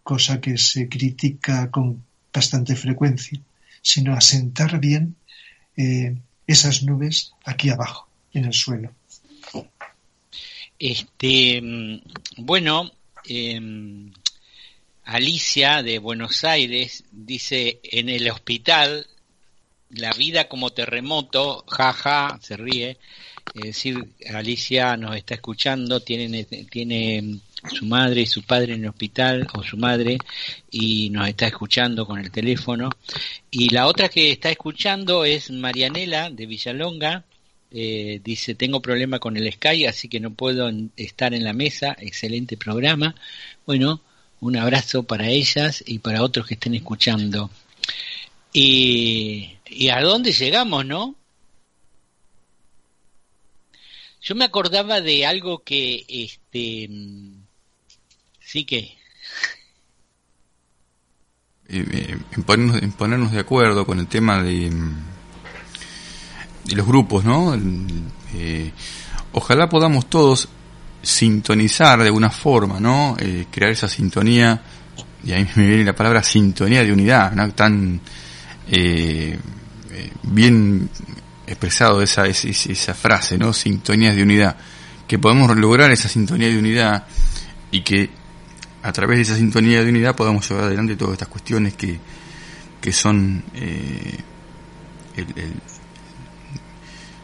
cosa 0.03 0.41
que 0.41 0.59
se 0.59 0.89
critica 0.89 1.71
con 1.71 2.05
bastante 2.33 2.77
frecuencia, 2.77 3.41
sino 3.83 4.15
asentar 4.15 4.79
bien 4.79 5.17
eh, 5.77 6.17
esas 6.47 6.83
nubes 6.85 7.33
aquí 7.45 7.71
abajo, 7.71 8.09
en 8.33 8.45
el 8.45 8.53
suelo. 8.53 8.93
Este, 10.83 11.63
mm, 11.63 12.01
bueno, 12.39 12.91
em, 13.25 14.13
Alicia 15.05 15.81
de 15.81 16.01
Buenos 16.01 16.43
Aires 16.43 17.05
dice 17.13 17.79
en 17.85 18.09
el 18.09 18.29
hospital 18.29 19.07
la 19.91 20.13
vida 20.13 20.49
como 20.49 20.71
terremoto, 20.71 21.65
jaja, 21.69 22.37
se 22.43 22.57
ríe. 22.57 22.99
Es 23.55 23.63
decir, 23.63 24.09
Alicia 24.35 24.97
nos 24.97 25.15
está 25.15 25.35
escuchando, 25.35 26.01
tiene, 26.01 26.43
tiene 26.45 27.39
su 27.73 27.87
madre 27.87 28.23
y 28.23 28.27
su 28.27 28.43
padre 28.43 28.75
en 28.75 28.83
el 28.83 28.89
hospital 28.89 29.47
o 29.55 29.63
su 29.63 29.77
madre 29.77 30.19
y 30.69 31.11
nos 31.11 31.29
está 31.29 31.47
escuchando 31.47 32.07
con 32.07 32.19
el 32.19 32.33
teléfono. 32.33 32.91
Y 33.53 33.69
la 33.69 33.87
otra 33.87 34.09
que 34.09 34.33
está 34.33 34.51
escuchando 34.51 35.25
es 35.25 35.49
Marianela 35.53 36.29
de 36.29 36.47
Villalonga. 36.47 37.25
Eh, 37.73 38.21
dice, 38.23 38.55
tengo 38.55 38.83
problema 38.83 39.19
con 39.19 39.37
el 39.37 39.51
Sky, 39.53 39.87
así 39.87 40.09
que 40.09 40.21
no 40.21 40.33
puedo 40.35 40.71
estar 40.97 41.35
en 41.35 41.45
la 41.45 41.53
mesa. 41.53 41.97
Excelente 41.99 42.57
programa. 42.57 43.15
Bueno, 43.67 44.01
un 44.41 44.57
abrazo 44.57 45.05
para 45.05 45.29
ellas 45.29 45.83
y 45.87 45.99
para 45.99 46.23
otros 46.23 46.47
que 46.47 46.55
estén 46.55 46.75
escuchando. 46.75 47.51
Y, 48.53 49.57
y 49.67 49.89
a 49.89 50.01
dónde 50.03 50.33
llegamos, 50.33 50.85
¿no? 50.85 51.17
Yo 54.23 54.35
me 54.35 54.45
acordaba 54.45 55.01
de 55.01 55.27
algo 55.27 55.65
que 55.65 56.05
este 56.09 56.89
Así 58.53 58.67
que... 58.67 58.99
En 61.69 62.43
ponernos, 62.97 63.33
de 63.33 63.39
acuerdo 63.39 63.87
con 63.87 63.99
el 63.99 64.07
tema 64.07 64.43
de, 64.43 64.71
de 66.65 66.77
los 66.77 66.87
grupos, 66.87 67.25
¿no? 67.25 67.59
Eh, 68.35 68.73
ojalá 69.33 69.69
podamos 69.69 70.09
todos 70.09 70.49
sintonizar 71.03 71.99
de 71.99 72.07
alguna 72.07 72.31
forma, 72.31 72.79
¿no? 72.79 73.17
Eh, 73.19 73.47
crear 73.51 73.73
esa 73.73 73.89
sintonía, 73.89 74.63
y 75.25 75.33
ahí 75.33 75.49
me 75.57 75.67
viene 75.67 75.85
la 75.85 75.95
palabra 75.95 76.23
sintonía 76.23 76.85
de 76.85 76.93
unidad, 76.93 77.33
¿no? 77.33 77.53
Tan 77.53 78.01
eh, 78.69 79.39
bien 80.23 80.89
expresado 81.47 82.03
esa, 82.03 82.27
esa, 82.27 82.49
esa 82.49 82.95
frase, 82.95 83.39
¿no? 83.39 83.53
Sintonías 83.53 84.15
de 84.15 84.23
unidad. 84.23 84.57
Que 85.07 85.19
podamos 85.19 85.55
lograr 85.57 85.91
esa 85.91 86.09
sintonía 86.09 86.49
de 86.49 86.59
unidad 86.59 87.05
y 87.71 87.83
que 87.83 88.11
a 88.83 88.93
través 88.93 89.19
de 89.19 89.23
esa 89.23 89.37
sintonía 89.37 89.83
de 89.83 89.91
unidad 89.91 90.17
podamos 90.17 90.49
llevar 90.49 90.65
adelante 90.65 90.97
todas 90.97 91.15
estas 91.15 91.29
cuestiones 91.29 91.75
que, 91.75 91.99
que 92.81 92.93
son 92.93 93.45
eh, 93.55 94.19
el, 95.17 95.55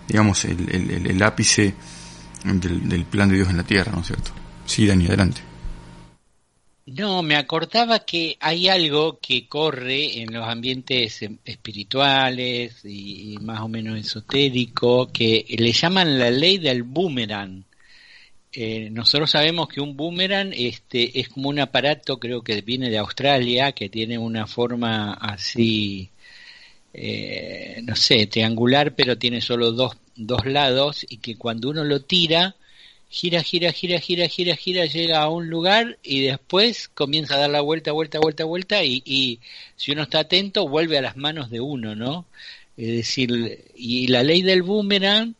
digamos 0.08 0.44
el, 0.44 1.06
el, 1.06 1.22
ápice 1.22 1.74
del, 2.44 3.04
plan 3.04 3.28
de 3.28 3.36
Dios 3.36 3.50
en 3.50 3.58
la 3.58 3.64
tierra, 3.64 3.92
¿no 3.92 4.00
es 4.00 4.08
cierto? 4.08 4.32
Sí, 4.66 4.86
Dani, 4.86 5.06
adelante. 5.06 5.40
No, 6.86 7.22
me 7.22 7.36
acordaba 7.36 8.00
que 8.00 8.38
hay 8.40 8.68
algo 8.68 9.18
que 9.20 9.46
corre 9.46 10.22
en 10.22 10.32
los 10.32 10.48
ambientes 10.48 11.20
espirituales 11.44 12.82
y 12.84 13.36
más 13.42 13.60
o 13.60 13.68
menos 13.68 13.98
esotérico 13.98 15.12
que 15.12 15.44
le 15.48 15.72
llaman 15.72 16.18
la 16.18 16.30
ley 16.30 16.56
del 16.56 16.82
boomerang 16.82 17.64
eh, 18.52 18.88
nosotros 18.90 19.30
sabemos 19.30 19.68
que 19.68 19.80
un 19.80 19.96
boomerang 19.96 20.52
este, 20.52 21.20
es 21.20 21.28
como 21.28 21.50
un 21.50 21.60
aparato, 21.60 22.18
creo 22.18 22.42
que 22.42 22.60
viene 22.62 22.90
de 22.90 22.98
Australia, 22.98 23.72
que 23.72 23.88
tiene 23.88 24.16
una 24.18 24.46
forma 24.46 25.12
así, 25.12 26.10
eh, 26.94 27.80
no 27.84 27.96
sé, 27.96 28.26
triangular, 28.26 28.94
pero 28.94 29.18
tiene 29.18 29.40
solo 29.40 29.72
dos, 29.72 29.96
dos 30.16 30.46
lados 30.46 31.06
y 31.08 31.18
que 31.18 31.36
cuando 31.36 31.70
uno 31.70 31.84
lo 31.84 32.00
tira, 32.00 32.56
gira, 33.08 33.42
gira, 33.42 33.72
gira, 33.72 33.98
gira, 34.00 34.28
gira, 34.28 34.56
gira, 34.56 34.86
llega 34.86 35.22
a 35.22 35.28
un 35.28 35.48
lugar 35.48 35.98
y 36.02 36.22
después 36.22 36.88
comienza 36.88 37.34
a 37.34 37.38
dar 37.38 37.50
la 37.50 37.60
vuelta, 37.60 37.92
vuelta, 37.92 38.18
vuelta, 38.20 38.44
vuelta 38.44 38.84
y, 38.84 39.40
si 39.76 39.92
uno 39.92 40.02
está 40.02 40.20
atento 40.20 40.68
vuelve 40.68 40.98
a 40.98 41.02
las 41.02 41.16
manos 41.16 41.50
de 41.50 41.60
uno, 41.60 41.94
¿no? 41.94 42.26
Es 42.76 42.88
decir, 42.88 43.64
y 43.76 44.06
la 44.08 44.22
ley 44.22 44.42
del 44.42 44.62
boomerang 44.62 45.34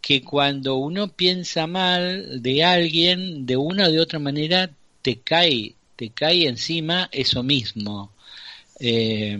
que 0.00 0.22
cuando 0.22 0.76
uno 0.76 1.08
piensa 1.08 1.66
mal 1.66 2.42
de 2.42 2.64
alguien, 2.64 3.46
de 3.46 3.56
una 3.56 3.88
o 3.88 3.90
de 3.90 4.00
otra 4.00 4.18
manera, 4.20 4.70
te 5.02 5.18
cae, 5.18 5.74
te 5.96 6.10
cae 6.10 6.46
encima 6.46 7.08
eso 7.12 7.42
mismo. 7.42 8.12
Eh, 8.78 9.38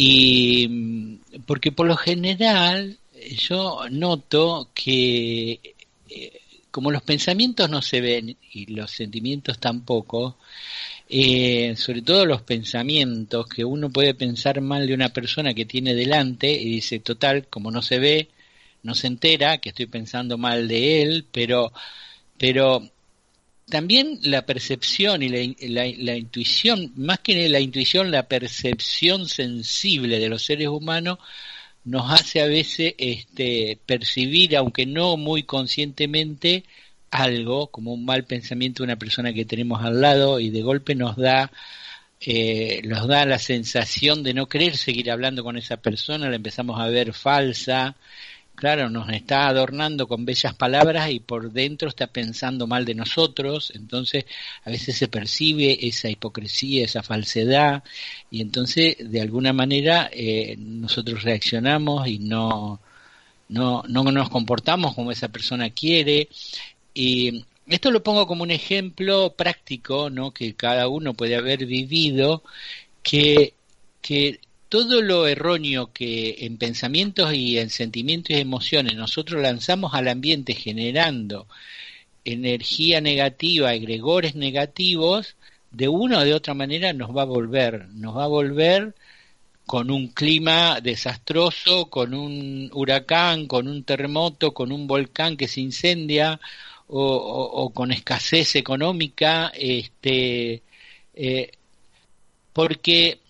y 0.00 1.18
porque 1.44 1.72
por 1.72 1.88
lo 1.88 1.96
general 1.96 2.98
yo 3.36 3.80
noto 3.90 4.70
que 4.72 5.60
eh, 6.08 6.40
como 6.70 6.92
los 6.92 7.02
pensamientos 7.02 7.68
no 7.68 7.82
se 7.82 8.00
ven 8.00 8.36
y 8.52 8.66
los 8.66 8.92
sentimientos 8.92 9.58
tampoco, 9.58 10.38
eh, 11.08 11.74
sobre 11.76 12.02
todo 12.02 12.26
los 12.26 12.42
pensamientos, 12.42 13.48
que 13.48 13.64
uno 13.64 13.90
puede 13.90 14.14
pensar 14.14 14.60
mal 14.60 14.86
de 14.86 14.94
una 14.94 15.08
persona 15.08 15.52
que 15.52 15.64
tiene 15.64 15.96
delante 15.96 16.48
y 16.48 16.66
dice, 16.66 17.00
total, 17.00 17.48
como 17.48 17.72
no 17.72 17.82
se 17.82 17.98
ve, 17.98 18.28
no 18.84 18.94
se 18.94 19.08
entera 19.08 19.58
que 19.58 19.70
estoy 19.70 19.86
pensando 19.86 20.38
mal 20.38 20.68
de 20.68 21.02
él, 21.02 21.26
pero, 21.32 21.72
pero 22.38 22.88
también 23.70 24.18
la 24.22 24.46
percepción 24.46 25.22
y 25.22 25.28
la, 25.28 25.84
la, 25.98 26.16
intuición, 26.16 26.92
más 26.96 27.20
que 27.20 27.48
la 27.48 27.60
intuición, 27.60 28.10
la 28.10 28.28
percepción 28.28 29.28
sensible 29.28 30.18
de 30.18 30.28
los 30.28 30.44
seres 30.44 30.68
humanos 30.68 31.18
nos 31.84 32.10
hace 32.12 32.40
a 32.40 32.46
veces 32.46 32.94
este, 32.98 33.78
percibir, 33.86 34.56
aunque 34.56 34.86
no 34.86 35.16
muy 35.16 35.42
conscientemente, 35.44 36.64
algo 37.10 37.68
como 37.68 37.94
un 37.94 38.04
mal 38.04 38.24
pensamiento 38.24 38.82
de 38.82 38.88
una 38.88 38.96
persona 38.96 39.32
que 39.32 39.44
tenemos 39.44 39.82
al 39.82 40.00
lado 40.00 40.40
y 40.40 40.50
de 40.50 40.62
golpe 40.62 40.94
nos 40.94 41.16
da 41.16 41.50
eh, 42.20 42.82
nos 42.84 43.06
da 43.06 43.24
la 43.26 43.38
sensación 43.38 44.22
de 44.24 44.34
no 44.34 44.46
querer 44.48 44.76
seguir 44.76 45.10
hablando 45.10 45.44
con 45.44 45.56
esa 45.56 45.76
persona, 45.76 46.28
la 46.28 46.36
empezamos 46.36 46.80
a 46.80 46.88
ver 46.88 47.12
falsa, 47.12 47.96
claro, 48.58 48.90
nos 48.90 49.08
está 49.10 49.46
adornando 49.46 50.08
con 50.08 50.24
bellas 50.24 50.52
palabras 50.54 51.10
y 51.10 51.20
por 51.20 51.52
dentro 51.52 51.88
está 51.88 52.08
pensando 52.08 52.66
mal 52.66 52.84
de 52.84 52.96
nosotros, 52.96 53.72
entonces 53.74 54.24
a 54.64 54.70
veces 54.70 54.96
se 54.96 55.06
percibe 55.06 55.86
esa 55.86 56.10
hipocresía, 56.10 56.84
esa 56.84 57.04
falsedad, 57.04 57.84
y 58.32 58.40
entonces 58.42 58.96
de 58.98 59.20
alguna 59.20 59.52
manera 59.52 60.10
eh, 60.12 60.56
nosotros 60.58 61.22
reaccionamos 61.22 62.08
y 62.08 62.18
no, 62.18 62.80
no, 63.48 63.84
no 63.88 64.02
nos 64.04 64.28
comportamos 64.28 64.94
como 64.94 65.12
esa 65.12 65.28
persona 65.28 65.70
quiere. 65.70 66.28
Y 66.94 67.44
esto 67.68 67.92
lo 67.92 68.02
pongo 68.02 68.26
como 68.26 68.42
un 68.42 68.50
ejemplo 68.50 69.34
práctico, 69.36 70.10
¿no? 70.10 70.32
que 70.32 70.54
cada 70.54 70.88
uno 70.88 71.14
puede 71.14 71.36
haber 71.36 71.64
vivido, 71.64 72.42
que, 73.02 73.54
que 74.02 74.40
todo 74.68 75.02
lo 75.02 75.26
erróneo 75.26 75.92
que 75.92 76.36
en 76.40 76.58
pensamientos 76.58 77.32
y 77.34 77.58
en 77.58 77.70
sentimientos 77.70 78.36
y 78.36 78.40
emociones 78.40 78.94
nosotros 78.94 79.42
lanzamos 79.42 79.94
al 79.94 80.08
ambiente 80.08 80.54
generando 80.54 81.46
energía 82.24 83.00
negativa, 83.00 83.74
egregores 83.74 84.34
negativos, 84.34 85.36
de 85.70 85.88
una 85.88 86.20
o 86.20 86.24
de 86.24 86.34
otra 86.34 86.54
manera 86.54 86.92
nos 86.92 87.16
va 87.16 87.22
a 87.22 87.26
volver, 87.26 87.88
nos 87.88 88.16
va 88.16 88.24
a 88.24 88.28
volver 88.28 88.94
con 89.66 89.90
un 89.90 90.08
clima 90.08 90.80
desastroso, 90.80 91.90
con 91.90 92.14
un 92.14 92.70
huracán, 92.72 93.46
con 93.46 93.68
un 93.68 93.84
terremoto, 93.84 94.54
con 94.54 94.72
un 94.72 94.86
volcán 94.86 95.36
que 95.36 95.48
se 95.48 95.60
incendia 95.60 96.40
o, 96.86 97.70
con 97.74 97.92
escasez 97.92 98.56
económica, 98.56 99.52
este, 99.54 100.62
eh, 101.14 101.50
porque 102.54 103.20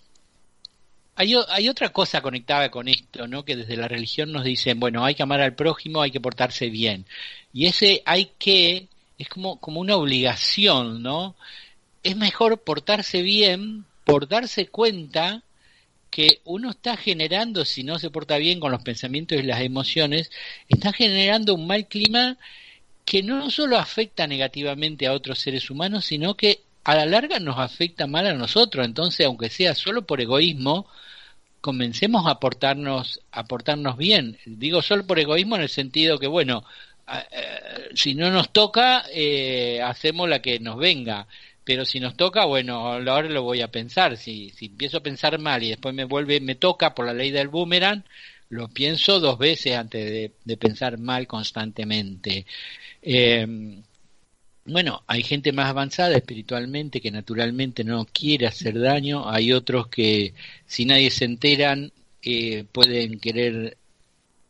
hay, 1.18 1.34
hay, 1.48 1.68
otra 1.68 1.88
cosa 1.88 2.20
conectada 2.22 2.70
con 2.70 2.86
esto, 2.86 3.26
¿no? 3.26 3.44
Que 3.44 3.56
desde 3.56 3.76
la 3.76 3.88
religión 3.88 4.30
nos 4.30 4.44
dicen, 4.44 4.78
bueno, 4.78 5.04
hay 5.04 5.16
que 5.16 5.24
amar 5.24 5.40
al 5.40 5.56
prójimo, 5.56 6.00
hay 6.00 6.12
que 6.12 6.20
portarse 6.20 6.70
bien. 6.70 7.06
Y 7.52 7.66
ese 7.66 8.02
hay 8.06 8.30
que 8.38 8.86
es 9.18 9.28
como, 9.28 9.58
como 9.58 9.80
una 9.80 9.96
obligación, 9.96 11.02
¿no? 11.02 11.34
Es 12.04 12.16
mejor 12.16 12.62
portarse 12.62 13.20
bien 13.22 13.84
por 14.04 14.28
darse 14.28 14.68
cuenta 14.68 15.42
que 16.10 16.40
uno 16.44 16.70
está 16.70 16.96
generando, 16.96 17.64
si 17.64 17.82
no 17.82 17.98
se 17.98 18.10
porta 18.10 18.38
bien 18.38 18.60
con 18.60 18.70
los 18.70 18.82
pensamientos 18.82 19.38
y 19.38 19.42
las 19.42 19.60
emociones, 19.60 20.30
está 20.68 20.92
generando 20.92 21.54
un 21.54 21.66
mal 21.66 21.88
clima 21.88 22.38
que 23.04 23.24
no 23.24 23.50
solo 23.50 23.76
afecta 23.76 24.28
negativamente 24.28 25.06
a 25.08 25.12
otros 25.14 25.40
seres 25.40 25.68
humanos, 25.68 26.04
sino 26.04 26.36
que 26.36 26.60
a 26.88 26.94
la 26.94 27.04
larga 27.04 27.38
nos 27.38 27.58
afecta 27.58 28.06
mal 28.06 28.26
a 28.26 28.32
nosotros. 28.32 28.86
Entonces, 28.86 29.26
aunque 29.26 29.50
sea 29.50 29.74
solo 29.74 30.06
por 30.06 30.22
egoísmo, 30.22 30.86
comencemos 31.60 32.26
a 32.26 32.40
portarnos, 32.40 33.20
a 33.30 33.44
portarnos 33.44 33.98
bien. 33.98 34.38
Digo 34.46 34.80
solo 34.80 35.06
por 35.06 35.18
egoísmo 35.18 35.56
en 35.56 35.62
el 35.62 35.68
sentido 35.68 36.18
que, 36.18 36.28
bueno, 36.28 36.64
eh, 37.06 37.90
si 37.94 38.14
no 38.14 38.30
nos 38.30 38.54
toca, 38.54 39.04
eh, 39.12 39.82
hacemos 39.84 40.30
la 40.30 40.40
que 40.40 40.60
nos 40.60 40.78
venga. 40.78 41.26
Pero 41.62 41.84
si 41.84 42.00
nos 42.00 42.16
toca, 42.16 42.46
bueno, 42.46 42.78
ahora 42.78 43.28
lo 43.28 43.42
voy 43.42 43.60
a 43.60 43.70
pensar. 43.70 44.16
Si, 44.16 44.48
si 44.56 44.66
empiezo 44.66 44.96
a 44.96 45.02
pensar 45.02 45.38
mal 45.38 45.62
y 45.62 45.68
después 45.68 45.94
me 45.94 46.04
vuelve, 46.04 46.40
me 46.40 46.54
toca 46.54 46.94
por 46.94 47.04
la 47.04 47.12
ley 47.12 47.30
del 47.30 47.48
boomerang, 47.48 48.02
lo 48.48 48.68
pienso 48.68 49.20
dos 49.20 49.38
veces 49.38 49.76
antes 49.76 50.32
de, 50.42 50.56
pensar 50.56 50.96
mal 50.96 51.26
constantemente. 51.26 52.46
Eh, 53.02 53.82
bueno, 54.68 55.02
hay 55.06 55.22
gente 55.22 55.52
más 55.52 55.68
avanzada 55.68 56.16
espiritualmente 56.16 57.00
que 57.00 57.10
naturalmente 57.10 57.84
no 57.84 58.06
quiere 58.06 58.46
hacer 58.46 58.78
daño, 58.78 59.28
hay 59.28 59.52
otros 59.52 59.88
que 59.88 60.34
si 60.66 60.84
nadie 60.84 61.10
se 61.10 61.24
enteran 61.24 61.92
eh, 62.22 62.64
pueden 62.72 63.20
querer 63.20 63.76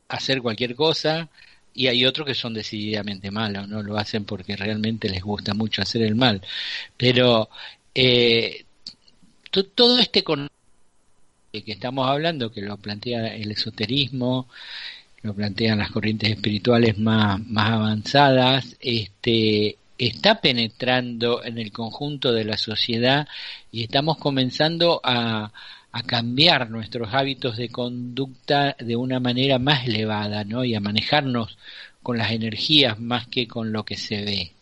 hacer 0.08 0.42
cualquier 0.42 0.74
cosa. 0.74 1.28
Y 1.74 1.86
hay 1.86 2.04
otros 2.04 2.26
que 2.26 2.34
son 2.34 2.54
decididamente 2.54 3.30
malos, 3.30 3.68
no 3.68 3.82
lo 3.82 3.96
hacen 3.96 4.24
porque 4.24 4.56
realmente 4.56 5.08
les 5.08 5.22
gusta 5.22 5.54
mucho 5.54 5.80
hacer 5.82 6.02
el 6.02 6.16
mal. 6.16 6.42
Pero 6.96 7.50
eh, 7.94 8.64
todo 9.50 9.98
este 10.00 10.24
con 10.24 10.48
que 11.52 11.72
estamos 11.72 12.08
hablando, 12.08 12.50
que 12.52 12.62
lo 12.62 12.76
plantea 12.78 13.34
el 13.34 13.50
esoterismo, 13.52 14.48
lo 15.22 15.34
plantean 15.34 15.78
las 15.78 15.90
corrientes 15.90 16.30
espirituales 16.30 16.98
más, 16.98 17.40
más 17.46 17.70
avanzadas, 17.70 18.76
este, 18.80 19.76
está 19.98 20.40
penetrando 20.40 21.44
en 21.44 21.58
el 21.58 21.72
conjunto 21.72 22.32
de 22.32 22.44
la 22.44 22.56
sociedad 22.56 23.26
y 23.72 23.82
estamos 23.82 24.18
comenzando 24.18 25.00
a, 25.04 25.52
cambiar 26.06 26.70
nuestros 26.70 27.12
hábitos 27.12 27.56
de 27.56 27.70
conducta 27.70 28.76
de 28.78 28.94
una 28.94 29.18
manera 29.18 29.58
más 29.58 29.84
elevada, 29.84 30.44
¿no? 30.44 30.64
Y 30.64 30.76
a 30.76 30.80
manejarnos 30.80 31.58
con 32.04 32.18
las 32.18 32.30
energías 32.30 33.00
más 33.00 33.26
que 33.26 33.48
con 33.48 33.72
lo 33.72 33.84
que 33.84 33.96
se 33.96 34.22
ve. 34.22 34.52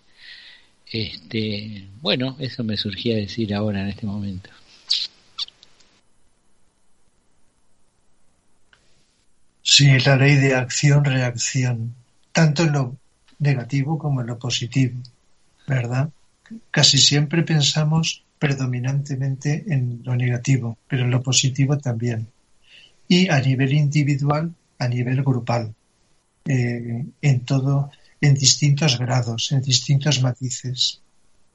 Este, 0.90 1.88
bueno, 2.01 2.37
eso 2.38 2.64
me 2.64 2.79
surgía 2.79 3.16
decir 3.16 3.55
ahora 3.55 3.83
en 3.83 3.88
este 3.88 4.07
momento. 4.07 4.49
Sí, 9.62 9.99
la 9.99 10.16
ley 10.16 10.37
de 10.37 10.55
acción-reacción, 10.55 11.94
tanto 12.33 12.62
en 12.62 12.72
lo 12.72 12.96
negativo 13.40 13.99
como 13.99 14.22
en 14.22 14.29
lo 14.29 14.38
positivo. 14.38 15.03
¿Verdad? 15.66 16.11
Casi 16.70 16.98
siempre 16.98 17.42
pensamos 17.42 18.24
predominantemente 18.38 19.64
en 19.68 20.02
lo 20.05 20.14
negativo, 20.14 20.79
pero 20.88 21.05
en 21.05 21.11
lo 21.11 21.22
positivo 21.22 21.79
también. 21.79 22.29
Y 23.09 23.29
a 23.29 23.40
nivel 23.40 23.72
individual, 23.72 24.52
a 24.79 24.88
nivel 24.88 25.22
grupal, 25.22 25.74
eh, 26.44 27.05
en 27.22 27.40
todo, 27.40 27.90
en 28.20 28.35
distintos 28.35 28.98
grados, 28.98 29.52
en 29.52 29.62
distintos 29.62 30.22
matices. 30.22 31.00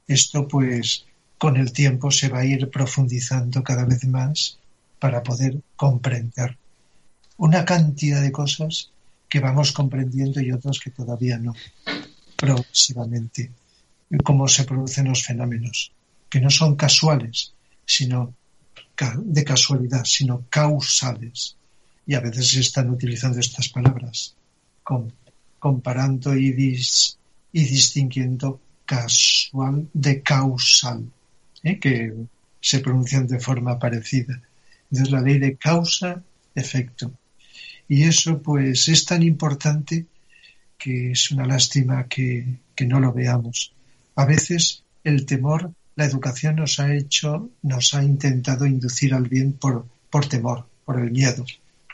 Esto, 0.06 0.48
pues, 0.48 1.04
con 1.38 1.56
el 1.56 1.72
tiempo 1.72 2.10
se 2.10 2.28
va 2.28 2.40
a 2.40 2.44
ir 2.44 2.70
profundizando 2.70 3.62
cada 3.62 3.84
vez 3.84 4.04
más 4.04 4.58
para 4.98 5.22
poder 5.22 5.60
comprender 5.76 6.56
una 7.38 7.64
cantidad 7.64 8.22
de 8.22 8.30
cosas 8.30 8.90
que 9.28 9.40
vamos 9.40 9.72
comprendiendo 9.72 10.40
y 10.40 10.52
otras 10.52 10.78
que 10.78 10.90
todavía 10.90 11.38
no, 11.38 11.54
progresivamente 14.12 14.24
cómo 14.24 14.48
se 14.48 14.64
producen 14.64 15.08
los 15.08 15.24
fenómenos, 15.24 15.92
que 16.28 16.40
no 16.40 16.50
son 16.50 16.76
casuales, 16.76 17.54
sino 17.86 18.34
de 19.16 19.44
casualidad, 19.44 20.04
sino 20.04 20.44
causales. 20.50 21.56
Y 22.06 22.14
a 22.14 22.20
veces 22.20 22.48
se 22.48 22.60
están 22.60 22.90
utilizando 22.90 23.38
estas 23.40 23.68
palabras, 23.68 24.34
comparando 25.58 26.36
y 26.36 26.52
distinguiendo 27.52 28.60
casual 28.84 29.88
de 29.92 30.20
causal, 30.22 31.10
¿eh? 31.62 31.78
que 31.78 32.12
se 32.60 32.80
pronuncian 32.80 33.26
de 33.26 33.40
forma 33.40 33.78
parecida. 33.78 34.40
Entonces 34.90 35.12
la 35.12 35.20
ley 35.20 35.38
de 35.38 35.56
causa-efecto. 35.56 37.12
Y 37.88 38.04
eso 38.04 38.42
pues 38.42 38.88
es 38.88 39.04
tan 39.04 39.22
importante 39.22 40.06
que 40.76 41.12
es 41.12 41.30
una 41.30 41.46
lástima 41.46 42.08
que 42.08 42.58
no 42.86 43.00
lo 43.00 43.12
veamos. 43.12 43.72
A 44.14 44.24
veces 44.24 44.82
el 45.04 45.26
temor, 45.26 45.72
la 45.96 46.04
educación 46.04 46.56
nos 46.56 46.78
ha 46.80 46.94
hecho, 46.94 47.50
nos 47.62 47.94
ha 47.94 48.02
intentado 48.02 48.66
inducir 48.66 49.14
al 49.14 49.28
bien 49.28 49.52
por, 49.52 49.86
por 50.10 50.26
temor, 50.26 50.66
por 50.84 51.00
el 51.00 51.10
miedo. 51.10 51.44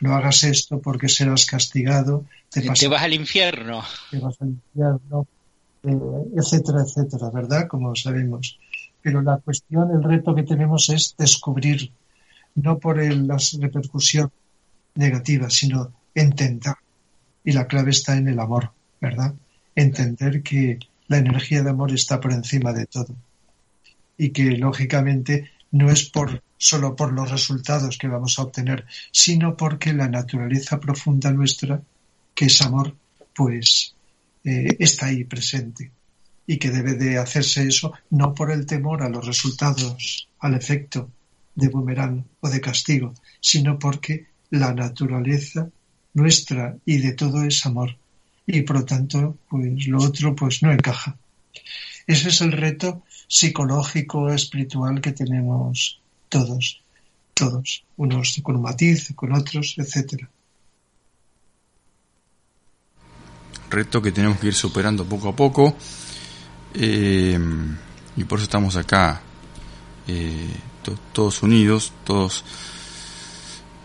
No 0.00 0.14
hagas 0.14 0.44
esto 0.44 0.80
porque 0.80 1.08
serás 1.08 1.46
castigado. 1.46 2.24
Te, 2.50 2.66
vas 2.66 2.82
al 2.82 3.14
infierno. 3.14 3.82
Te 4.10 4.18
vas 4.18 4.36
al 4.40 4.48
infierno, 4.48 5.26
eh, 5.82 5.98
etcétera, 6.36 6.82
etcétera, 6.82 7.30
¿verdad? 7.30 7.66
Como 7.66 7.94
sabemos. 7.96 8.58
Pero 9.02 9.22
la 9.22 9.38
cuestión, 9.38 9.90
el 9.90 10.02
reto 10.02 10.34
que 10.34 10.42
tenemos 10.42 10.88
es 10.88 11.14
descubrir, 11.16 11.90
no 12.54 12.78
por 12.78 13.00
el, 13.00 13.26
la 13.26 13.38
repercusión 13.60 14.30
negativa, 14.94 15.50
sino 15.50 15.92
entender. 16.14 16.74
Y 17.44 17.52
la 17.52 17.66
clave 17.66 17.90
está 17.90 18.16
en 18.16 18.28
el 18.28 18.38
amor, 18.38 18.70
¿verdad? 19.00 19.34
Entender 19.74 20.42
que 20.42 20.78
la 21.08 21.18
energía 21.18 21.62
de 21.62 21.70
amor 21.70 21.92
está 21.92 22.20
por 22.20 22.32
encima 22.32 22.72
de 22.72 22.86
todo. 22.86 23.14
Y 24.16 24.30
que 24.30 24.52
lógicamente 24.52 25.50
no 25.72 25.90
es 25.90 26.08
por 26.08 26.42
solo 26.56 26.96
por 26.96 27.12
los 27.12 27.30
resultados 27.30 27.98
que 27.98 28.08
vamos 28.08 28.38
a 28.38 28.42
obtener, 28.42 28.84
sino 29.12 29.56
porque 29.56 29.92
la 29.92 30.08
naturaleza 30.08 30.80
profunda 30.80 31.30
nuestra, 31.30 31.80
que 32.34 32.46
es 32.46 32.60
amor, 32.62 32.94
pues 33.34 33.94
eh, 34.44 34.76
está 34.78 35.06
ahí 35.06 35.24
presente 35.24 35.90
y 36.46 36.58
que 36.58 36.70
debe 36.70 36.94
de 36.94 37.18
hacerse 37.18 37.66
eso 37.66 37.92
no 38.10 38.34
por 38.34 38.50
el 38.50 38.66
temor 38.66 39.02
a 39.02 39.08
los 39.08 39.26
resultados, 39.26 40.28
al 40.40 40.54
efecto 40.54 41.10
de 41.54 41.68
boomerang 41.68 42.24
o 42.40 42.48
de 42.48 42.60
castigo, 42.60 43.14
sino 43.40 43.78
porque 43.78 44.26
la 44.50 44.72
naturaleza 44.72 45.68
nuestra 46.14 46.76
y 46.84 46.98
de 46.98 47.12
todo 47.12 47.44
es 47.44 47.64
amor 47.66 47.96
y 48.48 48.62
por 48.62 48.76
lo 48.76 48.84
tanto 48.84 49.36
pues 49.48 49.86
lo 49.86 49.98
otro 50.02 50.34
pues 50.34 50.62
no 50.62 50.72
encaja. 50.72 51.16
Ese 52.06 52.30
es 52.30 52.40
el 52.40 52.52
reto 52.52 53.02
psicológico, 53.28 54.30
espiritual 54.30 55.02
que 55.02 55.12
tenemos 55.12 56.00
todos, 56.30 56.80
todos, 57.34 57.84
unos 57.98 58.40
con 58.42 58.56
un 58.56 58.62
matiz, 58.62 59.12
con 59.14 59.34
otros, 59.34 59.74
etcétera. 59.76 60.28
Reto 63.68 64.00
que 64.00 64.12
tenemos 64.12 64.38
que 64.38 64.46
ir 64.46 64.54
superando 64.54 65.04
poco 65.04 65.28
a 65.28 65.36
poco 65.36 65.76
eh, 66.72 67.38
y 68.16 68.24
por 68.24 68.38
eso 68.38 68.44
estamos 68.44 68.76
acá 68.76 69.20
eh, 70.06 70.56
todos 71.12 71.42
unidos, 71.42 71.92
todos. 72.02 72.42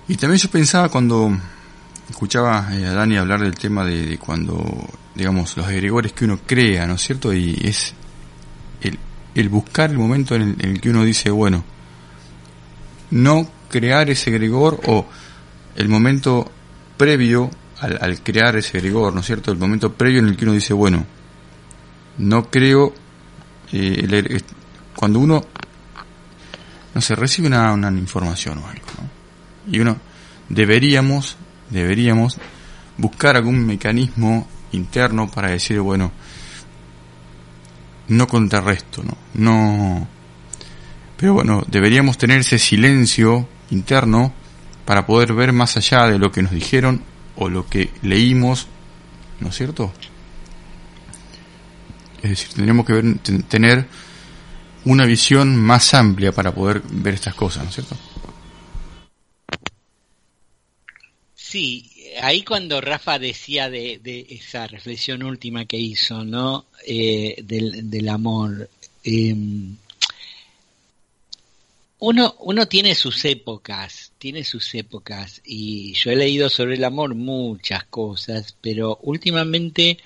Y 0.08 0.15
también 0.15 0.39
yo 0.39 0.49
pensaba 0.49 0.88
cuando 0.88 1.38
escuchaba 2.10 2.70
eh, 2.72 2.86
a 2.86 2.94
Dani 2.94 3.18
hablar 3.18 3.42
del 3.42 3.56
tema 3.56 3.86
de, 3.86 4.18
cuando, 4.18 4.63
digamos, 5.16 5.56
los 5.58 5.68
egregores 5.70 6.13
que 6.13 6.26
uno 6.26 6.39
crea, 6.46 6.86
¿no 6.88 6.96
es 6.96 7.02
cierto? 7.02 7.34
Y 7.34 7.60
es 7.63 7.94
el, 8.82 8.98
el 9.36 9.50
buscar 9.50 9.89
el 9.89 9.98
momento 9.98 10.36
en 10.36 10.56
el, 10.60 10.82
que 10.82 10.89
uno 10.89 11.04
dice, 11.04 11.30
bueno, 11.30 11.63
no 13.12 13.48
crear 13.70 14.10
ese 14.10 14.30
egregor 14.30 14.80
o 14.86 15.06
el 15.76 15.89
momento 15.89 16.52
previo 16.98 17.50
al, 17.80 18.22
crear 18.22 18.56
ese 18.56 18.78
egregor, 18.78 19.13
¿no 19.13 19.22
es 19.22 19.26
cierto? 19.26 19.52
El 19.52 19.58
momento 19.58 19.94
previo 19.94 20.20
en 20.20 20.28
el 20.28 20.38
que 20.38 20.46
uno 20.46 20.54
dice, 20.54 20.74
bueno, 20.74 21.06
no 22.18 22.50
creo, 22.50 22.94
eh, 23.72 24.42
cuando 24.96 25.20
uno, 25.20 25.44
no 26.94 27.02
se 27.02 27.16
recibe 27.16 27.48
una, 27.48 27.74
una 27.74 27.89
información 27.89 28.60
o 28.60 28.68
algo. 28.68 28.86
Y 29.70 29.80
uno, 29.80 29.98
deberíamos 30.50 31.38
deberíamos 31.74 32.38
buscar 32.98 33.36
algún 33.36 33.66
mecanismo 33.66 34.48
interno 34.72 35.30
para 35.30 35.50
decir, 35.50 35.80
bueno, 35.80 36.12
no 38.08 38.28
contrarresto, 38.28 39.04
¿no? 39.04 39.18
No. 39.34 40.08
Pero 41.18 41.34
bueno, 41.34 41.64
deberíamos 41.68 42.18
tener 42.18 42.40
ese 42.40 42.60
silencio 42.60 43.48
interno 43.70 44.34
para 44.86 45.06
poder 45.06 45.34
ver 45.34 45.54
más 45.54 45.78
allá 45.78 46.08
de 46.08 46.20
lo 46.20 46.32
que 46.32 46.44
nos 46.44 46.52
dijeron 46.52 47.02
o 47.36 47.50
lo 47.50 47.68
que 47.68 47.92
leímos, 48.02 48.68
¿no 49.40 49.50
es 49.50 49.56
cierto? 49.56 49.92
Es 52.22 52.30
decir, 52.30 52.50
tendríamos 52.50 52.86
que 52.86 52.94
ver, 52.94 53.18
tener 53.48 53.88
una 54.86 55.06
visión 55.06 55.56
más 55.58 55.94
amplia 55.94 56.32
para 56.32 56.54
poder 56.54 56.82
ver 56.90 57.14
estas 57.14 57.36
cosas, 57.36 57.64
¿no 57.64 57.70
es 57.70 57.76
cierto? 57.76 57.98
Sí, 61.54 61.88
ahí 62.20 62.42
cuando 62.42 62.82
Rafa 62.82 63.20
decía 63.20 63.70
de, 63.70 64.26
esa 64.28 64.66
reflexión 64.66 65.22
última 65.22 65.66
que 65.66 65.78
hizo, 65.78 66.26
¿no? 66.26 66.66
Eh, 66.84 67.44
del, 67.44 68.10
amor. 68.10 68.72
Em, 69.04 69.78
uno, 72.00 72.36
uno 72.39 72.68
tiene 72.68 72.96
sus 72.96 73.24
épocas, 73.26 74.13
tiene 74.18 74.44
sus 74.44 74.74
épocas, 74.74 75.44
y 75.46 75.94
yo 75.94 76.10
he 76.10 76.16
leído 76.16 76.50
sobre 76.50 76.74
el 76.74 76.84
amor 76.84 77.13
muchas 77.13 77.84
cosas, 77.84 78.56
pero 78.60 78.98
últimamente 79.04 80.00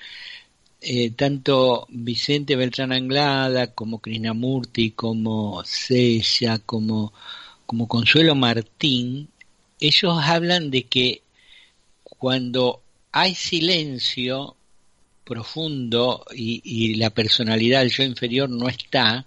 eh, 0.82 1.12
tanto 1.12 1.86
Vicente 1.88 2.56
Beltrán 2.56 2.92
Anglada 2.92 3.68
como 3.68 4.00
Krishnamurti, 4.00 4.90
como 4.90 5.64
Sella, 5.64 6.58
como, 6.58 7.14
como 7.64 7.88
Consuelo 7.88 8.34
Martín, 8.34 9.30
ellos 9.80 10.14
hablan 10.22 10.70
de 10.70 10.82
que 10.82 11.22
cuando 12.18 12.82
hay 13.12 13.34
silencio 13.34 14.56
profundo 15.24 16.24
y, 16.34 16.94
la 16.94 17.10
personalidad 17.10 17.80
del 17.80 17.90
yo 17.90 18.02
inferior 18.02 18.48
no 18.48 18.68
está, 18.68 19.26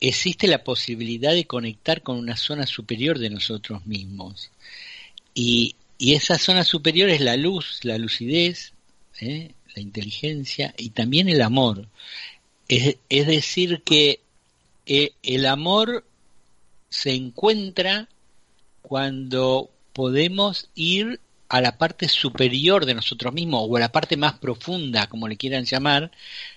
existe 0.00 0.46
la 0.46 0.62
posibilidad 0.62 1.32
de 1.32 1.44
conectar 1.44 2.02
con 2.02 2.18
una 2.18 2.36
zona 2.36 2.66
superior 2.66 3.18
de 3.18 3.30
nosotros 3.30 3.84
mismos. 3.86 4.50
Y, 5.34 5.74
esa 5.98 6.38
zona 6.38 6.62
superior 6.62 7.08
es 7.08 7.20
la 7.20 7.36
luz, 7.36 7.80
la 7.82 7.98
lucidez, 7.98 8.72
¿eh? 9.20 9.50
la 9.74 9.82
inteligencia 9.82 10.72
y 10.78 10.90
también 10.90 11.28
el 11.28 11.42
amor. 11.42 11.88
Es, 12.68 12.96
decir, 13.08 13.82
que 13.82 14.20
eh, 14.86 15.10
el 15.24 15.44
amor 15.46 16.04
se 16.88 17.14
encuentra 17.14 18.08
cuando 18.82 19.70
podemos 19.92 20.68
ir 20.76 21.18
a 21.48 21.60
la 21.60 21.78
parte 21.78 22.08
superior 22.08 22.84
de 22.84 22.94
nosotros 22.94 23.32
mismos 23.32 23.66
o 23.68 23.76
a 23.76 23.80
la 23.80 23.92
parte 23.92 24.16
más 24.16 24.38
profunda, 24.38 25.08
como 25.08 25.28
le 25.28 25.36
quieran 25.36 25.64
llamar, 25.64 26.10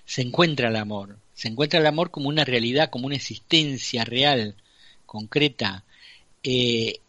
se 0.06 0.22
encuentra 0.22 0.70
el 0.70 0.76
amor. 0.76 1.18
Se 1.34 1.48
encuentra 1.48 1.80
el 1.80 1.88
amor 1.88 2.12
como 2.12 2.30
una 2.30 2.46
realidad, 2.46 2.90
como 2.90 3.08
una 3.08 3.16
existencia 3.16 4.04
real, 4.04 4.56
concreta. 5.06 5.84
Eh, 6.44 7.00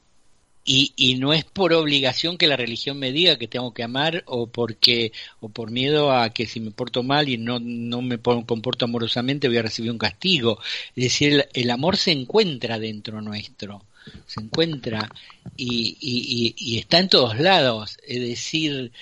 y, 0.65 0.93
y, 0.95 1.17
no 1.17 1.33
es 1.33 1.45
por 1.45 1.73
obligación 1.73 2.39
que 2.39 2.47
la 2.47 2.57
religión 2.57 2.97
me 2.97 3.11
diga 3.11 3.37
que 3.37 3.49
tengo 3.49 3.75
que 3.75 3.83
amar 3.83 4.23
o 4.27 4.47
porque 4.47 5.13
o 5.41 5.49
por 5.49 5.73
miedo 5.73 6.13
a 6.13 6.31
que 6.31 6.47
si 6.47 6.61
me 6.61 6.71
porto 6.71 7.03
mal 7.03 7.29
y 7.29 7.37
no, 7.37 7.59
no 7.59 8.01
me 8.01 8.19
comporto 8.21 8.85
amorosamente 8.85 9.49
voy 9.49 9.57
a 9.57 9.63
recibir 9.63 9.91
un 9.91 9.99
castigo. 9.99 10.61
Es 10.95 11.05
decir, 11.05 11.49
el 11.53 11.71
amor 11.71 11.97
se 11.97 12.13
encuentra 12.13 12.79
dentro 12.79 13.21
nuestro 13.21 13.83
se 14.27 14.41
encuentra 14.41 15.11
y, 15.57 16.79
está 16.79 16.99
en 16.99 17.09
todos 17.09 17.39
lados. 17.39 17.99
Es 18.07 18.21
decir, 18.21 18.93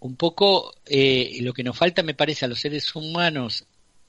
un 0.00 0.16
poco 0.16 0.74
eh, 0.86 1.38
lo 1.40 1.52
que 1.52 1.64
nos 1.64 1.76
falta, 1.76 2.02
me 2.02 2.14
parece, 2.14 2.44
a 2.44 2.48
los 2.48 2.60
seres 2.60 2.94
humanos 2.94 3.64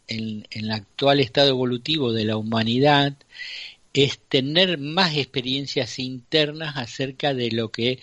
en, 0.08 0.48
el 0.52 0.72
actual 0.72 1.20
estado 1.20 1.50
evolutivo 1.50 2.12
de 2.14 2.26
la 2.26 2.38
humanidad 2.38 3.16
es 3.94 4.20
tener 4.28 4.78
más 4.80 5.16
experiencias 5.16 6.00
internas 6.00 6.78
acerca 6.78 7.34
de 7.34 7.52
lo 7.52 7.70
que 7.70 8.00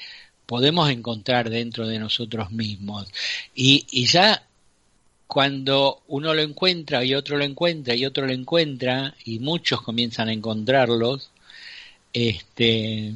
podemos 0.47 0.91
encontrar 0.91 1.51
dentro 1.51 1.87
de 1.87 1.99
nosotros 1.99 2.51
mismos. 2.53 3.09
Y, 3.55 3.87
y 3.91 4.07
ya 4.07 4.47
cuando 5.31 6.03
uno 6.09 6.35
lo 6.35 6.43
encuentra 6.43 7.05
y 7.05 7.15
otro 7.15 7.37
lo 7.37 7.45
encuentra 7.45 7.95
y 7.95 8.05
otro 8.05 8.27
lo 8.27 8.33
encuentra 8.33 9.15
y 9.25 9.39
muchos 9.39 9.81
comienzan 9.81 10.29
a 10.29 10.33
encontrarlos, 10.33 11.31
este, 12.13 13.15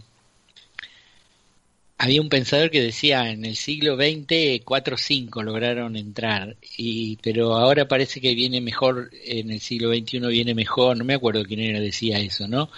había 1.98 2.20
un 2.20 2.28
pensador 2.28 2.70
que 2.70 2.82
decía 2.82 3.30
en 3.30 3.44
el 3.44 3.56
siglo 3.56 3.96
XX 3.96 4.62
cuatro 4.64 4.96
o 4.96 4.98
cinco 4.98 5.42
lograron 5.42 5.96
entrar 5.96 6.56
y 6.76 7.16
pero 7.16 7.54
ahora 7.56 7.88
parece 7.88 8.20
que 8.20 8.34
viene 8.34 8.60
mejor 8.60 9.10
en 9.24 9.50
el 9.50 9.60
siglo 9.60 9.90
XXI 9.90 10.20
viene 10.28 10.54
mejor 10.54 10.96
no 10.96 11.04
me 11.04 11.14
acuerdo 11.14 11.44
quién 11.44 11.60
era 11.60 11.80
decía 11.80 12.18
eso 12.18 12.48
no 12.48 12.70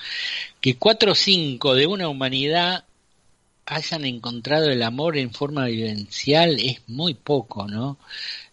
que 0.60 0.76
cuatro 0.76 1.12
o 1.12 1.14
cinco 1.14 1.74
de 1.74 1.86
una 1.86 2.08
humanidad 2.08 2.84
hayan 3.66 4.04
encontrado 4.04 4.70
el 4.70 4.82
amor 4.82 5.16
en 5.18 5.32
forma 5.32 5.66
vivencial 5.66 6.56
es 6.60 6.80
muy 6.86 7.14
poco, 7.14 7.66
¿no? 7.66 7.98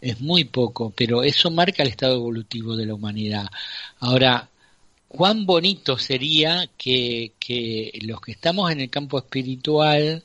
Es 0.01 0.20
muy 0.22 0.43
poco, 0.45 0.91
pero 0.95 1.24
eso 1.24 1.51
marca 1.51 1.84
el 1.84 1.89
estado 1.89 2.16
evolutivo 2.16 2.76
de 2.76 2.88
la 2.88 2.95
humanidad. 2.95 3.45
Ahora, 3.99 4.49
cuán 5.16 5.45
bonito 5.45 5.97
sería 5.99 6.68
que, 6.76 7.34
los 8.01 8.20
que 8.20 8.32
estamos 8.32 8.72
en 8.72 8.82
el 8.82 8.89
campo 8.89 9.20
espiritual 9.20 10.24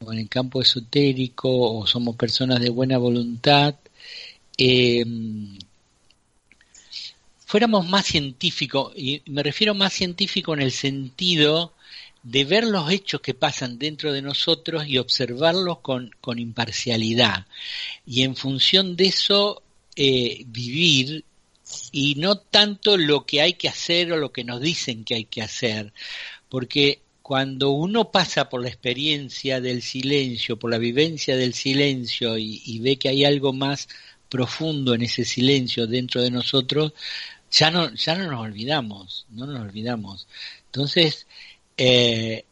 o 0.00 0.12
en 0.12 0.18
el 0.18 0.28
campo 0.28 0.60
esotérico 0.60 1.48
o 1.50 1.86
somos 1.86 2.14
personas 2.14 2.60
de 2.60 2.68
buena 2.68 2.98
voluntad, 2.98 3.76
eh, 4.58 5.02
fuéramos 7.46 7.88
más 7.88 8.04
científicos, 8.04 8.92
y 8.94 9.22
me 9.26 9.42
refiero 9.42 9.74
más 9.74 9.94
científico 9.94 10.52
en 10.52 10.60
el 10.60 10.72
sentido 10.72 11.72
de 12.22 12.44
ver 12.44 12.64
los 12.64 12.90
hechos 12.90 13.22
que 13.22 13.32
pasan 13.32 13.78
dentro 13.78 14.12
de 14.12 14.20
nosotros 14.20 14.86
y 14.86 14.98
observarlos 14.98 15.78
con, 15.78 16.10
con 16.20 16.38
imparcialidad. 16.38 17.46
Y 18.04 18.24
en 18.24 18.36
función 18.36 18.94
de 18.94 19.06
eso, 19.06 19.62
eh, 19.96 20.44
vivir 20.46 21.24
y 21.92 22.14
no 22.16 22.38
tanto 22.38 22.96
lo 22.96 23.26
que 23.26 23.40
hay 23.40 23.54
que 23.54 23.68
hacer 23.68 24.12
o 24.12 24.16
lo 24.16 24.32
que 24.32 24.44
nos 24.44 24.60
dicen 24.60 25.04
que 25.04 25.14
hay 25.14 25.24
que 25.24 25.42
hacer. 25.42 25.92
Porque 26.48 27.02
cuando 27.22 27.70
uno 27.70 28.10
pasa 28.10 28.48
por 28.48 28.62
la 28.62 28.68
experiencia 28.68 29.60
del 29.60 29.82
silencio, 29.82 30.58
por 30.58 30.70
la 30.70 30.78
vivencia 30.78 31.36
del 31.36 31.52
silencio 31.54 32.38
y, 32.38 32.78
ve 32.80 32.96
que 32.98 33.10
hay 33.10 33.24
algo 33.24 33.52
más 33.52 33.88
profundo 34.30 34.94
en 34.94 35.02
ese 35.02 35.24
silencio 35.24 35.86
dentro 35.86 36.22
de 36.22 36.30
nosotros, 36.30 36.92
ya 37.50 37.70
no, 37.70 37.94
ya 37.94 38.14
no 38.14 38.30
nos 38.30 38.40
olvidamos, 38.40 39.26
no 39.30 39.46
nos 39.46 39.60
olvidamos. 39.60 40.26
Entonces, 40.66 41.26
eh, 41.76 42.44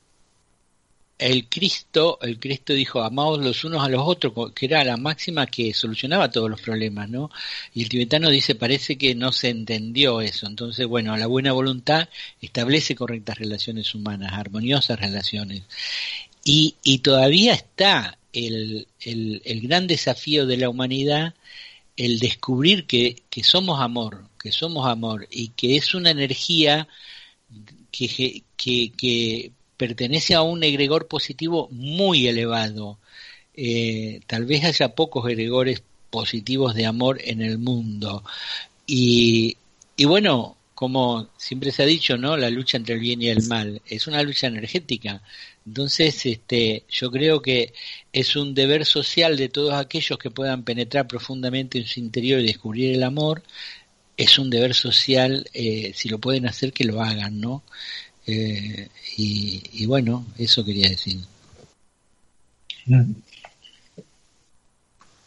el 1.19 1.49
Cristo, 1.49 2.19
el 2.23 2.39
Cristo 2.39 2.73
dijo, 2.73 3.03
amaos 3.03 3.43
los 3.43 3.65
unos 3.65 3.85
a 3.85 3.89
los 3.89 4.03
otros, 4.05 4.53
que 4.55 4.67
era 4.67 4.85
la 4.85 4.97
máxima 4.97 5.47
que 5.47 5.73
solucionaba 5.73 6.31
todos 6.31 6.51
los 6.51 6.61
problemas, 6.61 7.09
¿no? 7.09 7.31
Y 7.75 7.83
el 7.83 7.89
tibetano 7.89 8.31
dice, 8.31 8.55
parece 8.55 8.97
que 8.99 9.15
no 9.15 9.33
se 9.33 9.49
entendió 9.49 10.21
eso. 10.21 10.47
Entonces, 10.47 10.87
bueno, 10.87 11.17
la 11.17 11.27
buena 11.27 11.53
voluntad 11.53 12.09
establece 12.41 12.95
correctas 12.95 13.39
relaciones 13.39 13.95
humanas, 13.95 14.33
armoniosas 14.33 14.99
relaciones. 15.01 15.63
Y, 16.45 16.75
todavía 17.03 17.55
está 17.55 18.19
el 18.33 18.87
gran 19.63 19.87
desafío 19.87 20.47
de 20.47 20.59
la 20.59 20.69
humanidad, 20.69 21.35
el 21.97 22.19
descubrir 22.19 22.87
que, 22.87 23.17
que 23.31 23.43
somos 23.43 23.81
amor, 23.81 24.29
que 24.39 24.53
somos 24.53 24.87
amor 24.87 25.27
y 25.31 25.49
que 25.49 25.77
es 25.77 25.95
una 25.95 26.11
energía 26.11 26.89
que, 27.91 28.45
que, 28.57 28.93
que 28.93 29.53
pertenece 29.77 30.35
a 30.35 30.43
un 30.43 30.63
egregor 30.63 31.09
positivo 31.09 31.69
muy 31.71 32.27
elevado. 32.27 32.99
Eh, 33.55 34.21
tal 34.27 34.45
vez 34.45 34.65
haya 34.65 34.95
pocos 34.95 35.29
egregores 35.31 35.83
positivos 36.11 36.75
de 36.75 36.87
amor 36.87 37.21
en 37.25 37.43
el 37.43 37.59
mundo. 37.59 38.25
Y, 38.87 39.57
y 39.97 40.05
bueno, 40.05 40.57
como 40.77 41.31
siempre 41.39 41.73
se 41.73 41.83
ha 41.83 41.87
dicho, 41.87 42.19
¿no? 42.19 42.37
La 42.37 42.51
lucha 42.51 42.77
entre 42.77 42.97
el 42.97 43.01
bien 43.01 43.23
y 43.23 43.29
el 43.29 43.43
mal 43.45 43.81
es 43.87 44.07
una 44.07 44.23
lucha 44.23 44.47
energética. 44.47 45.23
Entonces, 45.67 46.27
este, 46.27 46.85
yo 46.91 47.11
creo 47.11 47.41
que 47.41 47.73
es 48.13 48.37
un 48.37 48.55
deber 48.55 48.85
social 48.85 49.39
de 49.39 49.49
todos 49.49 49.73
aquellos 49.73 50.19
que 50.19 50.31
puedan 50.31 50.65
penetrar 50.65 51.09
profundamente 51.09 51.79
en 51.79 51.87
su 51.87 51.99
interior 52.01 52.41
y 52.41 52.47
descubrir 52.49 52.95
el 52.95 53.05
amor. 53.05 53.43
Es 54.19 54.39
un 54.39 54.51
deber 54.51 54.75
social, 54.75 55.49
eh, 55.55 55.93
si 55.95 56.11
lo 56.11 56.19
pueden 56.19 56.47
hacer, 56.47 56.75
que 56.75 56.85
lo 56.85 57.03
hagan, 57.03 57.41
¿no? 57.41 57.63
Eh, 58.27 58.89
y, 59.17 59.87
bueno, 59.87 60.27
eso 60.37 60.65
quería 60.65 60.89
decir. 60.89 61.21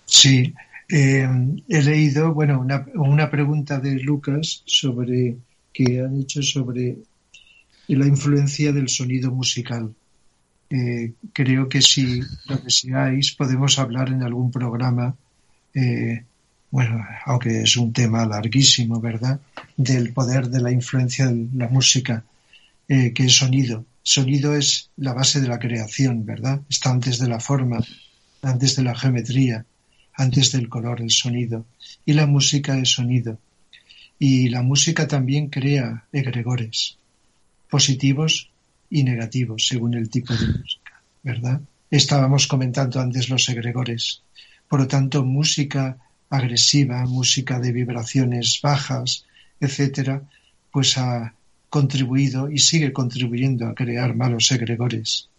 Sí, 0.06 0.54
eh, 0.90 1.28
he 1.70 1.82
leído, 1.82 2.34
bueno, 2.34 2.60
una, 2.60 2.86
una 2.96 3.30
pregunta 3.30 3.80
de 3.80 4.00
Lucas 4.00 4.64
sobre 4.66 5.38
que 5.74 6.02
han 6.02 6.20
hecho 6.20 6.42
sobre 6.42 6.98
la 7.88 8.06
influencia 8.06 8.74
del 8.74 8.90
sonido 8.90 9.32
musical. 9.32 9.94
Eh, 10.70 11.14
creo 11.34 11.68
que 11.70 11.82
si 11.82 12.22
lo 12.48 12.58
deseáis 12.58 13.32
podemos 13.32 13.80
hablar 13.80 14.10
en 14.10 14.24
algún 14.24 14.52
programa, 14.52 15.16
bueno, 16.72 17.06
aunque 17.26 17.62
es 17.62 17.78
un 17.78 17.94
tema 17.94 18.26
larguísimo, 18.26 19.00
¿verdad?, 19.00 19.40
del 19.78 20.12
poder 20.12 20.50
de 20.50 20.62
la 20.62 20.72
influencia 20.72 21.28
de 21.28 21.48
la 21.54 21.68
música 21.70 22.24
eh, 22.90 23.14
que 23.14 23.26
es 23.26 23.38
sonido. 23.38 23.86
Sonido 24.02 24.56
es 24.56 24.90
la 24.98 25.14
base 25.14 25.40
de 25.40 25.48
la 25.48 25.60
creación, 25.60 26.26
¿verdad? 26.26 26.62
Está 26.68 26.90
antes 26.90 27.20
de 27.20 27.28
la 27.28 27.40
forma, 27.40 27.80
antes 28.42 28.76
de 28.76 28.84
la 28.84 28.96
geometría, 28.96 29.66
antes 30.16 30.52
del 30.52 30.70
color, 30.70 31.00
el 31.00 31.12
sonido. 31.12 31.68
Y 32.04 32.14
la 32.14 32.26
música 32.26 32.80
es 32.80 32.90
sonido. 32.90 33.38
Y 34.18 34.50
la 34.50 34.64
música 34.64 35.08
también 35.08 35.50
crea 35.50 36.08
egregores, 36.12 36.98
positivos 37.70 38.50
y 38.90 39.04
negativos, 39.04 39.68
según 39.68 39.94
el 39.94 40.10
tipo 40.10 40.34
de 40.34 40.48
música, 40.48 41.04
¿verdad? 41.22 41.62
Estábamos 41.92 42.48
comentando 42.48 43.00
antes 43.00 43.30
los 43.30 43.48
egregores. 43.50 44.24
Por 44.68 44.80
lo 44.80 44.88
tanto, 44.88 45.24
música 45.24 45.98
agresiva, 46.30 47.06
música 47.06 47.60
de 47.60 47.72
vibraciones 47.72 48.60
bajas, 48.64 49.26
etcétera, 49.60 50.24
pues 50.72 50.98
a, 50.98 51.34
contribuido 51.70 52.50
y 52.52 52.58
sigue 52.58 52.92
contribuyendo 52.92 53.68
a 53.68 53.76
crear 53.76 54.16
malos 54.16 54.52
egregores. 54.52 55.30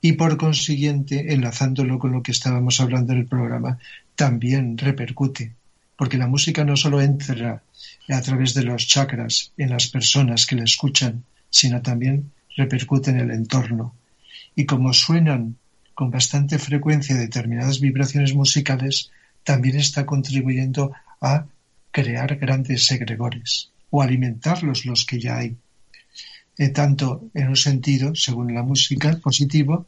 Y 0.00 0.12
por 0.12 0.36
consiguiente, 0.36 1.32
enlazándolo 1.32 1.98
con 1.98 2.12
lo 2.12 2.22
que 2.22 2.32
estábamos 2.32 2.80
hablando 2.80 3.12
en 3.12 3.20
el 3.20 3.26
programa, 3.26 3.78
también 4.14 4.76
repercute, 4.76 5.52
porque 5.96 6.18
la 6.18 6.26
música 6.26 6.64
no 6.64 6.76
solo 6.76 7.00
entra 7.00 7.62
a 8.08 8.20
través 8.20 8.52
de 8.52 8.64
los 8.64 8.86
chakras 8.86 9.52
en 9.56 9.70
las 9.70 9.88
personas 9.88 10.46
que 10.46 10.56
la 10.56 10.64
escuchan, 10.64 11.24
sino 11.48 11.80
también 11.80 12.30
repercute 12.56 13.10
en 13.10 13.20
el 13.20 13.30
entorno. 13.30 13.94
Y 14.54 14.66
como 14.66 14.92
suenan 14.92 15.56
con 15.94 16.10
bastante 16.10 16.58
frecuencia 16.58 17.16
determinadas 17.16 17.80
vibraciones 17.80 18.34
musicales, 18.34 19.10
también 19.42 19.76
está 19.76 20.04
contribuyendo 20.04 20.92
a 21.20 21.46
crear 21.90 22.36
grandes 22.36 22.90
egregores 22.90 23.70
o 23.94 24.02
alimentarlos 24.02 24.86
los 24.86 25.06
que 25.06 25.20
ya 25.20 25.36
hay, 25.36 25.56
eh, 26.58 26.70
tanto 26.70 27.30
en 27.32 27.46
un 27.46 27.56
sentido, 27.56 28.12
según 28.16 28.52
la 28.52 28.64
música, 28.64 29.20
positivo, 29.22 29.86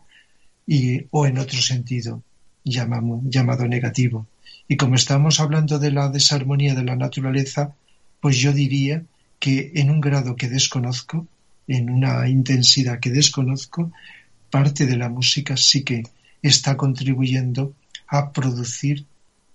y, 0.64 1.06
o 1.10 1.26
en 1.26 1.38
otro 1.38 1.60
sentido, 1.60 2.22
llamado 2.62 3.66
negativo. 3.66 4.28
Y 4.68 4.76
como 4.76 4.94
estamos 4.94 5.40
hablando 5.40 5.80
de 5.80 5.90
la 5.90 6.08
desarmonía 6.08 6.76
de 6.76 6.84
la 6.84 6.94
naturaleza, 6.94 7.74
pues 8.20 8.36
yo 8.36 8.52
diría 8.52 9.02
que 9.40 9.72
en 9.74 9.90
un 9.90 10.00
grado 10.00 10.36
que 10.36 10.48
desconozco, 10.48 11.26
en 11.66 11.90
una 11.90 12.28
intensidad 12.28 13.00
que 13.00 13.10
desconozco, 13.10 13.90
parte 14.52 14.86
de 14.86 14.96
la 14.96 15.08
música 15.08 15.56
sí 15.56 15.82
que 15.82 16.04
está 16.42 16.76
contribuyendo 16.76 17.74
a 18.06 18.30
producir 18.30 19.04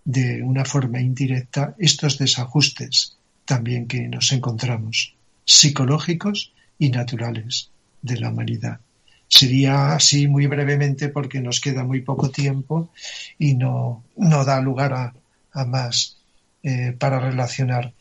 de 0.04 0.44
una 0.44 0.66
forma 0.66 1.00
indirecta 1.00 1.74
estos 1.80 2.18
desajustes 2.18 3.16
también 3.52 3.86
que 3.86 4.08
nos 4.08 4.32
encontramos, 4.32 5.14
psicológicos 5.44 6.54
y 6.80 6.90
naturales 6.90 7.70
de 8.02 8.18
la 8.18 8.30
humanidad. 8.30 8.80
Sería 9.28 9.92
así 9.92 10.30
muy 10.30 10.48
brevemente 10.48 11.10
porque 11.10 11.42
nos 11.42 11.60
queda 11.60 11.84
muy 11.84 12.00
poco 12.00 12.30
tiempo 12.30 12.92
y 13.38 13.56
no, 13.56 14.06
no 14.16 14.46
da 14.46 14.62
lugar 14.62 14.94
a, 15.52 15.66
más 15.66 16.16
eh, 16.64 16.96
para 16.98 17.20
relacionar. 17.20 17.92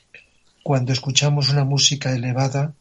Cuando 0.63 0.93
escuchamos 0.93 1.51
una 1.51 1.65
música 1.65 2.15
elevada, 2.15 2.73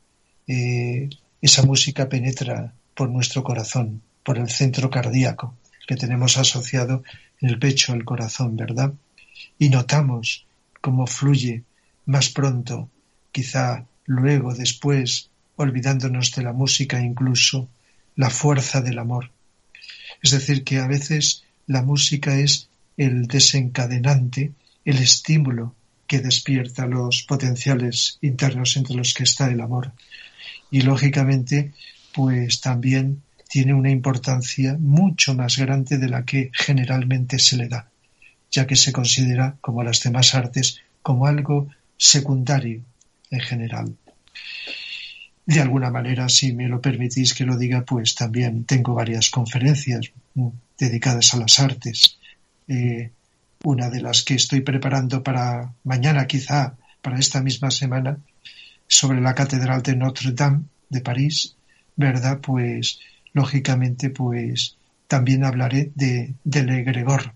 eh, 0.45 1.09
esa 1.41 1.63
música 1.63 2.07
penetra 2.07 2.71
por 2.93 3.09
nuestro 3.09 3.43
corazón, 3.43 4.03
por 4.21 4.37
el 4.37 4.49
centro 4.51 4.91
cardíaco 4.91 5.55
que 5.87 5.95
tenemos 5.95 6.37
asociado 6.37 7.01
en 7.41 7.49
el 7.49 7.57
pecho, 7.57 7.95
el 7.95 8.05
corazón, 8.05 8.55
¿verdad? 8.55 8.93
Y 9.57 9.69
notamos 9.69 10.45
cómo 10.81 11.07
fluye 11.07 11.63
más 12.09 12.29
pronto, 12.29 12.89
quizá 13.31 13.85
luego, 14.05 14.55
después, 14.55 15.29
olvidándonos 15.57 16.31
de 16.31 16.41
la 16.41 16.53
música 16.53 16.99
incluso, 16.99 17.69
la 18.15 18.31
fuerza 18.31 18.81
del 18.81 18.97
amor. 18.97 19.29
Es 20.23 20.31
decir, 20.31 20.63
que 20.63 20.79
a 20.79 20.87
veces 20.87 21.43
la 21.67 21.83
música 21.83 22.39
es 22.39 22.67
el 22.97 23.27
desencadenante, 23.27 24.53
el 24.85 24.97
estímulo 24.97 25.75
que 26.07 26.19
despierta 26.19 26.87
los 26.87 27.21
potenciales 27.21 28.17
internos 28.21 28.75
entre 28.75 28.95
los 28.95 29.13
que 29.13 29.23
está 29.23 29.47
el 29.51 29.61
amor. 29.61 29.91
Y 30.71 30.81
lógicamente, 30.81 31.73
pues 32.11 32.59
también 32.59 33.21
tiene 33.47 33.75
una 33.75 33.91
importancia 33.91 34.75
mucho 34.79 35.35
más 35.35 35.57
grande 35.57 35.99
de 35.99 36.09
la 36.09 36.25
que 36.25 36.49
generalmente 36.53 37.37
se 37.37 37.55
le 37.55 37.67
da, 37.67 37.87
ya 38.49 38.65
que 38.65 38.75
se 38.75 38.91
considera, 38.91 39.57
como 39.61 39.83
las 39.83 40.01
demás 40.01 40.33
artes, 40.33 40.81
como 41.03 41.27
algo 41.27 41.69
secundario 41.99 42.81
en 43.29 43.39
general. 43.41 43.95
de 45.45 45.59
alguna 45.59 45.89
manera, 45.89 46.29
si 46.29 46.53
me 46.53 46.67
lo 46.67 46.79
permitís 46.79 47.33
que 47.33 47.43
lo 47.43 47.57
diga, 47.57 47.81
pues 47.81 48.13
también 48.13 48.65
tengo 48.65 48.93
varias 48.93 49.31
conferencias 49.31 50.11
mm, 50.35 50.49
dedicadas 50.77 51.33
a 51.33 51.37
las 51.37 51.59
artes. 51.59 52.17
Eh, 52.67 53.09
una 53.63 53.89
de 53.89 54.01
las 54.01 54.23
que 54.23 54.35
estoy 54.35 54.61
preparando 54.61 55.23
para 55.23 55.73
mañana, 55.83 56.27
quizá 56.27 56.75
para 57.01 57.19
esta 57.19 57.41
misma 57.41 57.71
semana, 57.71 58.19
sobre 58.87 59.21
la 59.21 59.33
Catedral 59.33 59.81
de 59.81 59.95
Notre 59.95 60.31
Dame 60.33 60.65
de 60.89 61.01
París, 61.01 61.55
¿verdad? 61.95 62.39
Pues 62.39 62.99
lógicamente, 63.33 64.11
pues 64.11 64.77
también 65.07 65.43
hablaré 65.43 65.91
de, 65.95 66.35
del 66.43 66.69
egregor, 66.69 67.33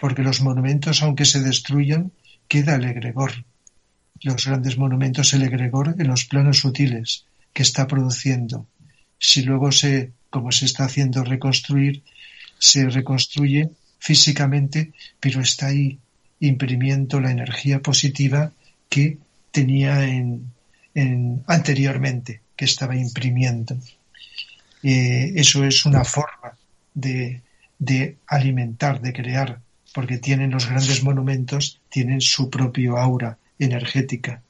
porque 0.00 0.22
los 0.22 0.40
monumentos, 0.40 1.02
aunque 1.02 1.26
se 1.26 1.40
destruyan, 1.40 2.10
queda 2.48 2.76
el 2.76 2.84
egregor. 2.84 3.44
Los 4.22 4.46
grandes 4.46 4.76
monumentos, 4.76 5.32
el 5.32 5.42
egregor 5.42 5.94
en 5.98 6.08
los 6.08 6.24
planos 6.26 6.58
sutiles 6.58 7.24
que 7.52 7.62
está 7.62 7.86
produciendo. 7.86 8.66
Si 9.18 9.42
luego 9.42 9.72
se, 9.72 10.12
como 10.28 10.52
se 10.52 10.66
está 10.66 10.84
haciendo 10.84 11.24
reconstruir, 11.24 12.02
se 12.58 12.88
reconstruye 12.88 13.70
físicamente, 13.98 14.92
pero 15.18 15.40
está 15.40 15.68
ahí 15.68 15.98
imprimiendo 16.40 17.20
la 17.20 17.30
energía 17.30 17.80
positiva 17.80 18.52
que 18.88 19.18
tenía 19.50 20.04
en, 20.04 20.52
en 20.94 21.42
anteriormente, 21.46 22.40
que 22.56 22.64
estaba 22.64 22.96
imprimiendo. 22.96 23.76
Eh, 24.82 25.32
eso 25.36 25.64
es 25.64 25.84
una 25.84 26.04
forma 26.04 26.56
de, 26.94 27.42
de 27.78 28.16
alimentar, 28.26 29.00
de 29.00 29.12
crear, 29.12 29.60
porque 29.92 30.18
tienen 30.18 30.50
los 30.50 30.66
grandes 30.66 31.02
monumentos, 31.02 31.80
tienen 31.88 32.20
su 32.20 32.48
propio 32.48 32.96
aura 32.96 33.38
energética, 33.60 34.42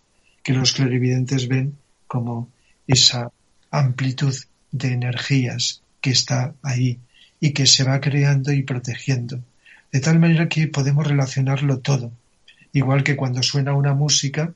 que 0.42 0.54
los 0.54 0.72
clarividentes 0.72 1.48
ven 1.48 1.76
como 2.06 2.48
esa 2.86 3.30
amplitud 3.70 4.34
de 4.72 4.92
energías 4.92 5.82
que 6.00 6.11
está 6.11 6.54
ahí 6.62 6.98
y 7.40 7.52
que 7.52 7.66
se 7.66 7.84
va 7.84 8.00
creando 8.00 8.52
y 8.52 8.62
protegiendo. 8.62 9.40
De 9.92 10.00
tal 10.00 10.18
manera 10.18 10.48
que 10.48 10.68
podemos 10.68 11.06
relacionarlo 11.06 11.80
todo. 11.80 12.12
Igual 12.72 13.02
que 13.02 13.16
cuando 13.16 13.42
suena 13.42 13.74
una 13.74 13.94
música 13.94 14.54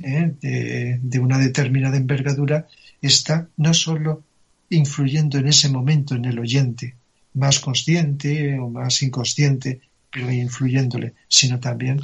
¿eh? 0.00 0.32
de, 0.40 1.00
de, 1.02 1.18
una 1.18 1.38
determinada 1.38 1.96
envergadura, 1.96 2.68
está 3.02 3.48
no 3.56 3.74
solo 3.74 4.22
influyendo 4.70 5.38
en 5.38 5.48
ese 5.48 5.68
momento 5.68 6.14
en 6.14 6.24
el 6.26 6.38
oyente, 6.38 6.94
más 7.34 7.58
consciente 7.58 8.58
o 8.58 8.68
más 8.68 9.02
inconsciente, 9.02 9.80
pero 10.10 10.30
influyéndole, 10.30 11.14
sino 11.28 11.58
también 11.58 12.00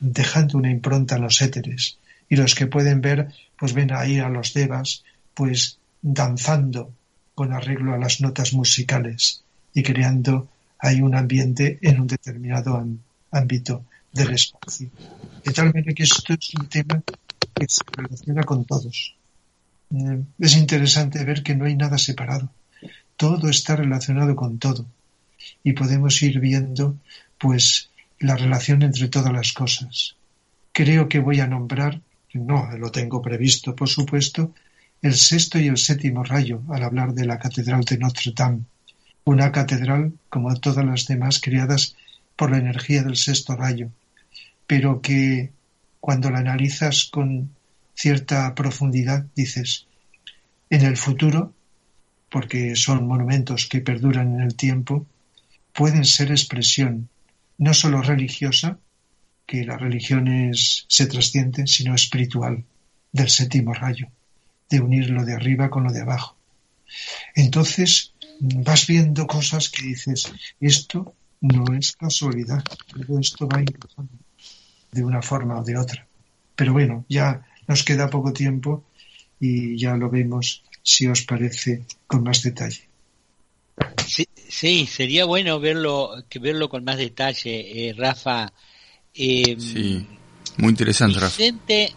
dejando 0.00 0.58
una 0.58 0.70
impronta 0.70 1.16
en 1.16 1.22
los 1.22 1.40
éteres. 1.40 1.98
Y 2.28 2.36
los 2.36 2.54
que 2.54 2.66
pueden 2.66 3.00
ver, 3.00 3.28
pues 3.58 3.72
ven 3.72 3.92
ahí 3.92 4.18
a 4.18 4.28
los 4.28 4.54
devas, 4.54 5.04
pues 5.34 5.78
danzando 6.02 6.92
con 7.34 7.52
arreglo 7.52 7.94
a 7.94 7.98
las 7.98 8.20
notas 8.20 8.52
musicales 8.52 9.42
y 9.72 9.82
creando 9.82 10.48
ahí 10.78 11.00
un 11.00 11.14
ambiente 11.14 11.78
en 11.82 12.00
un 12.00 12.06
determinado 12.06 12.86
ámbito 13.30 13.84
del 14.12 14.34
espacio. 14.34 14.90
De 15.44 15.52
tal 15.52 15.66
manera 15.66 15.92
que 15.92 16.04
esto 16.04 16.32
es 16.32 16.54
un 16.54 16.68
tema 16.68 17.02
que 17.54 17.66
se 17.68 17.82
relaciona 17.92 18.42
con 18.44 18.64
todos. 18.64 19.14
Eh, 19.94 20.22
es 20.38 20.56
interesante 20.56 21.24
ver 21.24 21.42
que 21.42 21.54
no 21.54 21.64
hay 21.64 21.76
nada 21.76 21.98
separado. 21.98 22.50
Todo 23.16 23.48
está 23.48 23.76
relacionado 23.76 24.34
con 24.36 24.58
todo. 24.58 24.86
Y 25.62 25.72
podemos 25.72 26.22
ir 26.22 26.40
viendo, 26.40 26.96
pues, 27.38 27.90
la 28.24 28.36
relación 28.36 28.82
entre 28.82 29.08
todas 29.08 29.32
las 29.32 29.52
cosas. 29.52 30.16
Creo 30.72 31.08
que 31.08 31.18
voy 31.18 31.40
a 31.40 31.46
nombrar, 31.46 32.00
no 32.32 32.70
lo 32.78 32.90
tengo 32.90 33.20
previsto, 33.20 33.76
por 33.76 33.88
supuesto, 33.88 34.54
el 35.02 35.14
sexto 35.14 35.58
y 35.58 35.68
el 35.68 35.76
séptimo 35.76 36.24
rayo 36.24 36.62
al 36.70 36.82
hablar 36.82 37.12
de 37.12 37.26
la 37.26 37.38
Catedral 37.38 37.84
de 37.84 37.98
Notre 37.98 38.32
Dame. 38.34 38.62
Una 39.24 39.52
catedral, 39.52 40.14
como 40.30 40.54
todas 40.56 40.84
las 40.86 41.06
demás, 41.06 41.38
creadas 41.40 41.96
por 42.34 42.50
la 42.50 42.58
energía 42.58 43.02
del 43.02 43.16
sexto 43.16 43.56
rayo, 43.56 43.90
pero 44.66 45.02
que 45.02 45.52
cuando 46.00 46.30
la 46.30 46.38
analizas 46.38 47.04
con 47.04 47.50
cierta 47.94 48.54
profundidad, 48.54 49.26
dices, 49.36 49.86
en 50.70 50.82
el 50.82 50.96
futuro, 50.96 51.52
porque 52.30 52.74
son 52.74 53.06
monumentos 53.06 53.66
que 53.66 53.80
perduran 53.80 54.34
en 54.34 54.40
el 54.40 54.56
tiempo, 54.56 55.06
pueden 55.74 56.06
ser 56.06 56.30
expresión 56.30 57.08
no 57.58 57.74
sólo 57.74 58.02
religiosa, 58.02 58.78
que 59.46 59.64
la 59.64 59.76
religión 59.76 60.28
es, 60.28 60.86
se 60.88 61.06
trasciende, 61.06 61.66
sino 61.66 61.94
espiritual, 61.94 62.64
del 63.12 63.28
séptimo 63.28 63.74
rayo, 63.74 64.08
de 64.68 64.80
unir 64.80 65.10
lo 65.10 65.24
de 65.24 65.34
arriba 65.34 65.70
con 65.70 65.84
lo 65.84 65.92
de 65.92 66.00
abajo. 66.00 66.36
Entonces 67.34 68.12
vas 68.40 68.86
viendo 68.86 69.26
cosas 69.26 69.68
que 69.68 69.82
dices, 69.82 70.32
esto 70.60 71.14
no 71.40 71.74
es 71.74 71.96
casualidad, 71.96 72.64
todo 72.88 73.18
esto 73.18 73.48
va 73.48 73.62
de 74.92 75.04
una 75.04 75.22
forma 75.22 75.60
o 75.60 75.64
de 75.64 75.76
otra. 75.76 76.06
Pero 76.56 76.72
bueno, 76.72 77.04
ya 77.08 77.46
nos 77.66 77.82
queda 77.82 78.10
poco 78.10 78.32
tiempo 78.32 78.84
y 79.40 79.76
ya 79.76 79.96
lo 79.96 80.08
vemos, 80.08 80.62
si 80.82 81.06
os 81.06 81.22
parece, 81.22 81.84
con 82.06 82.22
más 82.22 82.42
detalle. 82.42 82.88
Sí, 84.06 84.28
sí 84.48 84.86
sería 84.86 85.24
bueno 85.24 85.58
verlo, 85.60 86.24
que 86.28 86.38
verlo 86.38 86.68
con 86.68 86.84
más 86.84 86.96
detalle, 86.96 87.88
eh, 87.88 87.92
Rafa. 87.92 88.52
Eh, 89.14 89.56
sí, 89.58 90.06
muy 90.58 90.70
interesante, 90.70 91.18
Vicente, 91.18 91.92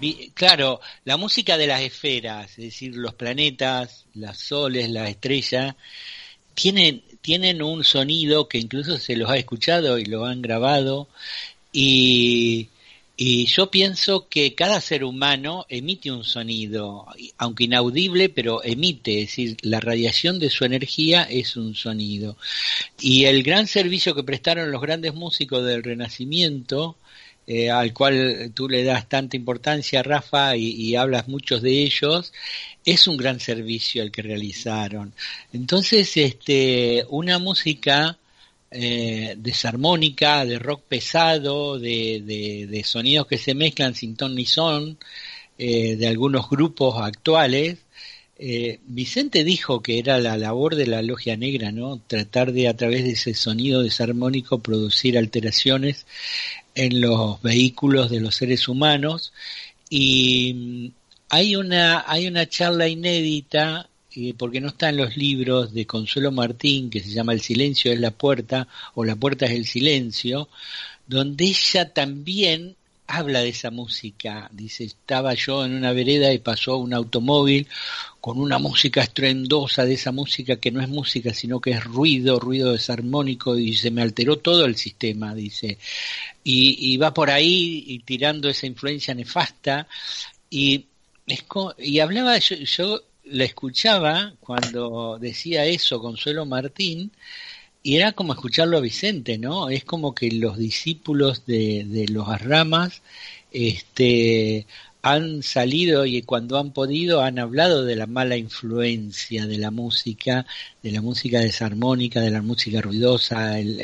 Rafa. 0.00 0.32
claro, 0.34 0.80
la 1.04 1.16
música 1.16 1.56
de 1.56 1.66
las 1.66 1.82
esferas, 1.82 2.50
es 2.50 2.64
decir, 2.64 2.96
los 2.96 3.14
planetas, 3.14 4.06
las 4.14 4.38
soles, 4.38 4.90
las 4.90 5.10
estrellas, 5.10 5.74
tienen, 6.54 7.02
tienen 7.20 7.62
un 7.62 7.84
sonido 7.84 8.48
que 8.48 8.58
incluso 8.58 8.98
se 8.98 9.16
los 9.16 9.30
ha 9.30 9.36
escuchado 9.36 9.98
y 9.98 10.04
lo 10.04 10.24
han 10.24 10.42
grabado 10.42 11.08
y 11.72 12.68
y 13.16 13.46
yo 13.46 13.70
pienso 13.70 14.28
que 14.28 14.54
cada 14.54 14.80
ser 14.80 15.04
humano 15.04 15.66
emite 15.68 16.10
un 16.10 16.24
sonido, 16.24 17.06
aunque 17.36 17.64
inaudible, 17.64 18.30
pero 18.30 18.64
emite, 18.64 19.20
es 19.20 19.28
decir, 19.28 19.56
la 19.62 19.80
radiación 19.80 20.38
de 20.38 20.48
su 20.48 20.64
energía 20.64 21.24
es 21.24 21.56
un 21.56 21.74
sonido. 21.74 22.36
Y 23.00 23.26
el 23.26 23.42
gran 23.42 23.66
servicio 23.66 24.14
que 24.14 24.24
prestaron 24.24 24.72
los 24.72 24.80
grandes 24.80 25.14
músicos 25.14 25.64
del 25.64 25.82
Renacimiento, 25.82 26.96
eh, 27.46 27.70
al 27.70 27.92
cual 27.92 28.52
tú 28.54 28.68
le 28.68 28.82
das 28.82 29.08
tanta 29.08 29.36
importancia, 29.36 30.02
Rafa, 30.02 30.56
y, 30.56 30.70
y, 30.70 30.96
hablas 30.96 31.28
muchos 31.28 31.60
de 31.60 31.82
ellos, 31.82 32.32
es 32.84 33.06
un 33.08 33.18
gran 33.18 33.40
servicio 33.40 34.02
el 34.02 34.10
que 34.10 34.22
realizaron. 34.22 35.12
Entonces, 35.52 36.16
este, 36.16 37.04
una 37.10 37.38
música 37.38 38.16
eh, 38.72 39.34
desarmónica, 39.38 40.44
de 40.44 40.58
rock 40.58 40.82
pesado, 40.88 41.78
de, 41.78 42.66
de, 42.68 42.84
sonidos 42.84 43.26
que 43.26 43.38
se 43.38 43.54
mezclan 43.54 43.94
sin 43.94 44.16
ton 44.16 44.34
ni 44.34 44.46
son, 44.46 44.98
eh, 45.58 45.96
de 45.96 46.08
algunos 46.08 46.48
grupos 46.48 46.96
actuales. 47.00 47.78
Eh, 48.38 48.80
Vicente 48.86 49.44
dijo 49.44 49.82
que 49.82 49.98
era 49.98 50.18
la 50.18 50.36
labor 50.36 50.74
de 50.74 50.86
la 50.86 51.02
logia 51.02 51.36
negra, 51.36 51.70
¿no? 51.70 52.00
Tratar 52.06 52.52
de 52.52 52.68
a 52.68 52.76
través 52.76 53.04
de 53.04 53.12
ese 53.12 53.34
sonido 53.34 53.82
desarmónico 53.82 54.58
producir 54.60 55.18
alteraciones 55.18 56.06
en 56.74 57.00
los 57.00 57.40
vehículos 57.42 58.10
de 58.10 58.20
los 58.20 58.34
seres 58.36 58.68
humanos 58.68 59.32
y 59.90 60.54
mm, 60.54 60.92
hay 61.28 61.56
una 61.56 62.04
hay 62.06 62.26
una 62.26 62.48
charla 62.48 62.88
inédita 62.88 63.88
eh, 64.14 64.34
porque 64.36 64.60
no 64.60 64.68
está 64.68 64.90
en 64.90 64.98
los 64.98 65.16
libros 65.16 65.72
de 65.72 65.86
Consuelo 65.86 66.32
Martín, 66.32 66.90
que 66.90 67.00
se 67.00 67.10
llama 67.10 67.32
El 67.32 67.40
silencio 67.40 67.92
es 67.92 68.00
la 68.00 68.10
puerta 68.10 68.68
o 68.94 69.04
La 69.04 69.16
puerta 69.16 69.46
es 69.46 69.52
el 69.52 69.66
silencio, 69.66 70.48
donde 71.06 71.44
ella 71.44 71.92
también 71.92 72.76
habla 73.06 73.40
de 73.40 73.50
esa 73.50 73.70
música. 73.70 74.48
Dice, 74.52 74.84
estaba 74.84 75.34
yo 75.34 75.64
en 75.64 75.74
una 75.74 75.92
vereda 75.92 76.32
y 76.32 76.38
pasó 76.38 76.78
un 76.78 76.94
automóvil 76.94 77.68
con 78.20 78.38
una 78.38 78.58
música 78.58 79.02
estruendosa 79.02 79.84
de 79.84 79.94
esa 79.94 80.12
música 80.12 80.56
que 80.56 80.70
no 80.70 80.80
es 80.80 80.88
música, 80.88 81.34
sino 81.34 81.60
que 81.60 81.72
es 81.72 81.84
ruido, 81.84 82.38
ruido 82.38 82.72
desarmónico, 82.72 83.58
y 83.58 83.76
se 83.76 83.90
me 83.90 84.02
alteró 84.02 84.38
todo 84.38 84.64
el 84.64 84.76
sistema, 84.76 85.34
dice. 85.34 85.78
Y, 86.44 86.96
va 86.96 87.12
por 87.12 87.30
ahí 87.30 87.84
y 87.86 87.98
tirando 88.00 88.48
esa 88.48 88.66
influencia 88.66 89.14
nefasta. 89.14 89.86
Y 90.48 90.86
hablaba, 92.00 92.38
yo, 92.38 92.56
yo 92.56 93.02
la 93.32 93.44
escuchaba 93.44 94.34
cuando 94.40 95.18
decía 95.18 95.64
eso 95.64 96.00
Consuelo 96.00 96.44
Martín 96.46 97.10
y 97.82 97.96
era 97.96 98.12
como 98.12 98.32
escucharlo 98.32 98.78
a 98.78 98.80
Vicente, 98.80 99.38
¿no? 99.38 99.68
Es 99.68 99.84
como 99.84 100.14
que 100.14 100.30
los 100.30 100.56
discípulos 100.56 101.44
de, 101.46 102.06
los 102.10 102.28
ramas 102.40 103.02
este, 103.50 104.66
han 105.02 105.42
salido 105.42 106.06
y 106.06 106.22
cuando 106.22 106.58
han 106.58 106.72
podido 106.72 107.22
han 107.22 107.38
hablado 107.40 107.84
de 107.84 107.96
la 107.96 108.06
mala 108.06 108.36
influencia 108.36 109.46
de 109.46 109.58
la 109.58 109.70
música, 109.72 110.46
de 110.82 110.92
la 110.92 111.00
música 111.02 111.40
desarmónica, 111.40 112.20
de 112.20 112.30
la 112.30 112.42
música 112.42 112.80
ruidosa, 112.80 113.58
el, 113.58 113.80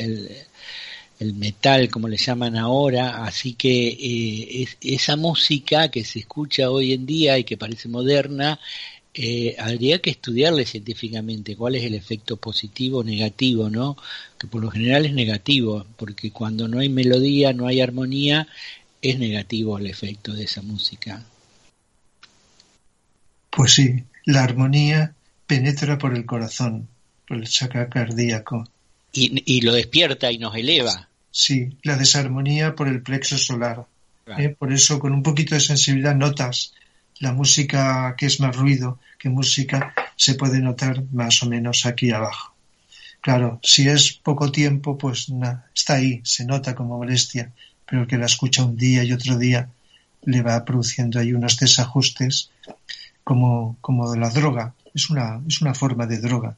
el, 1.19 1.35
metal, 1.35 1.91
como 1.91 2.07
le 2.07 2.17
llaman 2.17 2.57
ahora, 2.57 3.25
así 3.25 3.55
que 3.55 3.89
eh, 3.89 4.63
es, 4.63 4.77
esa 4.81 5.17
música 5.17 5.91
que 5.91 6.05
se 6.05 6.21
escucha 6.21 6.71
hoy 6.71 6.93
en 6.93 7.07
día 7.07 7.37
y 7.39 7.45
que 7.45 7.57
parece 7.57 7.89
moderna, 7.89 8.61
eh, 9.21 9.57
habría 9.59 9.99
que 9.99 10.11
estudiarle 10.11 10.65
científicamente 10.65 11.57
cuál 11.57 11.75
es 11.75 11.83
el 11.83 11.95
efecto 11.95 12.37
positivo 12.37 12.99
o 12.99 13.05
negativo, 13.05 13.69
¿no? 13.69 13.97
Que 14.39 14.47
por 14.47 14.63
lo 14.63 14.71
general 14.71 15.07
es 15.07 15.13
negativo, 15.13 15.85
porque 15.97 16.31
cuando 16.31 16.69
no 16.69 16.79
hay 16.79 16.89
melodía, 16.89 17.53
no 17.53 17.67
hay 17.67 17.81
armonía, 17.81 18.47
es 19.03 19.19
negativo 19.19 19.77
el 19.77 19.89
efecto 19.89 20.33
de 20.35 20.45
esa 20.45 20.63
música. 20.63 21.25
Pues 23.51 23.73
sí, 23.73 24.05
la 24.25 24.45
armonía 24.45 25.15
penetra 25.49 25.99
por 25.99 26.15
el 26.15 26.25
corazón, 26.25 26.87
por 27.27 27.39
el 27.39 27.49
chakra 27.49 27.89
cardíaco. 27.89 28.69
Y, 29.13 29.63
lo 29.63 29.73
despierta 29.73 30.31
y 30.31 30.39
nos 30.39 30.55
eleva. 30.55 31.09
Sí, 31.33 31.77
la 31.83 31.97
desarmonía 31.97 32.77
por 32.77 32.87
el 32.87 33.03
plexo 33.03 33.37
solar. 33.37 33.85
¿eh? 34.39 34.51
Por 34.51 34.73
eso, 34.73 35.01
con 35.01 35.13
un 35.13 35.25
poquito 35.25 35.57
de 35.57 35.61
sensibilidad, 35.61 36.15
notas 36.15 36.73
la 37.21 37.33
música 37.33 38.15
que 38.17 38.27
es 38.27 38.41
más 38.41 38.57
ruido 38.57 38.99
que 39.19 39.29
música 39.29 39.95
se 40.17 40.35
puede 40.35 40.61
notar 40.61 41.03
más 41.13 41.43
o 41.43 41.47
menos 41.47 41.87
aquí 41.87 42.11
abajo. 42.13 42.55
Claro, 43.21 43.59
si 43.63 43.89
es 43.89 44.13
poco 44.13 44.53
tiempo, 44.53 44.97
pues 44.97 45.27
está 45.75 45.95
ahí, 45.95 46.21
se 46.25 46.45
nota 46.45 46.75
como 46.75 46.97
molestia, 46.99 47.53
pero 47.85 48.03
el 48.03 48.09
que 48.09 48.17
la 48.19 48.27
escucha 48.27 48.65
un 48.65 48.77
día 48.77 49.03
y 49.03 49.13
otro 49.13 49.37
día 49.37 49.69
le 50.23 50.43
va 50.43 50.65
produciendo 50.65 51.19
ahí 51.19 51.33
unos 51.33 51.57
desajustes 51.59 52.51
como, 53.25 53.77
como 53.81 54.15
la 54.15 54.31
droga, 54.31 54.75
es 54.95 55.11
una, 55.11 55.41
es 55.47 55.61
una 55.61 55.75
forma 55.75 56.07
de 56.07 56.19
droga, 56.19 56.57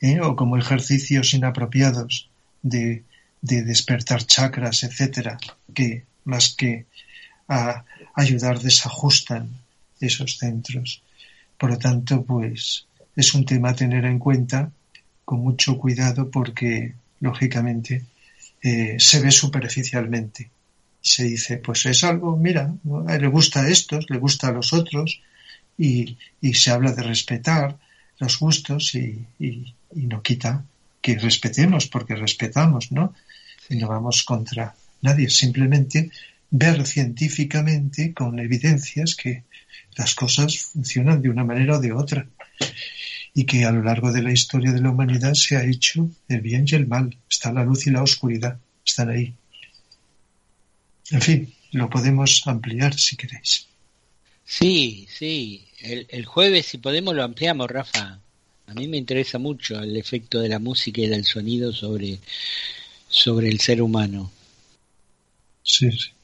¿eh? 0.00 0.20
o 0.20 0.34
como 0.36 0.56
ejercicios 0.56 1.32
inapropiados 1.32 2.28
de, 2.62 3.04
de 3.40 3.62
despertar 3.62 4.24
chakras, 4.26 4.82
etcétera, 4.82 5.38
que 5.72 6.04
más 6.24 6.54
que 6.54 6.86
ayudar 8.14 8.60
desajustan 8.60 9.63
esos 10.00 10.38
centros. 10.38 11.02
Por 11.58 11.70
lo 11.70 11.78
tanto, 11.78 12.24
pues 12.24 12.86
es 13.16 13.34
un 13.34 13.44
tema 13.44 13.70
a 13.70 13.74
tener 13.74 14.04
en 14.04 14.18
cuenta 14.18 14.70
con 15.24 15.40
mucho 15.40 15.78
cuidado 15.78 16.30
porque, 16.30 16.94
lógicamente, 17.20 18.04
eh, 18.62 18.96
se 18.98 19.20
ve 19.20 19.30
superficialmente. 19.30 20.50
Se 21.00 21.24
dice, 21.24 21.58
pues 21.58 21.86
es 21.86 22.02
algo, 22.04 22.36
mira, 22.36 22.74
le 22.84 23.26
gusta 23.28 23.62
a 23.62 23.68
estos, 23.68 24.08
le 24.08 24.18
gusta 24.18 24.48
a 24.48 24.52
los 24.52 24.72
otros, 24.72 25.20
y, 25.76 26.16
se 26.54 26.70
habla 26.70 26.92
de 26.92 27.02
respetar 27.02 27.76
los 28.18 28.38
gustos 28.38 28.94
y, 28.94 29.26
y, 29.38 29.74
no 29.94 30.22
quita 30.22 30.64
que 31.00 31.18
respetemos, 31.18 31.86
porque 31.86 32.14
respetamos, 32.14 32.92
¿no? 32.92 33.14
Y 33.68 33.76
no 33.76 33.88
vamos 33.88 34.24
contra 34.24 34.74
nadie, 35.02 35.28
simplemente 35.28 36.10
ver 36.56 36.86
científicamente 36.86 38.14
con 38.14 38.38
evidencias 38.38 39.16
que 39.16 39.42
las 39.96 40.14
cosas 40.14 40.56
funcionan 40.56 41.20
de 41.20 41.28
una 41.28 41.42
manera 41.42 41.78
o 41.78 41.80
de 41.80 41.90
otra 41.90 42.28
y 43.34 43.44
que 43.44 43.64
a 43.64 43.72
lo 43.72 43.82
largo 43.82 44.12
de 44.12 44.22
la 44.22 44.30
historia 44.30 44.70
de 44.70 44.80
la 44.80 44.90
humanidad 44.90 45.34
se 45.34 45.56
ha 45.56 45.64
hecho 45.64 46.08
el 46.28 46.40
bien 46.42 46.64
y 46.70 46.76
el 46.76 46.86
mal, 46.86 47.16
está 47.28 47.52
la 47.52 47.64
luz 47.64 47.88
y 47.88 47.90
la 47.90 48.04
oscuridad, 48.04 48.56
están 48.86 49.10
ahí. 49.10 49.34
En 51.10 51.20
fin, 51.20 51.52
lo 51.72 51.90
podemos 51.90 52.46
ampliar 52.46 52.94
si 52.94 53.16
queréis. 53.16 53.66
Sí, 54.44 55.08
sí, 55.12 55.66
el, 55.80 56.06
el 56.08 56.24
jueves 56.24 56.66
si 56.66 56.78
podemos 56.78 57.16
lo 57.16 57.24
ampliamos, 57.24 57.68
Rafa. 57.68 58.20
A 58.68 58.74
mí 58.74 58.86
me 58.86 58.96
interesa 58.96 59.38
mucho 59.38 59.80
el 59.80 59.96
efecto 59.96 60.38
de 60.38 60.50
la 60.50 60.60
música 60.60 61.00
y 61.00 61.08
del 61.08 61.24
sonido 61.24 61.72
sobre, 61.72 62.20
sobre 63.08 63.48
el 63.48 63.58
ser 63.58 63.82
humano. 63.82 64.30
Sí, 65.64 65.90
sí. 65.90 66.14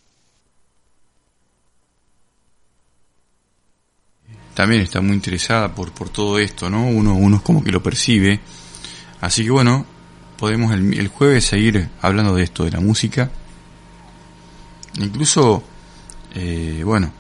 También 4.55 4.83
está 4.83 5.01
muy 5.01 5.15
interesada 5.15 5.75
por, 5.75 5.93
por 5.93 6.09
todo 6.09 6.39
esto, 6.39 6.69
¿no? 6.69 6.87
Uno, 6.87 7.15
uno 7.15 7.37
es 7.37 7.43
como 7.43 7.63
que 7.63 7.73
lo 7.73 7.83
percibe. 7.83 8.41
Así 9.21 9.45
que 9.45 9.51
bueno, 9.51 9.87
podemos 10.39 10.73
el, 10.73 10.99
el 10.99 11.09
jueves 11.09 11.45
seguir 11.45 11.89
hablando 12.01 12.35
de 12.35 12.45
esto, 12.45 12.65
de 12.65 12.71
la 12.71 12.81
música. 12.81 13.31
Incluso, 14.99 15.63
eh, 16.35 16.83
bueno, 16.85 17.13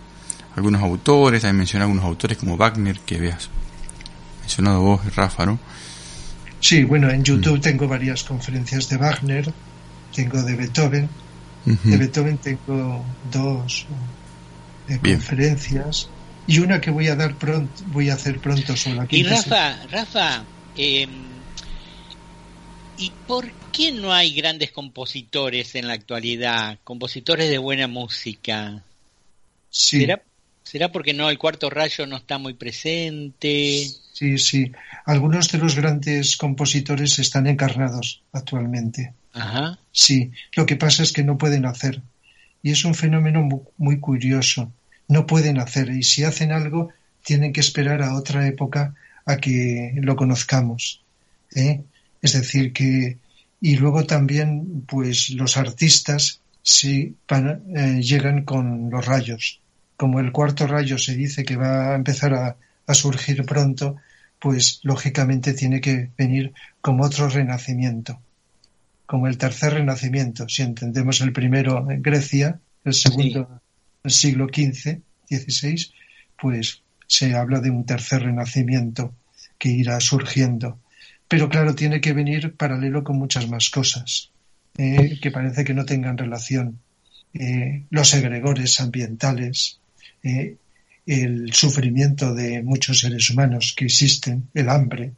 algunos 0.56 0.82
autores, 0.82 1.42
también 1.42 1.58
mencioné 1.58 1.84
algunos 1.84 2.04
autores 2.04 2.36
como 2.38 2.56
Wagner, 2.56 3.00
que 3.00 3.18
veas 3.18 3.48
mencionado 4.40 4.80
vos, 4.80 5.14
Rafa, 5.14 5.46
¿no? 5.46 5.58
Sí, 6.60 6.84
bueno, 6.84 7.08
en 7.10 7.22
YouTube 7.22 7.58
mm. 7.58 7.60
tengo 7.60 7.88
varias 7.88 8.24
conferencias 8.24 8.88
de 8.88 8.96
Wagner, 8.96 9.52
tengo 10.14 10.42
de 10.42 10.56
Beethoven, 10.56 11.08
de 11.64 11.96
Beethoven 11.96 12.38
tengo 12.38 13.04
dos 13.30 13.86
eh, 14.88 14.98
conferencias 14.98 16.08
y 16.50 16.58
una 16.58 16.80
que 16.80 16.90
voy 16.90 17.06
a 17.06 17.14
dar 17.14 17.36
pronto, 17.36 17.84
voy 17.86 18.10
a 18.10 18.14
hacer 18.14 18.40
pronto 18.40 18.76
sobre 18.76 18.96
la 18.96 19.06
Y 19.08 19.22
Rafa, 19.22 19.86
Rafa, 19.86 20.44
em, 20.76 21.08
¿y 22.98 23.12
por 23.28 23.48
qué 23.70 23.92
no 23.92 24.12
hay 24.12 24.34
grandes 24.34 24.72
compositores 24.72 25.76
en 25.76 25.86
la 25.86 25.92
actualidad, 25.92 26.80
compositores 26.82 27.48
de 27.48 27.58
buena 27.58 27.86
música? 27.86 28.82
Sí. 29.70 30.00
¿Será, 30.00 30.22
¿Será 30.64 30.90
porque 30.90 31.14
no 31.14 31.30
el 31.30 31.38
cuarto 31.38 31.70
rayo 31.70 32.04
no 32.08 32.16
está 32.16 32.38
muy 32.38 32.54
presente? 32.54 33.86
Sí, 34.12 34.36
sí. 34.38 34.72
Algunos 35.06 35.52
de 35.52 35.58
los 35.58 35.76
grandes 35.76 36.36
compositores 36.36 37.20
están 37.20 37.46
encarnados 37.46 38.22
actualmente. 38.32 39.14
Ajá. 39.34 39.78
Sí, 39.92 40.32
lo 40.56 40.66
que 40.66 40.74
pasa 40.74 41.04
es 41.04 41.12
que 41.12 41.22
no 41.22 41.38
pueden 41.38 41.64
hacer. 41.64 42.02
Y 42.60 42.72
es 42.72 42.84
un 42.84 42.96
fenómeno 42.96 43.48
muy 43.78 44.00
curioso 44.00 44.72
no 45.10 45.26
pueden 45.26 45.58
hacer 45.58 45.90
y 45.90 46.04
si 46.04 46.22
hacen 46.22 46.52
algo 46.52 46.90
tienen 47.24 47.52
que 47.52 47.60
esperar 47.60 48.00
a 48.00 48.14
otra 48.14 48.46
época 48.46 48.94
a 49.26 49.36
que 49.38 49.92
lo 49.96 50.14
conozcamos. 50.14 51.02
¿eh? 51.54 51.82
Es 52.22 52.32
decir, 52.34 52.72
que 52.72 53.18
y 53.60 53.76
luego 53.76 54.06
también 54.06 54.84
pues 54.86 55.30
los 55.30 55.56
artistas 55.56 56.40
sí 56.62 57.16
eh, 57.28 58.00
llegan 58.00 58.44
con 58.44 58.88
los 58.88 59.04
rayos. 59.04 59.60
Como 59.96 60.20
el 60.20 60.30
cuarto 60.30 60.68
rayo 60.68 60.96
se 60.96 61.16
dice 61.16 61.44
que 61.44 61.56
va 61.56 61.92
a 61.92 61.96
empezar 61.96 62.32
a, 62.32 62.56
a 62.86 62.94
surgir 62.94 63.44
pronto, 63.44 63.96
pues 64.38 64.78
lógicamente 64.84 65.54
tiene 65.54 65.80
que 65.80 66.10
venir 66.16 66.52
como 66.80 67.04
otro 67.04 67.28
renacimiento, 67.28 68.20
como 69.06 69.26
el 69.26 69.36
tercer 69.36 69.74
renacimiento. 69.74 70.48
Si 70.48 70.62
entendemos 70.62 71.20
el 71.20 71.32
primero 71.32 71.90
en 71.90 72.00
Grecia, 72.00 72.60
el 72.84 72.94
segundo 72.94 73.59
siglo 74.04 74.46
XV, 74.46 75.00
XVI, 75.28 75.86
pues 76.40 76.82
se 77.06 77.34
habla 77.34 77.60
de 77.60 77.70
un 77.70 77.84
tercer 77.84 78.22
renacimiento 78.22 79.14
que 79.58 79.68
irá 79.68 80.00
surgiendo. 80.00 80.78
Pero 81.28 81.48
claro, 81.48 81.74
tiene 81.74 82.00
que 82.00 82.12
venir 82.12 82.56
paralelo 82.56 83.04
con 83.04 83.16
muchas 83.18 83.48
más 83.48 83.70
cosas 83.70 84.30
eh, 84.78 85.18
que 85.20 85.30
parece 85.30 85.64
que 85.64 85.74
no 85.74 85.84
tengan 85.84 86.18
relación. 86.18 86.80
Eh, 87.34 87.84
los 87.90 88.14
egregores 88.14 88.80
ambientales, 88.80 89.78
eh, 90.22 90.56
el 91.06 91.52
sufrimiento 91.52 92.34
de 92.34 92.62
muchos 92.62 93.00
seres 93.00 93.30
humanos 93.30 93.74
que 93.76 93.84
existen, 93.86 94.48
el 94.54 94.68
hambre, 94.68 95.12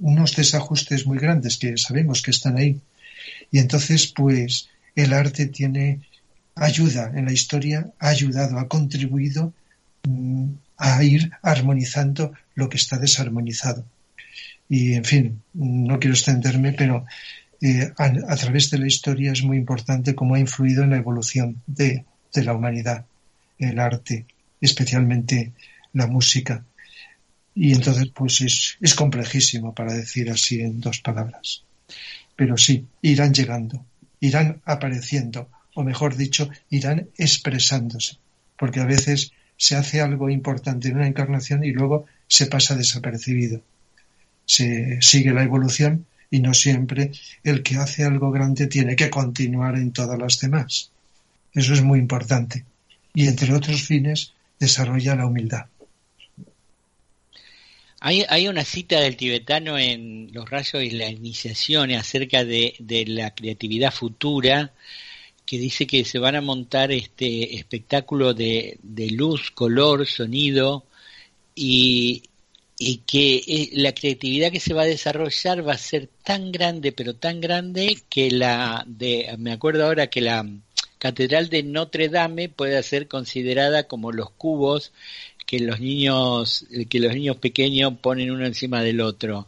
unos 0.00 0.34
desajustes 0.34 1.06
muy 1.06 1.18
grandes 1.18 1.58
que 1.58 1.76
sabemos 1.76 2.22
que 2.22 2.32
están 2.32 2.56
ahí. 2.56 2.80
Y 3.52 3.60
entonces, 3.60 4.08
pues, 4.08 4.68
el 4.96 5.12
arte 5.12 5.46
tiene 5.46 6.00
ayuda 6.60 7.12
en 7.14 7.26
la 7.26 7.32
historia, 7.32 7.90
ha 7.98 8.08
ayudado, 8.08 8.58
ha 8.58 8.68
contribuido 8.68 9.52
mm, 10.04 10.50
a 10.76 11.02
ir 11.02 11.30
armonizando 11.42 12.32
lo 12.54 12.68
que 12.68 12.76
está 12.76 12.98
desarmonizado. 12.98 13.84
Y, 14.68 14.94
en 14.94 15.04
fin, 15.04 15.42
no 15.54 15.98
quiero 15.98 16.14
extenderme, 16.14 16.72
pero 16.72 17.06
eh, 17.60 17.90
a, 17.96 18.36
través 18.36 18.70
de 18.70 18.78
la 18.78 18.86
historia 18.86 19.32
es 19.32 19.42
muy 19.42 19.56
importante 19.56 20.14
cómo 20.14 20.34
ha 20.34 20.40
influido 20.40 20.84
en 20.84 20.90
la 20.90 20.98
evolución 20.98 21.62
de, 21.66 22.04
de 22.32 22.44
la 22.44 22.54
humanidad, 22.54 23.06
el 23.58 23.78
arte, 23.78 24.26
especialmente 24.60 25.52
la 25.92 26.06
música. 26.06 26.64
Y 27.54 27.72
entonces, 27.72 28.08
pues 28.14 28.40
es, 28.42 28.76
es 28.80 28.94
complejísimo 28.94 29.74
para 29.74 29.92
decir 29.92 30.30
así 30.30 30.60
en 30.60 30.80
dos 30.80 31.00
palabras. 31.00 31.64
Pero 32.36 32.56
sí, 32.56 32.86
irán 33.02 33.34
llegando, 33.34 33.84
irán 34.20 34.60
apareciendo, 34.64 35.48
o 35.78 35.84
mejor 35.84 36.16
dicho, 36.16 36.50
irán 36.70 37.06
expresándose, 37.16 38.16
porque 38.56 38.80
a 38.80 38.84
veces 38.84 39.30
se 39.56 39.76
hace 39.76 40.00
algo 40.00 40.28
importante 40.28 40.88
en 40.88 40.96
una 40.96 41.06
encarnación 41.06 41.62
y 41.62 41.70
luego 41.70 42.04
se 42.26 42.46
pasa 42.46 42.74
desapercibido. 42.74 43.62
Se 44.44 45.00
sigue 45.00 45.32
la 45.32 45.44
evolución 45.44 46.04
y 46.32 46.40
no 46.40 46.52
siempre 46.52 47.12
el 47.44 47.62
que 47.62 47.76
hace 47.76 48.02
algo 48.02 48.32
grande 48.32 48.66
tiene 48.66 48.96
que 48.96 49.08
continuar 49.08 49.76
en 49.76 49.92
todas 49.92 50.18
las 50.18 50.40
demás. 50.40 50.90
Eso 51.54 51.74
es 51.74 51.82
muy 51.82 52.00
importante. 52.00 52.64
Y 53.14 53.28
entre 53.28 53.54
otros 53.54 53.82
fines, 53.82 54.32
desarrolla 54.58 55.14
la 55.14 55.26
humildad. 55.26 55.66
Hay, 58.00 58.24
hay 58.28 58.48
una 58.48 58.64
cita 58.64 58.98
del 58.98 59.16
tibetano 59.16 59.78
en 59.78 60.30
Los 60.32 60.50
rayos 60.50 60.82
y 60.82 60.90
la 60.90 61.08
iniciación 61.08 61.92
acerca 61.92 62.44
de, 62.44 62.74
de 62.80 63.06
la 63.06 63.32
creatividad 63.32 63.92
futura 63.92 64.72
que 65.48 65.58
dice 65.58 65.86
que 65.86 66.04
se 66.04 66.18
van 66.18 66.36
a 66.36 66.42
montar 66.42 66.92
este 66.92 67.56
espectáculo 67.56 68.34
de, 68.34 68.78
luz, 69.12 69.50
color, 69.50 70.06
sonido 70.06 70.84
y, 71.54 72.24
y 72.78 72.98
que 72.98 73.36
eh, 73.36 73.70
la 73.72 73.94
creatividad 73.94 74.52
que 74.52 74.60
se 74.60 74.74
va 74.74 74.82
a 74.82 74.84
desarrollar 74.84 75.66
va 75.66 75.72
a 75.72 75.78
ser 75.78 76.10
tan 76.22 76.52
grande, 76.52 76.92
pero 76.92 77.14
tan 77.14 77.40
grande 77.40 77.96
que 78.10 78.30
la 78.30 78.84
de, 78.86 79.34
me 79.38 79.52
acuerdo 79.52 79.86
ahora 79.86 80.08
que 80.08 80.20
la 80.20 80.46
Catedral 80.98 81.48
de 81.48 81.62
Notre 81.62 82.10
Dame 82.10 82.50
puede 82.50 82.82
ser 82.82 83.08
considerada 83.08 83.84
como 83.84 84.12
los 84.12 84.28
cubos 84.28 84.92
que 85.48 85.60
los 85.60 85.80
niños 85.80 86.66
que 86.90 87.00
los 87.00 87.14
niños 87.14 87.38
pequeños 87.38 87.94
ponen 88.02 88.30
uno 88.30 88.44
encima 88.44 88.82
del 88.82 89.00
otro 89.00 89.46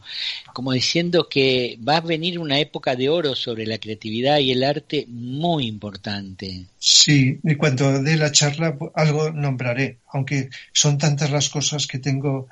como 0.51 0.71
diciendo 0.71 1.29
que 1.29 1.77
va 1.87 1.97
a 1.97 2.01
venir 2.01 2.39
una 2.39 2.59
época 2.59 2.95
de 2.95 3.07
oro 3.07 3.35
sobre 3.35 3.67
la 3.67 3.77
creatividad 3.77 4.39
y 4.39 4.51
el 4.51 4.63
arte 4.63 5.05
muy 5.07 5.67
importante 5.67 6.65
sí 6.79 7.39
y 7.43 7.55
cuando 7.55 8.01
dé 8.01 8.17
la 8.17 8.31
charla 8.31 8.75
algo 8.95 9.31
nombraré 9.31 9.99
aunque 10.11 10.49
son 10.73 10.97
tantas 10.97 11.29
las 11.29 11.49
cosas 11.49 11.85
que 11.85 11.99
tengo 11.99 12.47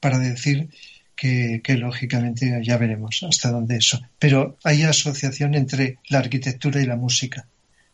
para 0.00 0.18
decir 0.18 0.70
que, 1.14 1.76
lógicamente 1.78 2.60
ya 2.62 2.76
veremos 2.76 3.24
hasta 3.28 3.50
dónde 3.50 3.76
eso. 3.76 4.02
Pero 4.18 4.56
hay 4.64 4.82
asociación 4.82 5.54
entre 5.54 5.98
la 6.08 6.18
arquitectura 6.18 6.82
y 6.82 6.86
la 6.86 6.96
música. 6.96 7.46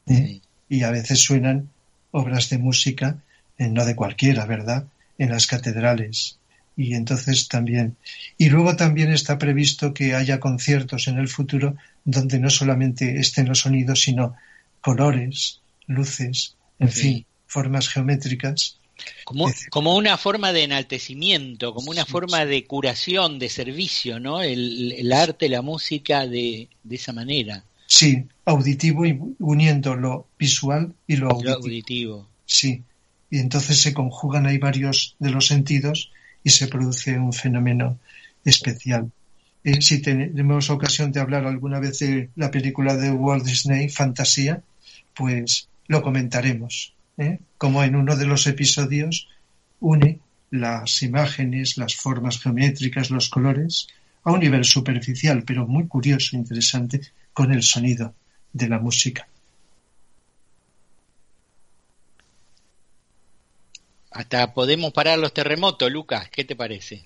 ¿eh? 0.06 0.40
Y 0.68 0.82
a 0.82 0.90
veces 0.90 1.20
suenan 1.20 1.68
obras 2.11 2.50
de 2.50 2.58
música, 2.58 3.18
eh, 3.58 3.68
no 3.68 3.84
de 3.84 3.94
cualquiera, 3.94 4.46
¿verdad? 4.46 4.86
En 5.20 5.30
las 5.30 5.46
catedrales. 5.46 6.38
Y 6.76 6.94
entonces 6.94 7.46
también. 7.48 7.96
Y 8.38 8.48
luego 8.48 8.74
también 8.74 9.12
está 9.12 9.38
previsto 9.38 9.92
que 9.92 10.14
haya 10.14 10.40
conciertos 10.40 11.08
en 11.08 11.18
el 11.18 11.28
futuro 11.28 11.76
donde 12.04 12.38
no 12.38 12.50
solamente 12.50 13.20
estén 13.20 13.48
los 13.48 13.60
sonidos, 13.60 14.00
sino 14.00 14.34
colores, 14.80 15.60
luces, 15.86 16.56
en 16.78 16.88
fin, 16.88 17.26
formas 17.46 17.88
geométricas 17.88 18.80
como, 19.24 19.50
como 19.70 19.96
una 19.96 20.16
forma 20.16 20.52
de 20.52 20.64
enaltecimiento, 20.64 21.74
como 21.74 21.90
una 21.90 22.04
forma 22.04 22.44
de 22.44 22.64
curación, 22.64 23.38
de 23.38 23.48
servicio, 23.48 24.20
¿no? 24.20 24.42
El, 24.42 25.12
arte, 25.12 25.48
la 25.48 25.62
música 25.62 26.26
de, 26.26 26.68
de, 26.82 26.96
esa 26.96 27.12
manera. 27.12 27.64
Sí, 27.86 28.24
auditivo 28.44 29.06
y 29.06 29.18
uniendo 29.38 29.94
lo 29.94 30.26
visual 30.38 30.92
y 31.06 31.16
lo 31.16 31.30
auditivo. 31.30 32.28
Sí, 32.46 32.82
y 33.31 33.39
entonces 33.39 33.81
se 33.81 33.95
conjugan 33.95 34.47
ahí 34.47 34.59
varios 34.59 35.16
de 35.18 35.31
los 35.31 35.47
sentidos 35.47 36.11
y 36.43 36.51
se 36.51 36.68
produce 36.68 37.18
un 37.18 37.33
fenómeno 37.33 37.99
especial. 38.45 39.11
Eh, 39.62 39.81
si 39.81 40.01
tenemos 40.01 40.70
ocasión 40.70 41.12
de 41.12 41.20
hablar 41.20 41.47
alguna 41.47 41.81
vez 41.81 41.99
de 42.01 42.31
la 42.37 42.51
película 42.51 42.97
de 42.97 43.11
Walt 43.11 43.45
Disney, 43.45 43.89
Fantasía, 43.89 44.62
pues 45.14 45.68
lo 45.87 46.03
comentaremos. 46.03 46.95
¿eh? 47.20 47.39
como 47.59 47.85
en 47.85 47.95
uno 47.95 48.16
de 48.16 48.26
los 48.26 48.47
episodios 48.47 49.28
une 49.81 50.18
las 50.51 51.03
imágenes, 51.03 51.76
las 51.76 51.95
formas 51.95 52.41
geométricas, 52.41 53.11
los 53.11 53.28
colores, 53.28 53.87
a 54.24 54.33
un 54.33 54.41
nivel 54.41 54.64
superficial, 54.64 55.45
pero 55.45 55.66
muy 55.66 55.87
curioso, 55.87 56.35
e 56.35 56.41
interesante, 56.41 57.01
con 57.33 57.53
el 57.53 57.62
sonido 57.62 58.14
de 58.53 58.68
la 58.68 58.78
música. 58.78 59.28
Hasta 64.20 64.52
podemos 64.52 64.92
parar 64.92 65.18
los 65.18 65.32
terremotos, 65.32 65.90
Lucas, 65.90 66.28
¿qué 66.30 66.44
te 66.44 66.54
parece? 66.54 67.02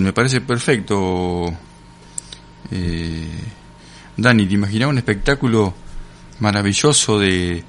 me 0.00 0.12
parece 0.12 0.40
perfecto 0.40 1.56
eh, 2.72 3.28
Dani, 4.16 4.44
¿te 4.46 4.54
imaginas 4.54 4.88
un 4.88 4.98
espectáculo 4.98 5.72
maravilloso 6.40 7.20
de, 7.20 7.62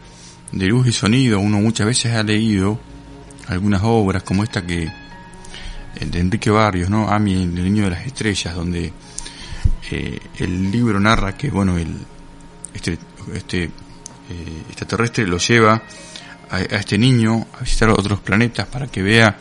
luz 0.54 0.88
y 0.88 0.92
sonido? 0.92 1.40
Uno 1.40 1.60
muchas 1.60 1.86
veces 1.86 2.16
ha 2.16 2.24
leído 2.24 2.80
algunas 3.48 3.84
obras 3.84 4.24
como 4.24 4.44
esta 4.44 4.66
que 4.66 4.86
eh, 4.86 4.92
de 6.04 6.20
Enrique 6.20 6.50
Barrios, 6.50 6.90
¿no? 6.90 7.08
Ami, 7.08 7.34
el 7.34 7.54
niño 7.54 7.84
de 7.84 7.92
las 7.92 8.08
estrellas, 8.08 8.56
donde 8.56 8.92
eh, 9.92 10.20
el 10.40 10.72
libro 10.72 11.00
narra 11.00 11.38
que, 11.38 11.50
bueno, 11.50 11.78
el, 11.78 11.96
este, 12.74 12.98
este 13.34 13.64
eh, 13.64 13.70
extraterrestre 14.68 15.28
lo 15.28 15.38
lleva 15.38 15.82
a, 16.50 16.62
este 16.62 16.98
niño 16.98 17.48
a 17.60 17.62
visitar 17.62 17.90
otros 17.90 18.20
planetas 18.20 18.68
para 18.68 18.88
que 18.88 19.02
vea 19.02 19.38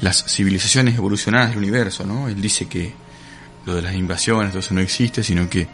las 0.00 0.24
civilizaciones 0.24 0.96
evolucionadas 0.96 1.50
del 1.50 1.58
universo, 1.58 2.04
¿no? 2.04 2.28
Él 2.28 2.40
dice 2.40 2.66
que 2.66 2.92
lo 3.66 3.74
de 3.74 3.82
las 3.82 3.94
invasiones, 3.94 4.50
todo 4.50 4.60
eso 4.60 4.74
no 4.74 4.80
existe, 4.80 5.22
sino 5.22 5.48
que 5.48 5.68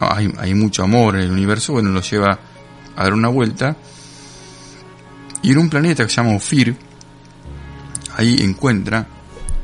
hay, 0.00 0.54
mucho 0.54 0.82
amor 0.82 1.16
en 1.16 1.22
el 1.22 1.30
universo, 1.30 1.74
bueno, 1.74 1.90
lo 1.90 2.00
lleva 2.00 2.38
a 2.96 3.02
dar 3.02 3.12
una 3.14 3.28
vuelta. 3.28 3.76
Y 5.42 5.52
en 5.52 5.58
un 5.58 5.68
planeta 5.68 6.04
que 6.04 6.10
se 6.10 6.16
llama 6.16 6.36
Ophir, 6.36 6.76
ahí 8.16 8.36
encuentra 8.40 9.06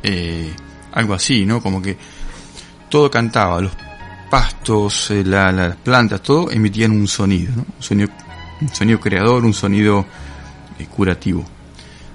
eh, 0.02 0.52
algo 0.92 1.14
así, 1.14 1.44
¿no? 1.44 1.62
Como 1.62 1.80
que 1.82 1.96
todo 2.88 3.10
cantaba, 3.10 3.60
los 3.60 3.72
pastos, 4.30 5.10
eh, 5.10 5.24
las 5.24 5.76
plantas, 5.76 6.22
todo 6.22 6.50
emitían 6.50 6.92
un 6.92 7.08
sonido, 7.08 7.52
¿no? 7.56 7.66
Un 7.76 7.82
sonido, 7.82 8.10
un 8.60 8.68
sonido 8.68 9.00
creador, 9.00 9.44
un 9.44 9.54
sonido 9.54 10.06
eh, 10.78 10.86
curativo. 10.86 11.44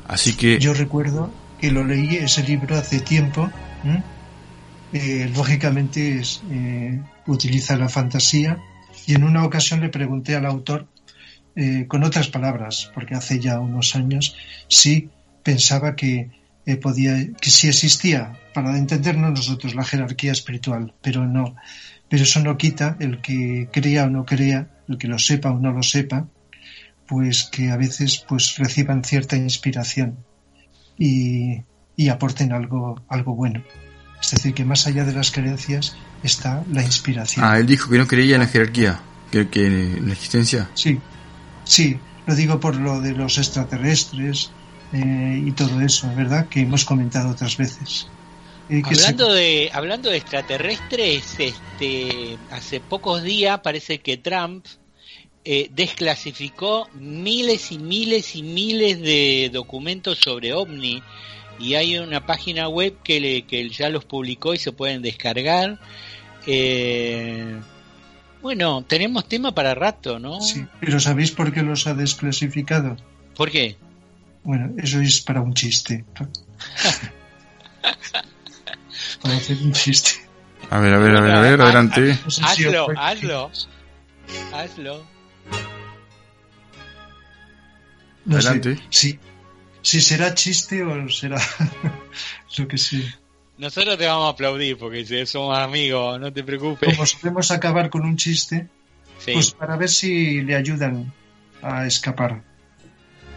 Así 0.07 0.35
que... 0.35 0.59
Yo 0.59 0.73
recuerdo 0.73 1.31
que 1.59 1.71
lo 1.71 1.83
leí 1.83 2.15
ese 2.17 2.43
libro 2.43 2.77
hace 2.77 2.99
tiempo 2.99 3.49
eh, 4.91 5.31
lógicamente 5.35 6.21
eh, 6.51 7.01
utiliza 7.25 7.75
la 7.77 7.89
fantasía 7.89 8.59
y 9.07 9.15
en 9.15 9.23
una 9.23 9.43
ocasión 9.43 9.81
le 9.81 9.89
pregunté 9.89 10.35
al 10.35 10.45
autor 10.45 10.87
con 11.87 12.03
otras 12.03 12.29
palabras, 12.29 12.89
porque 12.95 13.13
hace 13.13 13.39
ya 13.39 13.59
unos 13.59 13.95
años, 13.95 14.35
si 14.67 15.11
pensaba 15.43 15.95
que 15.95 16.31
podía, 16.81 17.33
que 17.41 17.49
si 17.49 17.67
existía, 17.67 18.39
para 18.53 18.77
entendernos 18.77 19.31
nosotros, 19.31 19.75
la 19.75 19.83
jerarquía 19.83 20.31
espiritual, 20.31 20.93
pero 21.01 21.25
no, 21.25 21.55
pero 22.09 22.23
eso 22.23 22.39
no 22.39 22.57
quita 22.57 22.95
el 22.99 23.21
que 23.21 23.69
crea 23.71 24.05
o 24.05 24.09
no 24.09 24.25
crea, 24.25 24.69
el 24.87 24.97
que 24.97 25.07
lo 25.07 25.19
sepa 25.19 25.51
o 25.51 25.59
no 25.59 25.71
lo 25.71 25.83
sepa, 25.83 26.27
pues 27.07 27.43
que 27.43 27.71
a 27.71 27.77
veces 27.77 28.23
pues 28.27 28.57
reciban 28.57 29.03
cierta 29.03 29.35
inspiración 29.35 30.17
y, 30.97 31.63
y 31.95 32.09
aporten 32.09 32.53
algo, 32.53 33.03
algo 33.09 33.35
bueno. 33.35 33.63
Es 34.21 34.31
decir, 34.31 34.53
que 34.53 34.63
más 34.63 34.87
allá 34.87 35.03
de 35.03 35.13
las 35.13 35.31
creencias 35.31 35.97
está 36.23 36.63
la 36.71 36.81
inspiración. 36.83 37.45
Ah, 37.45 37.59
él 37.59 37.67
dijo 37.67 37.89
que 37.89 37.97
no 37.97 38.07
creía 38.07 38.35
en 38.35 38.41
la 38.41 38.47
jerarquía, 38.47 39.01
que, 39.31 39.49
que 39.49 39.67
en 39.67 40.07
la 40.07 40.13
existencia. 40.13 40.69
Sí, 40.75 40.99
sí, 41.65 41.99
lo 42.25 42.35
digo 42.35 42.59
por 42.59 42.75
lo 42.77 43.01
de 43.01 43.11
los 43.11 43.37
extraterrestres 43.37 44.51
eh, 44.93 45.43
y 45.45 45.51
todo 45.51 45.81
eso, 45.81 46.09
¿verdad? 46.15 46.47
Que 46.47 46.61
hemos 46.61 46.85
comentado 46.85 47.31
otras 47.31 47.57
veces. 47.57 48.07
Eh, 48.69 48.81
hablando 48.85 49.33
de 49.33 49.69
hablando 49.73 50.09
de 50.09 50.17
extraterrestres, 50.17 51.35
este, 51.37 52.37
hace 52.49 52.79
pocos 52.79 53.21
días 53.21 53.59
parece 53.59 53.99
que 53.99 54.17
Trump 54.17 54.65
eh, 55.43 55.69
desclasificó 55.73 56.87
miles 56.93 57.71
y 57.73 57.77
miles 57.77 58.35
y 58.35 58.43
miles 58.43 59.01
de 59.01 59.49
documentos 59.51 60.19
sobre 60.19 60.53
ovni 60.53 61.03
y 61.59 61.73
hay 61.75 61.97
una 61.97 62.25
página 62.25 62.69
web 62.69 62.95
que, 63.03 63.19
le, 63.19 63.41
que 63.43 63.67
ya 63.69 63.89
los 63.89 64.05
publicó 64.05 64.53
y 64.53 64.57
se 64.57 64.71
pueden 64.71 65.01
descargar. 65.01 65.79
Eh, 66.47 67.59
bueno, 68.41 68.83
tenemos 68.87 69.27
tema 69.27 69.53
para 69.53 69.75
rato, 69.75 70.19
¿no? 70.19 70.39
Sí, 70.41 70.65
pero 70.79 70.99
¿sabéis 70.99 71.31
por 71.31 71.53
qué 71.53 71.61
los 71.61 71.87
ha 71.87 71.93
desclasificado? 71.93 72.97
¿Por 73.35 73.51
qué? 73.51 73.77
Bueno, 74.43 74.73
eso 74.77 74.99
es 74.99 75.21
para 75.21 75.41
un 75.41 75.53
chiste. 75.53 76.03
para 79.21 79.35
hacer 79.35 79.57
un 79.57 79.71
chiste. 79.71 80.11
A 80.69 80.79
ver, 80.79 80.93
a 80.93 80.97
ver, 80.97 81.15
a 81.15 81.21
ver, 81.21 81.31
a 81.31 81.41
ver, 81.41 81.61
adelante. 81.61 82.17
hazlo, 82.41 82.87
hazlo. 82.97 83.51
Hazlo. 84.53 85.05
adelante. 88.29 88.79
sí, 88.89 89.19
si 89.81 90.01
será 90.01 90.33
chiste 90.33 90.83
o 90.83 91.09
será 91.09 91.37
lo 92.57 92.67
que 92.67 92.77
sí. 92.77 93.05
Nosotros 93.57 93.97
te 93.97 94.07
vamos 94.07 94.27
a 94.27 94.29
aplaudir 94.29 94.77
porque 94.77 95.25
somos 95.25 95.57
amigos, 95.57 96.19
no 96.19 96.33
te 96.33 96.43
preocupes. 96.43 96.97
Como 96.97 97.07
podemos 97.21 97.51
acabar 97.51 97.89
con 97.89 98.01
un 98.03 98.17
chiste, 98.17 98.67
pues 99.25 99.51
para 99.51 99.77
ver 99.77 99.89
si 99.89 100.41
le 100.41 100.55
ayudan 100.55 101.13
a 101.61 101.85
escapar. 101.85 102.41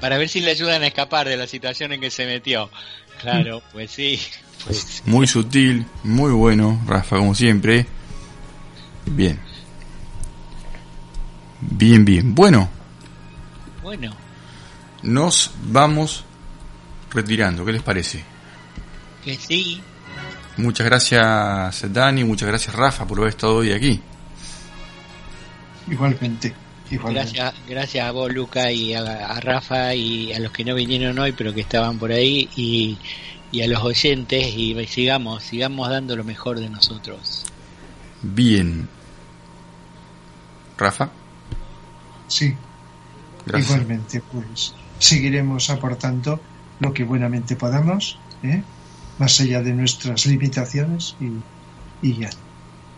Para 0.01 0.19
ver 0.19 0.29
si 0.29 0.41
le 0.41 0.51
ayudan 0.51 0.83
a 0.83 0.87
escapar 0.87 1.29
de 1.29 1.37
la 1.37 1.47
situación 1.47 1.93
en 1.93 2.01
que 2.01 2.11
se 2.11 2.27
metió. 2.27 2.71
Claro, 3.21 3.59
mm. 3.59 3.73
pues 3.73 3.91
sí. 3.91 4.21
Pues. 4.65 5.03
Muy 5.07 5.27
sutil, 5.27 5.87
muy 6.03 6.33
bueno, 6.33 6.81
Rafa, 6.87 7.17
como 7.17 7.35
siempre. 7.35 7.87
Bien. 9.07 9.39
Bien, 11.61 12.05
bien. 12.05 12.35
Bueno. 12.35 12.69
Bueno. 13.83 14.15
Nos 15.03 15.53
vamos 15.63 16.25
retirando. 17.11 17.65
¿Qué 17.65 17.73
les 17.73 17.83
parece? 17.83 18.23
Que 19.25 19.37
sí. 19.37 19.81
Muchas 20.57 20.87
gracias 20.87 21.93
Dani, 21.93 22.25
muchas 22.25 22.49
gracias 22.49 22.75
Rafa 22.75 23.07
por 23.07 23.19
haber 23.19 23.31
estado 23.31 23.57
hoy 23.57 23.73
aquí. 23.73 24.01
Igualmente. 25.89 26.66
Gracias, 26.91 27.55
gracias 27.69 28.07
a 28.07 28.13
vos, 28.13 28.33
Luca, 28.33 28.71
y 28.71 28.95
a, 28.95 29.41
Rafa, 29.41 29.95
y 29.95 30.33
a 30.33 30.39
los 30.39 30.53
que 30.53 30.65
no 30.65 30.75
vinieron 30.75 31.19
hoy, 31.19 31.33
pero 31.33 31.53
que 31.53 31.61
estaban 31.61 31.99
por 31.99 32.13
ahí, 32.13 32.49
y, 32.57 32.99
a 33.61 33.67
los 33.67 33.83
oyentes, 33.83 34.55
y 34.55 34.87
sigamos, 34.87 35.43
sigamos 35.43 35.89
dando 35.89 36.15
lo 36.15 36.23
mejor 36.23 36.61
de 36.61 36.69
nosotros. 36.69 37.45
Bien. 38.23 38.89
Rafa. 40.79 41.11
Sí. 42.29 42.55
Igualmente, 43.47 44.23
pues 44.33 44.75
seguiremos 44.99 45.71
aportando 45.71 46.41
lo 46.81 46.93
que 46.93 47.05
buenamente 47.05 47.57
podamos, 47.57 48.19
¿eh? 48.43 48.63
más 49.19 49.41
allá 49.41 49.63
de 49.63 49.73
nuestras 49.73 50.27
limitaciones, 50.27 51.17
y, 51.21 52.07
y 52.07 52.19
ya. 52.19 52.31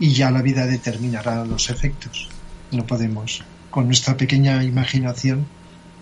Y 0.01 0.13
ya 0.13 0.31
la 0.31 0.43
vida 0.43 0.67
determinará 0.67 1.45
los 1.45 1.71
efectos. 1.71 2.29
No 2.71 2.87
podemos 2.87 3.43
con 3.71 3.87
nuestra 3.87 4.17
pequeña 4.17 4.63
imaginación 4.63 5.47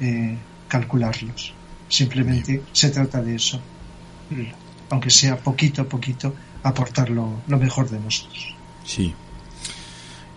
eh, 0.00 0.36
calcularlos. 0.68 1.52
Simplemente 1.88 2.62
se 2.72 2.90
trata 2.90 3.22
de 3.22 3.36
eso. 3.36 3.60
Aunque 4.90 5.10
sea 5.10 5.36
poquito 5.36 5.82
a 5.82 5.84
poquito, 5.84 6.34
aportar 6.62 7.10
lo, 7.10 7.40
mejor 7.46 7.88
de 7.88 8.00
nosotros. 8.00 8.54
Sí. 8.84 9.14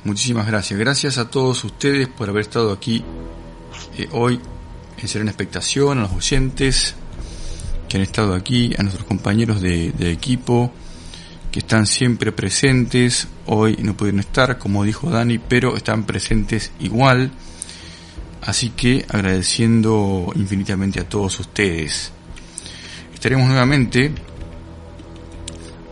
Muchísimas 0.04 0.48
gracias. 0.48 0.80
Gracias 0.80 1.18
a 1.18 1.30
todos 1.30 1.64
ustedes 1.64 2.08
por 2.08 2.30
haber 2.30 2.42
estado 2.42 2.72
aquí 2.72 3.04
eh, 3.98 4.08
hoy 4.12 4.40
en 4.98 5.08
Serena 5.08 5.32
Expectación, 5.32 5.98
a 6.00 6.02
los 6.04 6.12
oyentes 6.12 6.96
que 7.88 7.98
han 7.98 8.04
estado 8.04 8.34
aquí, 8.34 8.74
a 8.78 8.84
nuestros 8.84 9.06
compañeros 9.06 9.62
de, 9.62 9.92
de 9.92 10.12
equipo, 10.12 10.72
que 11.52 11.60
están 11.60 11.86
siempre 11.86 12.32
presentes. 12.32 13.28
Hoy 13.46 13.78
no 13.82 13.96
pudieron 13.96 14.20
estar, 14.20 14.58
como 14.58 14.84
dijo 14.84 15.10
Dani, 15.10 15.40
pero 15.40 15.76
están 15.76 16.06
presentes 16.06 16.72
igual. 16.80 17.32
Así 18.42 18.70
que 18.70 19.06
agradeciendo 19.10 20.32
infinitamente 20.36 21.00
a 21.00 21.10
todos 21.10 21.40
ustedes. 21.40 22.12
Estaremos 23.14 23.48
nuevamente 23.48 24.12